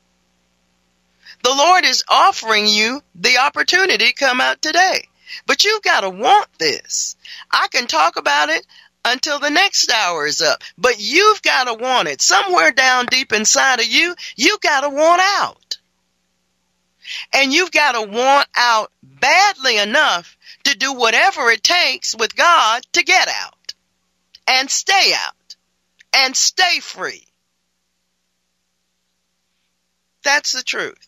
The 1.44 1.56
Lord 1.56 1.84
is 1.86 2.04
offering 2.10 2.68
you 2.68 3.02
the 3.16 3.38
opportunity 3.38 4.08
to 4.08 4.14
come 4.14 4.40
out 4.40 4.62
today. 4.62 5.08
But 5.46 5.64
you've 5.64 5.84
got 5.84 6.02
to 6.02 6.10
want 6.10 6.48
this. 6.58 7.15
I 7.56 7.70
can 7.70 7.88
talk 7.88 8.18
about 8.18 8.50
it 8.50 8.68
until 9.06 9.40
the 9.40 9.50
next 9.50 9.90
hour 9.90 10.28
is 10.28 10.42
up. 10.42 10.62
But 10.78 11.00
you've 11.00 11.42
got 11.42 11.66
to 11.66 11.74
want 11.74 12.10
it. 12.10 12.22
Somewhere 12.22 12.72
down 12.72 13.06
deep 13.06 13.32
inside 13.32 13.80
of 13.80 13.86
you, 13.86 14.14
you've 14.36 14.60
got 14.60 14.82
to 14.82 14.90
want 14.90 15.22
out. 15.24 15.78
And 17.34 17.54
you've 17.54 17.72
got 17.72 17.94
to 17.94 18.02
want 18.02 18.50
out 18.58 18.92
badly 19.02 19.78
enough 19.78 20.38
to 20.66 20.76
do 20.76 20.94
whatever 20.94 21.50
it 21.50 21.64
takes 21.64 22.14
with 22.14 22.36
God 22.36 22.84
to 22.94 23.04
get 23.04 23.30
out 23.30 23.74
and 24.48 24.70
stay 24.70 25.14
out 25.16 25.56
and 26.14 26.36
stay 26.36 26.80
free. 26.82 27.26
That's 30.24 30.52
the 30.52 30.64
truth. 30.64 31.05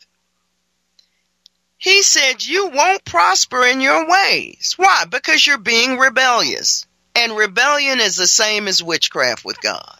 He 1.78 2.02
said 2.02 2.44
you 2.44 2.68
won't 2.68 3.06
prosper 3.06 3.66
in 3.66 3.82
your 3.82 4.10
ways. 4.10 4.74
Why? 4.78 5.06
Because 5.06 5.46
you're 5.46 5.58
being 5.58 5.98
rebellious. 5.98 6.86
And 7.16 7.36
rebellion 7.36 8.00
is 8.00 8.16
the 8.16 8.28
same 8.28 8.68
as 8.68 8.84
witchcraft 8.84 9.46
with 9.46 9.62
God. 9.62 9.98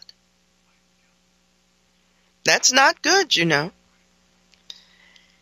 That's 2.44 2.72
not 2.72 3.02
good, 3.02 3.34
you 3.34 3.44
know. 3.44 3.72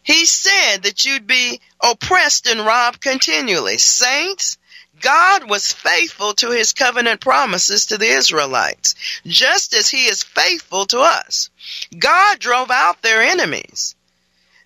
He 0.02 0.24
said 0.24 0.84
that 0.84 1.04
you'd 1.04 1.26
be 1.26 1.60
oppressed 1.82 2.46
and 2.46 2.64
robbed 2.64 3.00
continually. 3.00 3.78
Saints, 3.78 4.56
God 5.00 5.48
was 5.48 5.72
faithful 5.72 6.34
to 6.34 6.50
his 6.50 6.72
covenant 6.72 7.20
promises 7.20 7.86
to 7.86 7.98
the 7.98 8.08
Israelites, 8.08 8.94
just 9.26 9.74
as 9.74 9.88
he 9.88 10.06
is 10.06 10.22
faithful 10.22 10.86
to 10.86 11.00
us. 11.00 11.50
God 11.98 12.38
drove 12.38 12.70
out 12.70 13.02
their 13.02 13.22
enemies. 13.22 13.94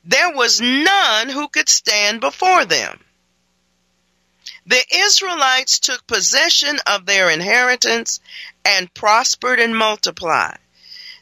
There 0.05 0.33
was 0.33 0.61
none 0.61 1.29
who 1.29 1.49
could 1.49 1.69
stand 1.69 2.21
before 2.21 2.65
them. 2.65 3.05
The 4.67 4.85
Israelites 4.91 5.79
took 5.79 6.07
possession 6.07 6.79
of 6.87 7.07
their 7.07 7.31
inheritance 7.31 8.21
and 8.65 8.93
prospered 8.95 9.59
and 9.59 9.77
multiplied. 9.77 10.59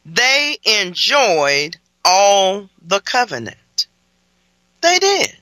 They 0.04 0.58
enjoyed 0.64 1.78
all 2.04 2.70
the 2.80 3.00
covenant. 3.00 3.86
They 4.80 4.98
did. 4.98 5.36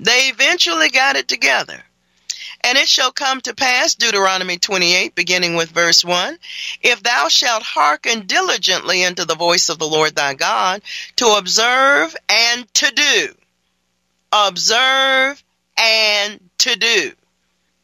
They 0.00 0.28
eventually 0.28 0.90
got 0.90 1.16
it 1.16 1.28
together. 1.28 1.84
And 2.64 2.78
it 2.78 2.88
shall 2.88 3.12
come 3.12 3.42
to 3.42 3.54
pass, 3.54 3.94
Deuteronomy 3.94 4.56
28, 4.56 5.14
beginning 5.14 5.54
with 5.54 5.70
verse 5.70 6.02
1, 6.02 6.38
if 6.80 7.02
thou 7.02 7.28
shalt 7.28 7.62
hearken 7.62 8.26
diligently 8.26 9.04
unto 9.04 9.26
the 9.26 9.34
voice 9.34 9.68
of 9.68 9.78
the 9.78 9.86
Lord 9.86 10.16
thy 10.16 10.32
God, 10.32 10.80
to 11.16 11.26
observe 11.26 12.16
and 12.26 12.74
to 12.74 12.90
do. 12.90 13.34
Observe 14.32 15.44
and 15.76 16.40
to 16.58 16.76
do. 16.76 17.12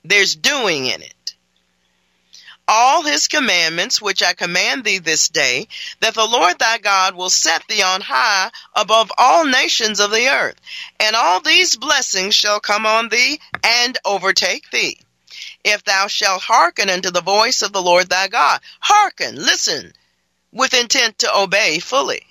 There's 0.03 0.35
doing 0.35 0.87
in 0.87 1.03
it. 1.03 1.37
All 2.73 3.03
his 3.03 3.27
commandments, 3.27 4.01
which 4.01 4.23
I 4.23 4.33
command 4.33 4.85
thee 4.85 4.99
this 4.99 5.29
day, 5.29 5.66
that 5.99 6.14
the 6.14 6.25
Lord 6.25 6.57
thy 6.61 6.79
God 6.79 7.16
will 7.16 7.29
set 7.29 7.66
thee 7.66 7.83
on 7.83 8.01
high 8.01 8.53
above 8.77 9.11
all 9.18 9.45
nations 9.45 9.99
of 9.99 10.12
the 10.12 10.29
earth. 10.29 10.55
And 11.01 11.16
all 11.16 11.41
these 11.41 11.75
blessings 11.75 12.37
shall 12.37 12.61
come 12.61 12.87
on 12.87 13.09
thee 13.09 13.41
and 13.64 13.99
overtake 14.05 14.71
thee. 14.71 15.01
If 15.64 15.83
thou 15.83 16.07
shalt 16.07 16.43
hearken 16.43 16.89
unto 16.89 17.11
the 17.11 17.21
voice 17.21 17.62
of 17.62 17.73
the 17.73 17.83
Lord 17.83 18.09
thy 18.09 18.29
God, 18.29 18.61
hearken, 18.79 19.35
listen, 19.35 19.93
with 20.53 20.73
intent 20.73 21.18
to 21.18 21.37
obey 21.37 21.81
fully. 21.81 22.25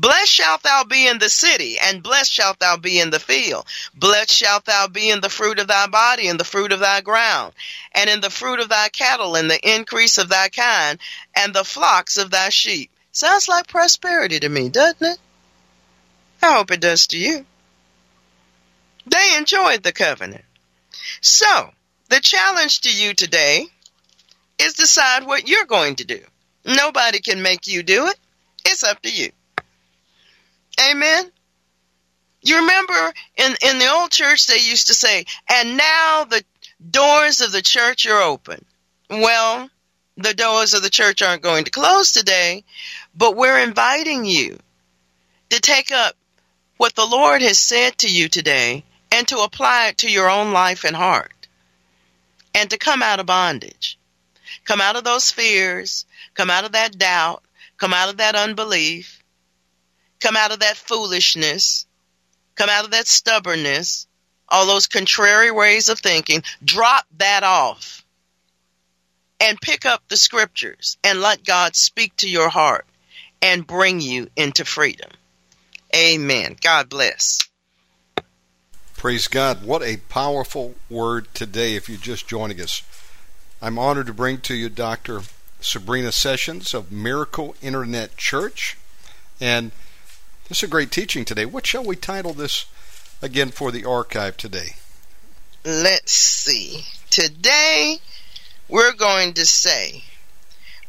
Blessed 0.00 0.32
shalt 0.32 0.62
thou 0.62 0.84
be 0.84 1.06
in 1.06 1.18
the 1.18 1.28
city, 1.28 1.78
and 1.78 2.02
blessed 2.02 2.32
shalt 2.32 2.58
thou 2.58 2.78
be 2.78 2.98
in 2.98 3.10
the 3.10 3.20
field. 3.20 3.66
Blessed 3.94 4.32
shalt 4.32 4.64
thou 4.64 4.86
be 4.86 5.10
in 5.10 5.20
the 5.20 5.28
fruit 5.28 5.58
of 5.58 5.66
thy 5.66 5.88
body, 5.88 6.28
and 6.28 6.40
the 6.40 6.44
fruit 6.44 6.72
of 6.72 6.80
thy 6.80 7.02
ground, 7.02 7.52
and 7.92 8.08
in 8.08 8.22
the 8.22 8.30
fruit 8.30 8.60
of 8.60 8.70
thy 8.70 8.88
cattle, 8.88 9.36
and 9.36 9.50
the 9.50 9.60
increase 9.76 10.16
of 10.16 10.30
thy 10.30 10.48
kind, 10.48 10.98
and 11.36 11.52
the 11.52 11.64
flocks 11.64 12.16
of 12.16 12.30
thy 12.30 12.48
sheep. 12.48 12.90
Sounds 13.12 13.46
like 13.46 13.66
prosperity 13.66 14.40
to 14.40 14.48
me, 14.48 14.70
doesn't 14.70 15.06
it? 15.06 15.18
I 16.40 16.54
hope 16.54 16.70
it 16.70 16.80
does 16.80 17.08
to 17.08 17.18
you. 17.18 17.44
They 19.04 19.36
enjoyed 19.36 19.82
the 19.82 19.92
covenant. 19.92 20.46
So, 21.20 21.74
the 22.08 22.20
challenge 22.20 22.80
to 22.82 22.90
you 22.90 23.12
today 23.12 23.66
is 24.58 24.72
decide 24.72 25.26
what 25.26 25.46
you're 25.46 25.66
going 25.66 25.96
to 25.96 26.06
do. 26.06 26.24
Nobody 26.64 27.20
can 27.20 27.42
make 27.42 27.66
you 27.66 27.82
do 27.82 28.06
it. 28.06 28.18
It's 28.64 28.82
up 28.82 29.02
to 29.02 29.10
you. 29.10 29.32
Amen. 30.78 31.30
You 32.42 32.60
remember 32.60 33.12
in, 33.36 33.54
in 33.62 33.78
the 33.78 33.90
old 33.92 34.10
church 34.10 34.46
they 34.46 34.58
used 34.58 34.86
to 34.86 34.94
say, 34.94 35.26
and 35.48 35.76
now 35.76 36.24
the 36.24 36.42
doors 36.90 37.40
of 37.40 37.52
the 37.52 37.62
church 37.62 38.06
are 38.06 38.22
open. 38.22 38.64
Well, 39.10 39.68
the 40.16 40.34
doors 40.34 40.74
of 40.74 40.82
the 40.82 40.90
church 40.90 41.22
aren't 41.22 41.42
going 41.42 41.64
to 41.64 41.70
close 41.70 42.12
today, 42.12 42.64
but 43.14 43.36
we're 43.36 43.58
inviting 43.58 44.24
you 44.24 44.58
to 45.50 45.60
take 45.60 45.90
up 45.92 46.14
what 46.76 46.94
the 46.94 47.06
Lord 47.06 47.42
has 47.42 47.58
said 47.58 47.98
to 47.98 48.08
you 48.08 48.28
today 48.28 48.84
and 49.12 49.26
to 49.28 49.38
apply 49.40 49.88
it 49.88 49.98
to 49.98 50.10
your 50.10 50.30
own 50.30 50.52
life 50.52 50.84
and 50.84 50.96
heart 50.96 51.32
and 52.54 52.70
to 52.70 52.78
come 52.78 53.02
out 53.02 53.20
of 53.20 53.26
bondage. 53.26 53.98
Come 54.64 54.80
out 54.80 54.96
of 54.96 55.04
those 55.04 55.30
fears, 55.30 56.06
come 56.34 56.50
out 56.50 56.64
of 56.64 56.72
that 56.72 56.96
doubt, 56.96 57.42
come 57.76 57.92
out 57.92 58.08
of 58.08 58.18
that 58.18 58.34
unbelief, 58.34 59.19
come 60.20 60.36
out 60.36 60.52
of 60.52 60.60
that 60.60 60.76
foolishness, 60.76 61.86
come 62.54 62.68
out 62.68 62.84
of 62.84 62.90
that 62.92 63.06
stubbornness, 63.06 64.06
all 64.48 64.66
those 64.66 64.86
contrary 64.86 65.50
ways 65.50 65.88
of 65.88 65.98
thinking. 65.98 66.42
Drop 66.64 67.06
that 67.18 67.42
off 67.42 68.04
and 69.40 69.60
pick 69.60 69.86
up 69.86 70.02
the 70.08 70.16
scriptures 70.16 70.98
and 71.02 71.20
let 71.20 71.44
God 71.44 71.74
speak 71.74 72.14
to 72.16 72.28
your 72.28 72.48
heart 72.48 72.86
and 73.40 73.66
bring 73.66 74.00
you 74.00 74.28
into 74.36 74.64
freedom. 74.64 75.10
Amen. 75.94 76.56
God 76.60 76.88
bless. 76.88 77.38
Praise 78.96 79.28
God. 79.28 79.64
What 79.64 79.82
a 79.82 79.96
powerful 79.96 80.74
word 80.90 81.28
today 81.32 81.74
if 81.74 81.88
you're 81.88 81.98
just 81.98 82.28
joining 82.28 82.60
us. 82.60 82.82
I'm 83.62 83.78
honored 83.78 84.06
to 84.06 84.12
bring 84.12 84.40
to 84.42 84.54
you 84.54 84.68
Dr. 84.68 85.22
Sabrina 85.60 86.12
Sessions 86.12 86.74
of 86.74 86.92
Miracle 86.92 87.56
Internet 87.62 88.16
Church. 88.18 88.76
And 89.40 89.72
this 90.50 90.58
is 90.58 90.62
a 90.64 90.68
great 90.68 90.90
teaching 90.90 91.24
today. 91.24 91.46
What 91.46 91.64
shall 91.64 91.84
we 91.84 91.94
title 91.94 92.32
this 92.32 92.64
again 93.22 93.52
for 93.52 93.70
the 93.70 93.84
archive 93.84 94.36
today? 94.36 94.74
Let's 95.64 96.10
see. 96.10 96.86
Today 97.08 97.98
we're 98.68 98.92
going 98.92 99.34
to 99.34 99.46
say 99.46 100.02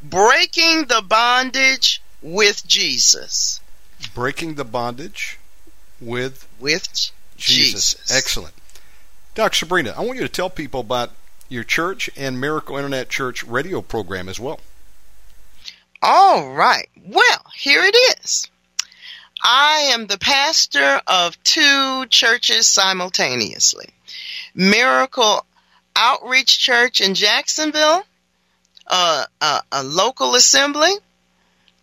Breaking 0.01 0.86
the 0.86 1.03
Bondage 1.07 2.01
with 2.24 2.66
Jesus. 2.66 3.62
Breaking 4.16 4.55
the 4.55 4.66
Bondage 4.66 5.38
with 5.99 6.47
with 6.59 7.12
Jesus. 7.38 7.93
Jesus. 7.93 8.12
Excellent. 8.12 8.55
Dr. 9.36 9.57
Sabrina, 9.57 9.93
I 9.95 10.01
want 10.01 10.18
you 10.18 10.26
to 10.26 10.34
tell 10.34 10.49
people 10.49 10.80
about 10.80 11.12
your 11.49 11.64
church 11.64 12.09
and 12.18 12.41
Miracle 12.41 12.78
Internet 12.78 13.09
Church 13.09 13.43
radio 13.43 13.84
program 13.84 14.28
as 14.28 14.39
well. 14.39 14.59
All 16.01 16.51
right. 16.51 16.89
Well, 17.05 17.45
here 17.53 17.84
it 17.84 17.95
is. 18.24 18.49
I 19.43 19.91
am 19.93 20.07
the 20.07 20.17
pastor 20.17 21.01
of 21.07 21.41
two 21.43 22.05
churches 22.07 22.67
simultaneously 22.67 23.89
Miracle 24.53 25.45
Outreach 25.95 26.59
Church 26.59 27.01
in 27.01 27.15
Jacksonville, 27.15 28.03
uh, 28.87 29.25
a, 29.41 29.61
a 29.71 29.83
local 29.83 30.35
assembly 30.35 30.91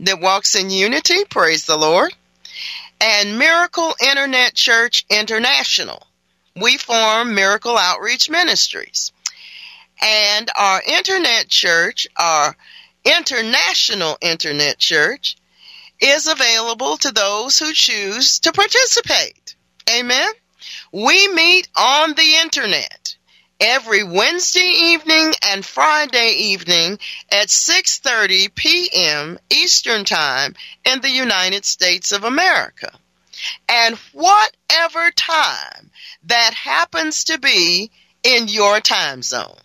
that 0.01 0.21
walks 0.21 0.55
in 0.55 0.71
unity, 0.71 1.25
praise 1.25 1.65
the 1.65 1.77
Lord, 1.77 2.15
and 3.01 3.39
Miracle 3.39 3.95
Internet 4.01 4.55
Church 4.55 5.05
International. 5.09 6.07
We 6.55 6.77
form 6.77 7.35
Miracle 7.35 7.77
Outreach 7.77 8.29
Ministries. 8.29 9.13
And 10.01 10.49
our 10.57 10.81
internet 10.87 11.49
church, 11.49 12.07
our 12.17 12.55
international 13.05 14.17
internet 14.21 14.79
church, 14.79 15.37
is 16.01 16.27
available 16.27 16.97
to 16.99 17.13
those 17.13 17.59
who 17.59 17.73
choose 17.73 18.41
to 18.41 18.53
participate. 18.53 19.57
Amen. 19.91 20.31
We 20.93 21.29
meet 21.29 21.69
on 21.77 22.15
the 22.15 22.37
internet 22.43 23.17
every 23.61 24.05
Wednesday 24.05 24.73
evening 24.93 25.33
and 25.49 25.65
Friday 25.65 26.35
evening 26.39 26.99
at 27.31 27.49
6:30 27.49 28.55
p.m. 28.55 29.39
Eastern 29.51 30.05
Time 30.05 30.55
in 30.85 31.01
the 31.01 31.11
United 31.11 31.65
States 31.65 32.13
of 32.13 32.25
America. 32.25 32.93
And 33.69 33.97
whatever 34.13 35.11
time 35.13 35.91
that 36.25 36.55
happens 36.55 37.25
to 37.25 37.39
be 37.39 37.91
in 38.23 38.49
your 38.49 38.81
time 38.81 39.23
zone. 39.23 39.57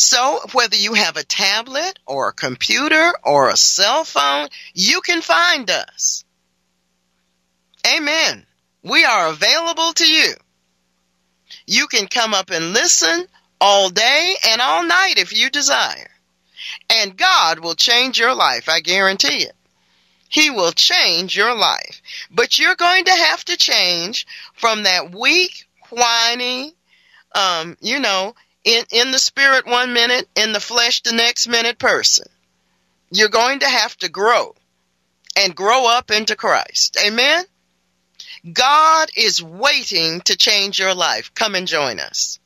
So 0.00 0.38
whether 0.52 0.76
you 0.76 0.94
have 0.94 1.16
a 1.16 1.24
tablet 1.24 1.98
or 2.06 2.28
a 2.28 2.32
computer 2.32 3.12
or 3.24 3.48
a 3.48 3.56
cell 3.56 4.04
phone, 4.04 4.46
you 4.72 5.00
can 5.00 5.22
find 5.22 5.68
us. 5.68 6.24
Amen. 7.84 8.46
We 8.84 9.04
are 9.04 9.26
available 9.26 9.92
to 9.94 10.06
you. 10.06 10.34
You 11.66 11.88
can 11.88 12.06
come 12.06 12.32
up 12.32 12.50
and 12.50 12.72
listen 12.72 13.26
all 13.60 13.90
day 13.90 14.36
and 14.48 14.60
all 14.60 14.84
night 14.84 15.14
if 15.16 15.36
you 15.36 15.50
desire. 15.50 16.10
And 16.88 17.16
God 17.16 17.58
will 17.58 17.74
change 17.74 18.20
your 18.20 18.36
life, 18.36 18.68
I 18.68 18.78
guarantee 18.78 19.46
it. 19.46 19.56
He 20.28 20.48
will 20.48 20.70
change 20.70 21.36
your 21.36 21.56
life. 21.56 22.02
But 22.30 22.56
you're 22.56 22.76
going 22.76 23.06
to 23.06 23.10
have 23.10 23.44
to 23.46 23.56
change 23.56 24.28
from 24.54 24.84
that 24.84 25.12
weak, 25.12 25.66
whiny, 25.90 26.74
um, 27.34 27.76
you 27.80 27.98
know, 27.98 28.36
in, 28.64 28.84
in 28.90 29.10
the 29.10 29.18
spirit 29.18 29.66
one 29.66 29.92
minute, 29.92 30.28
in 30.36 30.52
the 30.52 30.60
flesh 30.60 31.02
the 31.02 31.12
next 31.12 31.46
minute 31.48 31.78
person. 31.78 32.26
You're 33.10 33.28
going 33.28 33.60
to 33.60 33.68
have 33.68 33.96
to 33.98 34.08
grow 34.08 34.54
and 35.36 35.54
grow 35.54 35.86
up 35.88 36.10
into 36.10 36.36
Christ. 36.36 36.98
Amen? 37.04 37.44
God 38.52 39.10
is 39.16 39.42
waiting 39.42 40.20
to 40.22 40.36
change 40.36 40.78
your 40.78 40.94
life. 40.94 41.32
Come 41.34 41.54
and 41.54 41.66
join 41.66 42.00
us. 42.00 42.38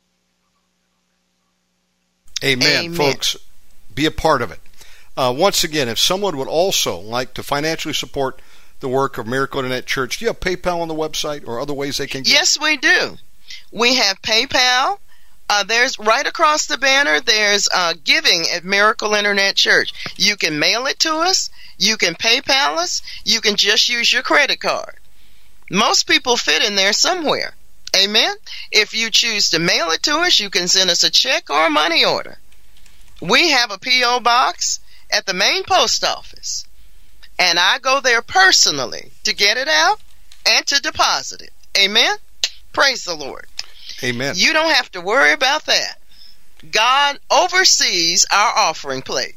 Amen, 2.44 2.86
Amen. 2.86 2.94
folks. 2.94 3.36
Be 3.94 4.06
a 4.06 4.10
part 4.10 4.42
of 4.42 4.50
it. 4.50 4.58
Uh, 5.16 5.34
once 5.36 5.64
again, 5.64 5.88
if 5.88 5.98
someone 5.98 6.36
would 6.36 6.48
also 6.48 6.98
like 6.98 7.34
to 7.34 7.42
financially 7.42 7.94
support 7.94 8.40
the 8.80 8.88
work 8.88 9.18
of 9.18 9.26
Miracle 9.26 9.60
Internet 9.60 9.86
Church, 9.86 10.18
do 10.18 10.24
you 10.24 10.28
have 10.30 10.40
PayPal 10.40 10.80
on 10.80 10.88
the 10.88 10.94
website 10.94 11.46
or 11.46 11.60
other 11.60 11.74
ways 11.74 11.98
they 11.98 12.06
can 12.06 12.22
give? 12.22 12.32
Yes, 12.32 12.58
we 12.58 12.78
do. 12.78 13.16
We 13.70 13.96
have 13.96 14.20
PayPal. 14.22 14.98
Uh, 15.54 15.64
there's 15.64 15.98
right 15.98 16.26
across 16.26 16.64
the 16.64 16.78
banner. 16.78 17.20
There's 17.20 17.68
uh, 17.74 17.92
giving 18.02 18.46
at 18.54 18.64
Miracle 18.64 19.12
Internet 19.12 19.54
Church. 19.54 19.92
You 20.16 20.34
can 20.38 20.58
mail 20.58 20.86
it 20.86 21.00
to 21.00 21.14
us. 21.16 21.50
You 21.76 21.98
can 21.98 22.14
PayPal 22.14 22.78
us. 22.78 23.02
You 23.26 23.42
can 23.42 23.56
just 23.56 23.86
use 23.86 24.10
your 24.10 24.22
credit 24.22 24.60
card. 24.60 24.96
Most 25.70 26.06
people 26.06 26.38
fit 26.38 26.64
in 26.64 26.74
there 26.74 26.94
somewhere. 26.94 27.52
Amen. 27.94 28.34
If 28.70 28.94
you 28.94 29.10
choose 29.10 29.50
to 29.50 29.58
mail 29.58 29.90
it 29.90 30.02
to 30.04 30.16
us, 30.20 30.40
you 30.40 30.48
can 30.48 30.68
send 30.68 30.88
us 30.88 31.04
a 31.04 31.10
check 31.10 31.50
or 31.50 31.66
a 31.66 31.70
money 31.70 32.02
order. 32.02 32.38
We 33.20 33.50
have 33.50 33.70
a 33.70 33.78
P.O. 33.78 34.20
box 34.20 34.80
at 35.12 35.26
the 35.26 35.34
main 35.34 35.64
post 35.64 36.02
office, 36.02 36.64
and 37.38 37.58
I 37.58 37.78
go 37.78 38.00
there 38.00 38.22
personally 38.22 39.12
to 39.24 39.34
get 39.34 39.58
it 39.58 39.68
out 39.68 40.00
and 40.48 40.66
to 40.68 40.80
deposit 40.80 41.42
it. 41.42 41.52
Amen. 41.76 42.16
Praise 42.72 43.04
the 43.04 43.14
Lord. 43.14 43.48
Amen. 44.02 44.34
You 44.36 44.52
don't 44.52 44.74
have 44.74 44.90
to 44.92 45.00
worry 45.00 45.32
about 45.32 45.66
that. 45.66 45.98
God 46.70 47.18
oversees 47.30 48.26
our 48.30 48.52
offering 48.56 49.02
plate. 49.02 49.36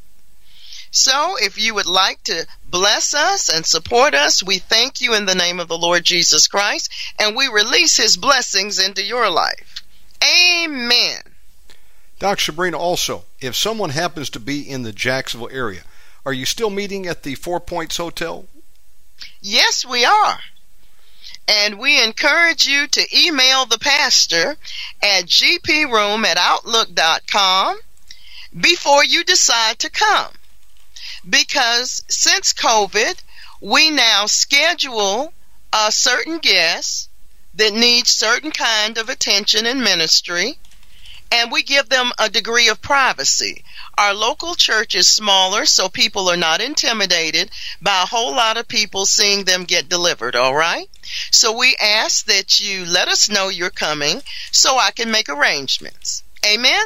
So 0.92 1.36
if 1.38 1.58
you 1.58 1.74
would 1.74 1.88
like 1.88 2.24
to 2.24 2.48
bless 2.70 3.14
us 3.14 3.50
and 3.50 3.66
support 3.66 4.14
us, 4.14 4.42
we 4.42 4.60
thank 4.60 5.02
you 5.02 5.14
in 5.14 5.26
the 5.26 5.36
name 5.36 5.60
of 5.60 5.68
the 5.68 5.78
Lord 5.78 6.06
Jesus 6.06 6.48
Christ 6.48 6.90
and 7.20 7.36
we 7.36 7.48
release 7.48 7.98
his 7.98 8.16
blessings 8.16 8.80
into 8.80 9.04
your 9.04 9.30
life. 9.30 9.84
Amen. 10.24 11.22
Doc 12.18 12.40
Sabrina, 12.40 12.78
also, 12.78 13.26
if 13.42 13.56
someone 13.56 13.90
happens 13.90 14.30
to 14.32 14.40
be 14.40 14.62
in 14.62 14.84
the 14.84 14.94
Jacksonville 14.94 15.50
area, 15.52 15.82
are 16.26 16.34
you 16.34 16.46
still 16.46 16.70
meeting 16.70 17.06
at 17.08 17.24
the 17.24 17.36
Four 17.36 17.60
Points 17.60 17.98
Hotel? 17.98 18.46
Yes, 19.42 19.86
we 19.86 20.06
are. 20.06 20.40
And 21.48 21.78
we 21.78 22.04
encourage 22.04 22.66
you 22.66 22.88
to 22.88 23.18
email 23.18 23.66
the 23.66 23.78
pastor 23.78 24.58
at 25.02 25.26
gproom 25.26 26.26
at 26.26 26.38
outlook.com 26.38 27.80
before 28.60 29.04
you 29.04 29.24
decide 29.24 29.80
to 29.80 29.90
come. 29.90 30.32
Because 31.28 32.04
since 32.08 32.54
COVID, 32.54 33.22
we 33.62 33.90
now 33.90 34.26
schedule 34.26 35.34
a 35.72 35.92
certain 35.92 36.40
guest 36.40 37.10
that 37.54 37.74
needs 37.74 38.10
certain 38.10 38.52
kind 38.52 38.98
of 38.98 39.10
attention 39.10 39.66
and 39.66 39.82
ministry 39.82 40.58
and 41.32 41.52
we 41.52 41.64
give 41.64 41.90
them 41.90 42.12
a 42.20 42.30
degree 42.30 42.70
of 42.70 42.82
privacy. 42.82 43.64
Our 43.98 44.14
local 44.14 44.56
church 44.56 44.96
is 44.96 45.08
smaller, 45.08 45.66
so 45.66 45.90
people 45.90 46.30
are 46.30 46.38
not 46.38 46.62
intimidated 46.62 47.50
by 47.82 48.04
a 48.04 48.06
whole 48.06 48.32
lot 48.32 48.58
of 48.58 48.68
people 48.68 49.06
seeing 49.06 49.44
them 49.44 49.64
get 49.64 49.90
delivered, 49.90 50.36
all 50.36 50.56
right? 50.56 50.90
So 51.32 51.58
we 51.58 51.76
ask 51.82 52.26
that 52.26 52.60
you 52.60 52.86
let 52.86 53.08
us 53.08 53.30
know 53.30 53.50
you're 53.50 53.70
coming 53.70 54.22
so 54.52 54.78
I 54.78 54.92
can 54.92 55.12
make 55.12 55.30
arrangements. 55.30 56.24
Amen? 56.46 56.86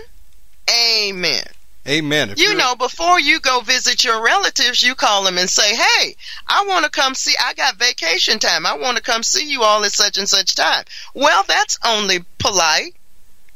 Amen. 0.70 1.44
Amen. 1.88 2.30
If 2.30 2.40
You 2.40 2.56
know, 2.56 2.76
before 2.76 3.20
you 3.20 3.40
go 3.40 3.62
visit 3.62 4.04
your 4.04 4.24
relatives, 4.24 4.84
you 4.84 4.96
call 4.96 5.24
them 5.24 5.38
and 5.38 5.50
say, 5.50 5.76
Hey, 5.76 6.16
I 6.48 6.66
want 6.68 6.86
to 6.86 6.92
come 6.92 7.16
see, 7.16 7.34
I 7.42 7.54
got 7.54 7.78
vacation 7.78 8.38
time. 8.38 8.66
I 8.66 8.78
want 8.78 8.98
to 8.98 9.04
come 9.04 9.24
see 9.24 9.50
you 9.50 9.64
all 9.64 9.84
at 9.84 9.92
such 9.92 10.18
and 10.18 10.30
such 10.30 10.56
time. 10.56 10.84
Well, 11.14 11.44
that's 11.48 11.80
only 11.86 12.20
polite. 12.38 12.96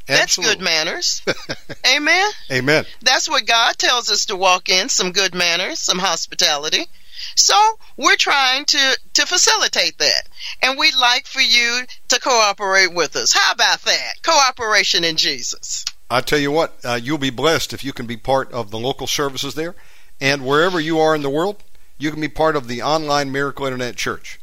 That's 0.07 0.37
good 0.37 0.59
manners. 0.59 1.21
Amen. 1.95 2.31
Amen. 2.51 2.85
That's 3.01 3.29
what 3.29 3.45
God 3.45 3.77
tells 3.77 4.09
us 4.09 4.25
to 4.25 4.35
walk 4.35 4.67
in 4.67 4.89
some 4.89 5.11
good 5.11 5.33
manners, 5.33 5.79
some 5.79 5.99
hospitality. 5.99 6.87
So 7.35 7.55
we're 7.97 8.15
trying 8.15 8.65
to, 8.65 8.99
to 9.13 9.25
facilitate 9.25 9.97
that. 9.97 10.29
And 10.61 10.77
we'd 10.77 10.95
like 10.95 11.27
for 11.27 11.41
you 11.41 11.81
to 12.09 12.19
cooperate 12.19 12.93
with 12.93 13.15
us. 13.15 13.33
How 13.33 13.51
about 13.51 13.81
that? 13.81 14.21
Cooperation 14.23 15.03
in 15.03 15.15
Jesus. 15.15 15.85
I 16.09 16.21
tell 16.21 16.39
you 16.39 16.51
what, 16.51 16.77
uh, 16.83 16.99
you'll 17.01 17.17
be 17.17 17.31
blessed 17.31 17.73
if 17.73 17.83
you 17.83 17.93
can 17.93 18.05
be 18.05 18.17
part 18.17 18.51
of 18.51 18.69
the 18.69 18.77
local 18.77 19.07
services 19.07 19.55
there, 19.55 19.73
and 20.21 20.45
wherever 20.45 20.79
you 20.79 20.99
are 20.99 21.15
in 21.15 21.23
the 21.23 21.29
world, 21.29 21.63
you 21.97 22.11
can 22.11 22.21
be 22.21 22.27
part 22.27 22.55
of 22.55 22.67
the 22.67 22.81
online 22.83 23.31
Miracle 23.31 23.65
Internet 23.65 23.95
Church, 23.95 24.39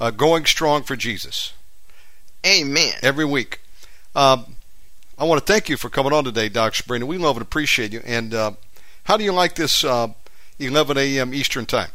uh, 0.00 0.10
going 0.10 0.44
strong 0.46 0.82
for 0.82 0.96
Jesus 0.96 1.52
Amen. 2.44 2.94
every 3.02 3.24
week. 3.24 3.60
Um, 4.16 4.56
I 5.18 5.24
want 5.24 5.44
to 5.44 5.52
thank 5.52 5.68
you 5.68 5.76
for 5.76 5.88
coming 5.88 6.12
on 6.12 6.24
today, 6.24 6.48
Doc 6.48 6.74
Sabrina. 6.74 7.06
We 7.06 7.18
love 7.18 7.36
and 7.36 7.42
appreciate 7.42 7.92
you. 7.92 8.02
And 8.04 8.34
uh, 8.34 8.52
how 9.04 9.16
do 9.16 9.24
you 9.24 9.32
like 9.32 9.54
this 9.54 9.84
uh, 9.84 10.08
11 10.58 10.98
a.m. 10.98 11.32
Eastern 11.32 11.66
time? 11.66 11.90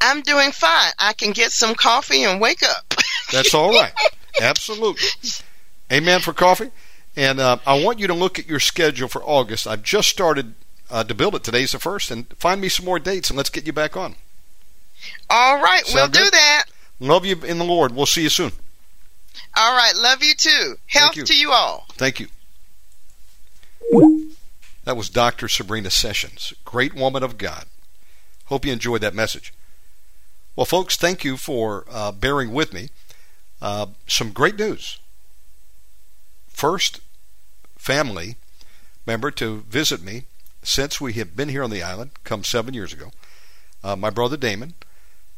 I'm 0.00 0.20
doing 0.22 0.52
fine. 0.52 0.92
I 0.98 1.12
can 1.12 1.32
get 1.32 1.52
some 1.52 1.74
coffee 1.74 2.24
and 2.24 2.40
wake 2.40 2.62
up. 2.62 2.94
That's 3.32 3.54
all 3.54 3.70
right. 3.70 3.92
Absolutely. 4.40 5.02
Amen 5.92 6.20
for 6.20 6.32
coffee. 6.32 6.70
And 7.16 7.40
uh, 7.40 7.58
I 7.66 7.82
want 7.82 7.98
you 7.98 8.06
to 8.08 8.14
look 8.14 8.38
at 8.38 8.46
your 8.46 8.60
schedule 8.60 9.08
for 9.08 9.22
August. 9.22 9.66
I've 9.66 9.82
just 9.82 10.08
started 10.08 10.54
uh, 10.90 11.04
to 11.04 11.14
build 11.14 11.34
it. 11.34 11.44
Today's 11.44 11.72
the 11.72 11.78
first, 11.78 12.10
and 12.10 12.26
find 12.36 12.60
me 12.60 12.68
some 12.68 12.84
more 12.84 12.98
dates, 12.98 13.30
and 13.30 13.36
let's 13.36 13.50
get 13.50 13.66
you 13.66 13.72
back 13.72 13.96
on. 13.96 14.16
All 15.30 15.60
right, 15.60 15.82
we'll 15.86 15.96
Sound 15.96 16.12
do 16.12 16.30
that. 16.30 16.64
Love 17.00 17.24
you 17.24 17.42
in 17.42 17.58
the 17.58 17.64
Lord. 17.64 17.94
We'll 17.94 18.06
see 18.06 18.22
you 18.22 18.28
soon. 18.28 18.52
All 19.56 19.74
right, 19.74 19.94
love 19.96 20.22
you 20.22 20.34
too. 20.34 20.76
Health 20.86 21.16
you. 21.16 21.24
to 21.24 21.36
you 21.36 21.52
all. 21.52 21.86
Thank 21.92 22.20
you. 22.20 22.28
That 24.84 24.96
was 24.96 25.08
Dr. 25.08 25.48
Sabrina 25.48 25.90
Sessions, 25.90 26.52
great 26.64 26.94
woman 26.94 27.22
of 27.22 27.38
God. 27.38 27.64
Hope 28.46 28.64
you 28.64 28.72
enjoyed 28.72 29.00
that 29.00 29.14
message. 29.14 29.52
Well, 30.56 30.64
folks, 30.64 30.96
thank 30.96 31.22
you 31.22 31.36
for 31.36 31.84
uh, 31.90 32.12
bearing 32.12 32.50
with 32.50 32.72
me. 32.72 32.88
Uh, 33.60 33.88
some 34.06 34.32
great 34.32 34.58
news. 34.58 34.98
First 36.48 37.00
family 37.76 38.36
member 39.06 39.30
to 39.32 39.64
visit 39.68 40.02
me 40.02 40.24
since 40.62 40.98
we 40.98 41.12
have 41.12 41.36
been 41.36 41.50
here 41.50 41.62
on 41.62 41.68
the 41.68 41.82
island, 41.82 42.12
come 42.24 42.42
seven 42.42 42.72
years 42.72 42.94
ago. 42.94 43.10
Uh, 43.84 43.96
my 43.96 44.08
brother 44.08 44.38
Damon 44.38 44.72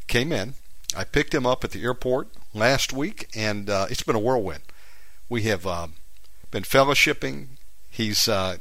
came 0.07 0.31
in. 0.31 0.55
I 0.97 1.03
picked 1.03 1.35
him 1.35 1.45
up 1.45 1.65
at 1.65 1.73
the 1.73 1.83
airport 1.83 2.29
last 2.55 2.93
week, 2.93 3.29
and 3.35 3.69
uh, 3.69 3.87
it's 3.91 4.05
been 4.05 4.15
a 4.15 4.21
whirlwind. 4.21 4.63
We 5.29 5.43
have 5.43 5.67
um, 5.67 5.95
been 6.53 6.63
fellowshipping. 6.63 7.49
He's 7.91 8.29
uh, 8.29 8.59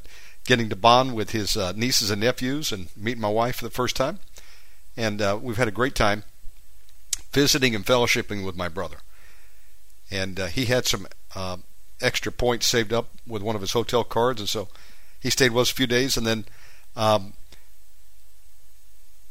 getting 0.47 0.69
to 0.69 0.75
bond 0.75 1.13
with 1.13 1.29
his 1.29 1.55
uh, 1.55 1.73
nieces 1.73 2.09
and 2.09 2.21
nephews 2.21 2.71
and 2.71 2.89
meet 2.97 3.19
my 3.19 3.29
wife 3.29 3.57
for 3.57 3.63
the 3.63 3.69
first 3.69 3.95
time. 3.95 4.19
And 4.97 5.21
uh, 5.21 5.37
we've 5.39 5.57
had 5.57 5.67
a 5.67 5.71
great 5.71 5.93
time 5.93 6.23
visiting 7.37 7.75
and 7.75 7.85
fellowshipping 7.85 8.43
with 8.43 8.57
my 8.57 8.67
brother. 8.67 8.97
And 10.09 10.39
uh, 10.39 10.47
he 10.47 10.65
had 10.65 10.87
some 10.87 11.05
uh, 11.35 11.57
extra 12.01 12.31
points 12.31 12.65
saved 12.65 12.91
up 12.91 13.09
with 13.27 13.43
one 13.43 13.55
of 13.55 13.61
his 13.61 13.73
hotel 13.73 14.03
cards, 14.03 14.39
and 14.39 14.49
so 14.49 14.69
he 15.19 15.29
stayed 15.29 15.51
with 15.51 15.61
us 15.61 15.71
a 15.71 15.75
few 15.75 15.85
days, 15.85 16.17
and 16.17 16.25
then 16.25 16.45
um, 16.95 17.33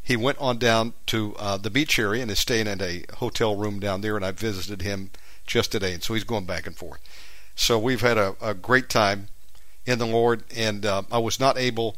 he 0.04 0.16
went 0.16 0.38
on 0.38 0.56
down 0.58 0.94
to 1.06 1.34
uh, 1.36 1.56
the 1.56 1.68
beach 1.68 1.98
area 1.98 2.22
and 2.22 2.30
is 2.30 2.38
staying 2.38 2.68
in 2.68 2.80
a 2.80 3.04
hotel 3.16 3.56
room 3.56 3.80
down 3.80 4.02
there, 4.02 4.14
and 4.14 4.24
I 4.24 4.30
visited 4.30 4.82
him 4.82 5.10
just 5.44 5.72
today, 5.72 5.92
and 5.92 6.02
so 6.02 6.14
he's 6.14 6.22
going 6.22 6.46
back 6.46 6.64
and 6.68 6.76
forth. 6.76 7.00
So 7.56 7.76
we've 7.76 8.02
had 8.02 8.18
a, 8.18 8.36
a 8.40 8.54
great 8.54 8.88
time 8.88 9.30
in 9.84 9.98
the 9.98 10.06
Lord, 10.06 10.44
and 10.54 10.86
uh, 10.86 11.02
I 11.10 11.18
was 11.18 11.40
not 11.40 11.58
able 11.58 11.96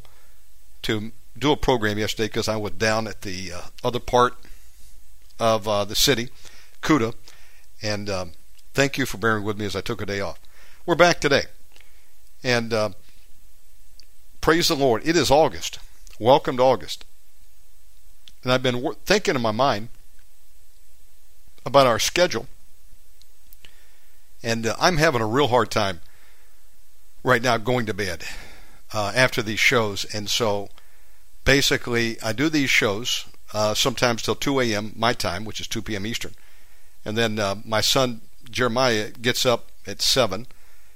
to 0.83 1.13
do 1.37 1.53
a 1.53 1.57
program 1.57 1.99
yesterday 1.99 2.29
because 2.29 2.49
I 2.49 2.57
was 2.57 2.73
down 2.73 3.07
at 3.07 3.21
the 3.21 3.53
uh, 3.53 3.61
other 3.85 4.01
part 4.01 4.39
of 5.39 5.69
uh, 5.69 5.85
the 5.85 5.95
city, 5.95 6.29
Kuta, 6.83 7.15
and 7.83 8.11
um, 8.11 8.33
thank 8.75 8.99
you 8.99 9.07
for 9.07 9.19
bearing 9.19 9.45
with 9.45 9.59
me 9.59 9.67
as 9.67 9.77
I 9.77 9.81
took 9.81 10.03
a 10.03 10.07
day 10.07 10.21
off. 10.21 10.41
We're 10.85 10.95
back 10.95 11.21
today, 11.21 11.45
and 12.43 12.73
uh, 12.73 12.91
praise 14.41 14.69
the 14.69 14.77
Lord. 14.77 15.07
It 15.07 15.17
is 15.17 15.31
August. 15.31 15.79
Welcome 16.19 16.57
to 16.57 16.63
August. 16.63 17.05
And 18.43 18.53
I've 18.53 18.63
been 18.63 18.83
wor- 18.83 18.95
thinking 18.95 19.35
in 19.35 19.43
my 19.43 19.51
mind 19.53 19.89
about 21.65 21.87
our 21.87 21.99
schedule, 21.99 22.47
and 24.43 24.67
uh, 24.67 24.77
I'm 24.81 24.97
having 24.97 25.21
a 25.21 25.27
real 25.27 25.49
hard 25.49 25.71
time 25.71 26.01
right 27.23 27.43
now 27.43 27.59
going 27.59 27.87
to 27.87 27.95
bed 27.95 28.25
uh, 28.93 29.13
after 29.15 29.43
these 29.43 29.61
shows, 29.61 30.05
and 30.15 30.31
so 30.31 30.71
basically 31.45 32.21
I 32.23 32.33
do 32.33 32.49
these 32.49 32.71
shows 32.71 33.27
uh, 33.53 33.75
sometimes 33.75 34.23
till 34.23 34.35
2 34.35 34.61
a.m. 34.61 34.93
my 34.97 35.13
time, 35.13 35.45
which 35.45 35.61
is 35.61 35.67
2 35.67 35.83
p.m. 35.83 36.07
Eastern, 36.07 36.35
and 37.05 37.17
then 37.17 37.39
uh, 37.39 37.57
my 37.65 37.81
son 37.81 38.21
Jeremiah 38.51 39.11
gets 39.11 39.45
up 39.47 39.67
at 39.87 40.03
seven, 40.03 40.47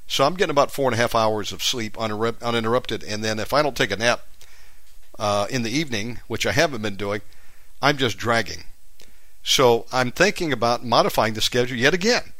so 0.06 0.24
I'm 0.24 0.34
getting 0.34 0.50
about 0.50 0.70
four 0.70 0.86
and 0.86 0.94
a 0.94 0.98
half 0.98 1.14
hours 1.14 1.52
of 1.52 1.62
sleep 1.62 1.98
uninterrupted, 1.98 3.02
and 3.02 3.24
then 3.24 3.38
if 3.38 3.52
I 3.52 3.62
don't 3.62 3.76
take 3.76 3.90
a 3.90 3.96
nap 3.96 4.22
uh, 5.18 5.46
in 5.50 5.62
the 5.62 5.70
evening, 5.70 6.20
which 6.26 6.46
I 6.46 6.52
haven't 6.52 6.82
been 6.82 6.96
doing, 6.96 7.22
I'm 7.80 7.96
just 7.96 8.18
dragging. 8.18 8.64
So 9.42 9.86
I'm 9.92 10.10
thinking 10.10 10.52
about 10.52 10.84
modifying 10.84 11.34
the 11.34 11.40
schedule 11.40 11.76
yet 11.76 11.94
again, 11.94 12.32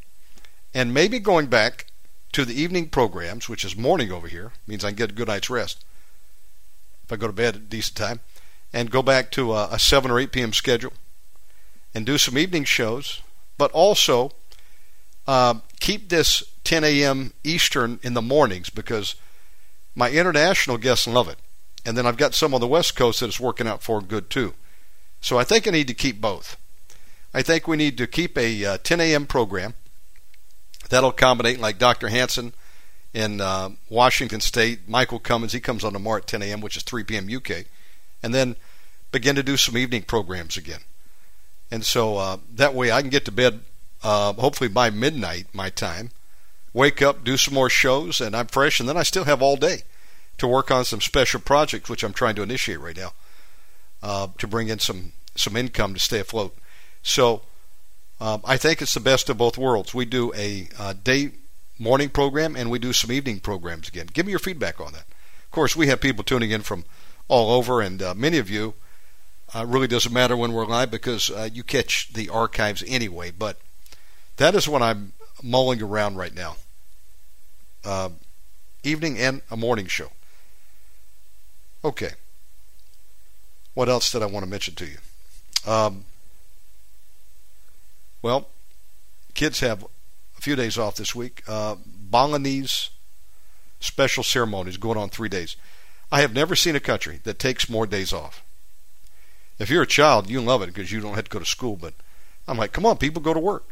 and 0.74 0.94
maybe 0.94 1.18
going 1.18 1.46
back 1.46 1.86
to 2.32 2.44
the 2.44 2.60
evening 2.60 2.88
programs, 2.88 3.48
which 3.48 3.64
is 3.64 3.76
morning 3.76 4.10
over 4.10 4.28
here, 4.28 4.52
means 4.66 4.84
I 4.84 4.88
can 4.88 4.96
get 4.96 5.10
a 5.10 5.14
good 5.14 5.28
night's 5.28 5.50
rest 5.50 5.84
if 7.04 7.12
I 7.12 7.16
go 7.16 7.26
to 7.26 7.32
bed 7.32 7.56
at 7.56 7.62
a 7.62 7.64
decent 7.64 7.96
time, 7.96 8.20
and 8.72 8.90
go 8.90 9.02
back 9.02 9.30
to 9.32 9.52
a, 9.52 9.68
a 9.72 9.78
7 9.78 10.10
or 10.10 10.18
8 10.18 10.32
p.m. 10.32 10.52
schedule 10.52 10.92
and 11.94 12.06
do 12.06 12.18
some 12.18 12.38
evening 12.38 12.64
shows, 12.64 13.20
but 13.58 13.70
also 13.72 14.32
uh, 15.26 15.54
keep 15.80 16.08
this 16.08 16.42
10 16.64 16.84
a.m. 16.84 17.32
Eastern 17.44 18.00
in 18.02 18.14
the 18.14 18.22
mornings 18.22 18.70
because 18.70 19.14
my 19.94 20.10
international 20.10 20.78
guests 20.78 21.06
love 21.06 21.28
it. 21.28 21.38
And 21.84 21.98
then 21.98 22.06
I've 22.06 22.16
got 22.16 22.34
some 22.34 22.54
on 22.54 22.60
the 22.60 22.66
West 22.66 22.96
Coast 22.96 23.20
that 23.20 23.28
is 23.28 23.40
working 23.40 23.66
out 23.66 23.82
for 23.82 24.00
good 24.00 24.30
too. 24.30 24.54
So 25.20 25.38
I 25.38 25.44
think 25.44 25.66
I 25.66 25.70
need 25.70 25.88
to 25.88 25.94
keep 25.94 26.20
both. 26.20 26.56
I 27.34 27.42
think 27.42 27.66
we 27.66 27.76
need 27.76 27.98
to 27.98 28.06
keep 28.06 28.36
a 28.36 28.64
uh, 28.64 28.78
10 28.82 29.00
a.m. 29.00 29.26
program 29.26 29.74
that'll 30.90 31.10
accommodate 31.10 31.58
like 31.58 31.78
Dr. 31.78 32.08
Hanson 32.08 32.52
in 33.14 33.40
uh, 33.40 33.70
Washington 33.88 34.40
State, 34.40 34.88
Michael 34.88 35.18
Cummins, 35.18 35.52
he 35.52 35.60
comes 35.60 35.84
on 35.84 35.92
tomorrow 35.92 36.18
at 36.18 36.26
10 36.26 36.42
a.m., 36.42 36.60
which 36.60 36.76
is 36.76 36.82
3 36.82 37.04
p.m. 37.04 37.28
UK, 37.34 37.66
and 38.22 38.34
then 38.34 38.56
begin 39.10 39.36
to 39.36 39.42
do 39.42 39.56
some 39.56 39.76
evening 39.76 40.02
programs 40.02 40.56
again. 40.56 40.80
And 41.70 41.84
so 41.84 42.16
uh, 42.16 42.36
that 42.54 42.74
way 42.74 42.92
I 42.92 43.00
can 43.00 43.10
get 43.10 43.24
to 43.26 43.32
bed 43.32 43.60
uh, 44.02 44.32
hopefully 44.34 44.68
by 44.68 44.90
midnight 44.90 45.46
my 45.52 45.70
time, 45.70 46.10
wake 46.72 47.00
up, 47.02 47.24
do 47.24 47.36
some 47.36 47.54
more 47.54 47.70
shows, 47.70 48.20
and 48.20 48.34
I'm 48.34 48.46
fresh, 48.46 48.80
and 48.80 48.88
then 48.88 48.96
I 48.96 49.02
still 49.02 49.24
have 49.24 49.42
all 49.42 49.56
day 49.56 49.82
to 50.38 50.48
work 50.48 50.70
on 50.70 50.84
some 50.84 51.00
special 51.00 51.40
projects, 51.40 51.88
which 51.88 52.02
I'm 52.02 52.12
trying 52.12 52.34
to 52.36 52.42
initiate 52.42 52.80
right 52.80 52.96
now, 52.96 53.12
uh, 54.02 54.28
to 54.38 54.46
bring 54.46 54.68
in 54.68 54.78
some, 54.78 55.12
some 55.36 55.56
income 55.56 55.94
to 55.94 56.00
stay 56.00 56.20
afloat. 56.20 56.56
So 57.02 57.42
um, 58.20 58.40
I 58.44 58.56
think 58.56 58.82
it's 58.82 58.94
the 58.94 59.00
best 59.00 59.28
of 59.28 59.38
both 59.38 59.58
worlds. 59.58 59.94
We 59.94 60.04
do 60.04 60.32
a 60.34 60.68
uh, 60.78 60.94
day 61.04 61.32
morning 61.78 62.08
program 62.08 62.56
and 62.56 62.70
we 62.70 62.78
do 62.78 62.92
some 62.92 63.12
evening 63.12 63.40
programs 63.40 63.88
again. 63.88 64.06
Give 64.12 64.26
me 64.26 64.30
your 64.30 64.38
feedback 64.38 64.80
on 64.80 64.92
that. 64.92 65.04
Of 65.44 65.50
course, 65.50 65.76
we 65.76 65.88
have 65.88 66.00
people 66.00 66.24
tuning 66.24 66.50
in 66.50 66.62
from 66.62 66.84
all 67.32 67.50
over, 67.50 67.80
and 67.80 68.02
uh, 68.02 68.14
many 68.14 68.36
of 68.36 68.50
you 68.50 68.74
uh, 69.54 69.64
really 69.66 69.86
doesn't 69.86 70.12
matter 70.12 70.36
when 70.36 70.52
we're 70.52 70.66
live 70.66 70.90
because 70.90 71.30
uh, 71.30 71.48
you 71.50 71.62
catch 71.62 72.12
the 72.12 72.28
archives 72.28 72.84
anyway. 72.86 73.30
But 73.30 73.58
that 74.36 74.54
is 74.54 74.68
what 74.68 74.82
I'm 74.82 75.14
mulling 75.42 75.82
around 75.82 76.16
right 76.16 76.34
now. 76.34 76.56
Uh, 77.82 78.10
evening 78.82 79.18
and 79.18 79.40
a 79.50 79.56
morning 79.56 79.86
show. 79.86 80.12
Okay. 81.82 82.10
What 83.72 83.88
else 83.88 84.12
did 84.12 84.22
I 84.22 84.26
want 84.26 84.44
to 84.44 84.50
mention 84.50 84.74
to 84.74 84.84
you? 84.84 84.98
Um, 85.66 86.04
well, 88.20 88.48
kids 89.32 89.60
have 89.60 89.84
a 90.36 90.40
few 90.42 90.54
days 90.54 90.76
off 90.76 90.96
this 90.96 91.14
week. 91.14 91.42
Uh, 91.48 91.76
Balinese 91.86 92.90
special 93.80 94.22
ceremonies 94.22 94.76
going 94.76 94.98
on 94.98 95.08
three 95.08 95.30
days. 95.30 95.56
I 96.12 96.20
have 96.20 96.34
never 96.34 96.54
seen 96.54 96.76
a 96.76 96.80
country 96.80 97.20
that 97.24 97.38
takes 97.38 97.70
more 97.70 97.86
days 97.86 98.12
off. 98.12 98.44
If 99.58 99.70
you're 99.70 99.82
a 99.82 99.86
child, 99.86 100.28
you 100.28 100.42
love 100.42 100.60
it 100.60 100.66
because 100.66 100.92
you 100.92 101.00
don't 101.00 101.14
have 101.14 101.24
to 101.24 101.30
go 101.30 101.38
to 101.38 101.46
school. 101.46 101.76
But 101.76 101.94
I'm 102.46 102.58
like, 102.58 102.72
come 102.72 102.84
on, 102.84 102.98
people 102.98 103.22
go 103.22 103.32
to 103.32 103.40
work. 103.40 103.68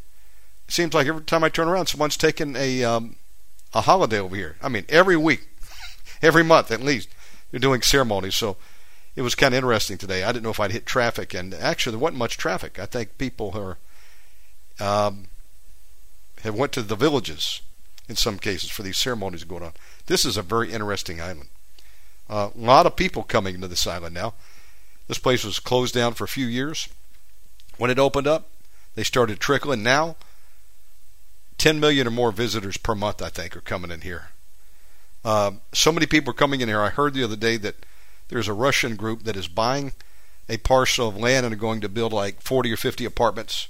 It 0.67 0.73
seems 0.73 0.95
like 0.95 1.07
every 1.07 1.23
time 1.23 1.45
I 1.45 1.51
turn 1.51 1.69
around, 1.69 1.87
someone's 1.87 2.17
taking 2.17 2.57
a 2.57 2.83
um, 2.83 3.17
a 3.75 3.83
holiday 3.83 4.19
over 4.19 4.35
here. 4.35 4.57
I 4.63 4.71
mean, 4.71 4.87
every 4.89 5.19
week, 5.19 5.49
every 6.23 6.43
month 6.43 6.71
at 6.71 6.81
least, 6.81 7.11
they're 7.51 7.61
doing 7.61 7.83
ceremonies. 7.83 8.37
So 8.37 8.57
it 9.15 9.23
was 9.23 9.35
kind 9.35 9.53
of 9.53 9.59
interesting 9.59 9.99
today. 9.99 10.25
I 10.25 10.33
didn't 10.33 10.45
know 10.45 10.51
if 10.51 10.61
I'd 10.61 10.73
hit 10.73 10.87
traffic, 10.87 11.35
and 11.35 11.53
actually 11.53 11.93
there 11.93 12.01
wasn't 12.01 12.19
much 12.19 12.39
traffic. 12.39 12.79
I 12.79 12.87
think 12.87 13.19
people 13.19 13.53
are 13.55 13.77
um, 14.83 15.27
have 16.43 16.55
went 16.55 16.73
to 16.73 16.83
the 16.83 16.97
villages 16.97 17.61
in 18.09 18.17
some 18.17 18.39
cases 18.39 18.71
for 18.71 18.83
these 18.83 18.97
ceremonies 18.97 19.45
going 19.45 19.63
on. 19.63 19.73
This 20.07 20.25
is 20.25 20.39
a 20.39 20.43
very 20.43 20.73
interesting 20.73 21.21
island. 21.21 21.49
Uh, 22.31 22.51
a 22.55 22.59
lot 22.59 22.87
of 22.87 22.95
people 22.95 23.25
coming 23.25 23.61
to 23.61 23.67
this 23.67 23.89
island 23.89 24.15
now. 24.15 24.35
This 25.09 25.19
place 25.19 25.43
was 25.43 25.59
closed 25.59 25.93
down 25.93 26.15
for 26.15 26.23
a 26.23 26.29
few 26.29 26.47
years. 26.47 26.89
When 27.77 27.91
it 27.91 27.99
opened 27.99 28.29
up, 28.29 28.49
they 28.95 29.03
started 29.03 29.41
trickling. 29.41 29.83
Now, 29.83 30.15
10 31.59 31.81
million 31.81 32.07
or 32.07 32.13
more 32.13 32.31
visitors 32.31 32.77
per 32.77 32.95
month, 32.95 33.21
I 33.21 33.31
think, 33.31 33.57
are 33.57 33.61
coming 33.61 33.91
in 33.91 34.03
here. 34.03 34.29
Uh, 35.25 35.53
so 35.73 35.91
many 35.91 36.07
people 36.07 36.31
are 36.31 36.35
coming 36.35 36.61
in 36.61 36.69
here. 36.69 36.81
I 36.81 36.91
heard 36.91 37.15
the 37.15 37.25
other 37.25 37.37
day 37.37 37.57
that 37.57 37.85
there's 38.29 38.49
a 38.49 38.55
Russian 38.55 38.95
group 38.95 39.25
that 39.25 39.37
is 39.37 39.49
buying 39.49 39.93
a 40.49 40.59
parcel 40.59 41.09
of 41.09 41.17
land 41.17 41.45
and 41.45 41.53
are 41.53 41.59
going 41.59 41.81
to 41.81 41.89
build 41.89 42.13
like 42.13 42.41
40 42.41 42.73
or 42.73 42.77
50 42.77 43.05
apartments. 43.05 43.69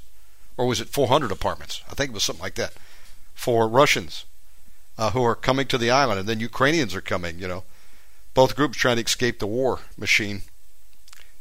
Or 0.59 0.67
was 0.67 0.83
it 0.83 0.89
400 0.89 1.33
apartments? 1.33 1.83
I 1.91 1.95
think 1.95 2.11
it 2.11 2.15
was 2.15 2.25
something 2.25 2.43
like 2.43 2.57
that. 2.57 2.75
For 3.33 3.67
Russians 3.67 4.27
uh, 4.99 5.13
who 5.13 5.23
are 5.23 5.35
coming 5.35 5.67
to 5.69 5.79
the 5.79 5.91
island. 5.91 6.21
And 6.21 6.29
then 6.29 6.41
Ukrainians 6.41 6.95
are 6.95 7.01
coming, 7.01 7.39
you 7.39 7.49
know. 7.49 7.65
Both 8.35 8.57
groups 8.57 8.79
trying 8.79 8.97
to 8.97 9.03
escape 9.03 9.39
the 9.39 9.47
war 9.47 9.81
machine. 9.97 10.43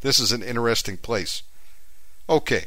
This 0.01 0.19
is 0.19 0.31
an 0.31 0.43
interesting 0.43 0.97
place. 0.97 1.43
Okay. 2.27 2.65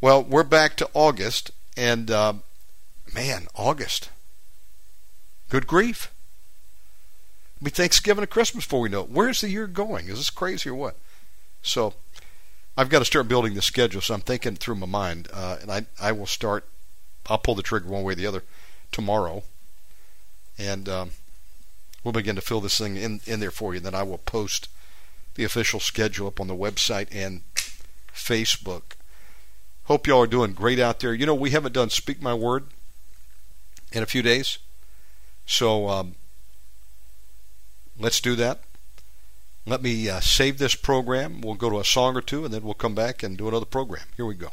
Well, 0.00 0.22
we're 0.22 0.44
back 0.44 0.76
to 0.76 0.88
August, 0.94 1.50
and 1.76 2.10
uh, 2.10 2.34
man, 3.12 3.48
August. 3.54 4.10
Good 5.48 5.66
grief. 5.66 6.12
It'll 7.56 7.64
be 7.64 7.70
Thanksgiving 7.70 8.22
and 8.22 8.30
Christmas 8.30 8.64
before 8.64 8.80
we 8.80 8.88
know 8.88 9.02
it. 9.02 9.10
Where's 9.10 9.40
the 9.40 9.48
year 9.48 9.66
going? 9.66 10.08
Is 10.08 10.18
this 10.18 10.30
crazy 10.30 10.70
or 10.70 10.74
what? 10.74 10.96
So, 11.62 11.94
I've 12.76 12.88
got 12.88 13.00
to 13.00 13.04
start 13.04 13.26
building 13.26 13.54
the 13.54 13.62
schedule. 13.62 14.00
So 14.00 14.14
I'm 14.14 14.20
thinking 14.20 14.54
through 14.54 14.76
my 14.76 14.86
mind, 14.86 15.28
uh, 15.32 15.56
and 15.60 15.72
I 15.72 15.86
I 16.00 16.12
will 16.12 16.26
start. 16.26 16.64
I'll 17.26 17.36
pull 17.36 17.56
the 17.56 17.62
trigger 17.62 17.88
one 17.88 18.04
way 18.04 18.12
or 18.12 18.16
the 18.16 18.26
other 18.26 18.44
tomorrow, 18.92 19.42
and 20.56 20.88
um, 20.88 21.10
we'll 22.02 22.12
begin 22.12 22.36
to 22.36 22.42
fill 22.42 22.60
this 22.60 22.78
thing 22.78 22.96
in 22.96 23.20
in 23.26 23.40
there 23.40 23.50
for 23.50 23.74
you. 23.74 23.80
Then 23.80 23.94
I 23.94 24.02
will 24.02 24.18
post 24.18 24.68
the 25.34 25.44
official 25.44 25.80
schedule 25.80 26.26
up 26.26 26.40
on 26.40 26.48
the 26.48 26.54
website 26.54 27.08
and 27.12 27.42
Facebook. 28.14 28.82
Hope 29.84 30.06
y'all 30.06 30.22
are 30.22 30.26
doing 30.26 30.52
great 30.52 30.78
out 30.78 31.00
there. 31.00 31.14
You 31.14 31.26
know, 31.26 31.34
we 31.34 31.50
haven't 31.50 31.72
done 31.72 31.90
Speak 31.90 32.20
My 32.20 32.34
Word 32.34 32.64
in 33.92 34.02
a 34.02 34.06
few 34.06 34.22
days. 34.22 34.58
So 35.46 35.88
um, 35.88 36.16
let's 37.98 38.20
do 38.20 38.34
that. 38.36 38.60
Let 39.64 39.82
me 39.82 40.08
uh, 40.08 40.20
save 40.20 40.58
this 40.58 40.74
program. 40.74 41.40
We'll 41.40 41.54
go 41.54 41.70
to 41.70 41.78
a 41.78 41.84
song 41.84 42.16
or 42.16 42.20
two 42.20 42.44
and 42.44 42.52
then 42.52 42.62
we'll 42.62 42.74
come 42.74 42.94
back 42.94 43.22
and 43.22 43.36
do 43.36 43.48
another 43.48 43.66
program. 43.66 44.04
Here 44.16 44.26
we 44.26 44.34
go. 44.34 44.50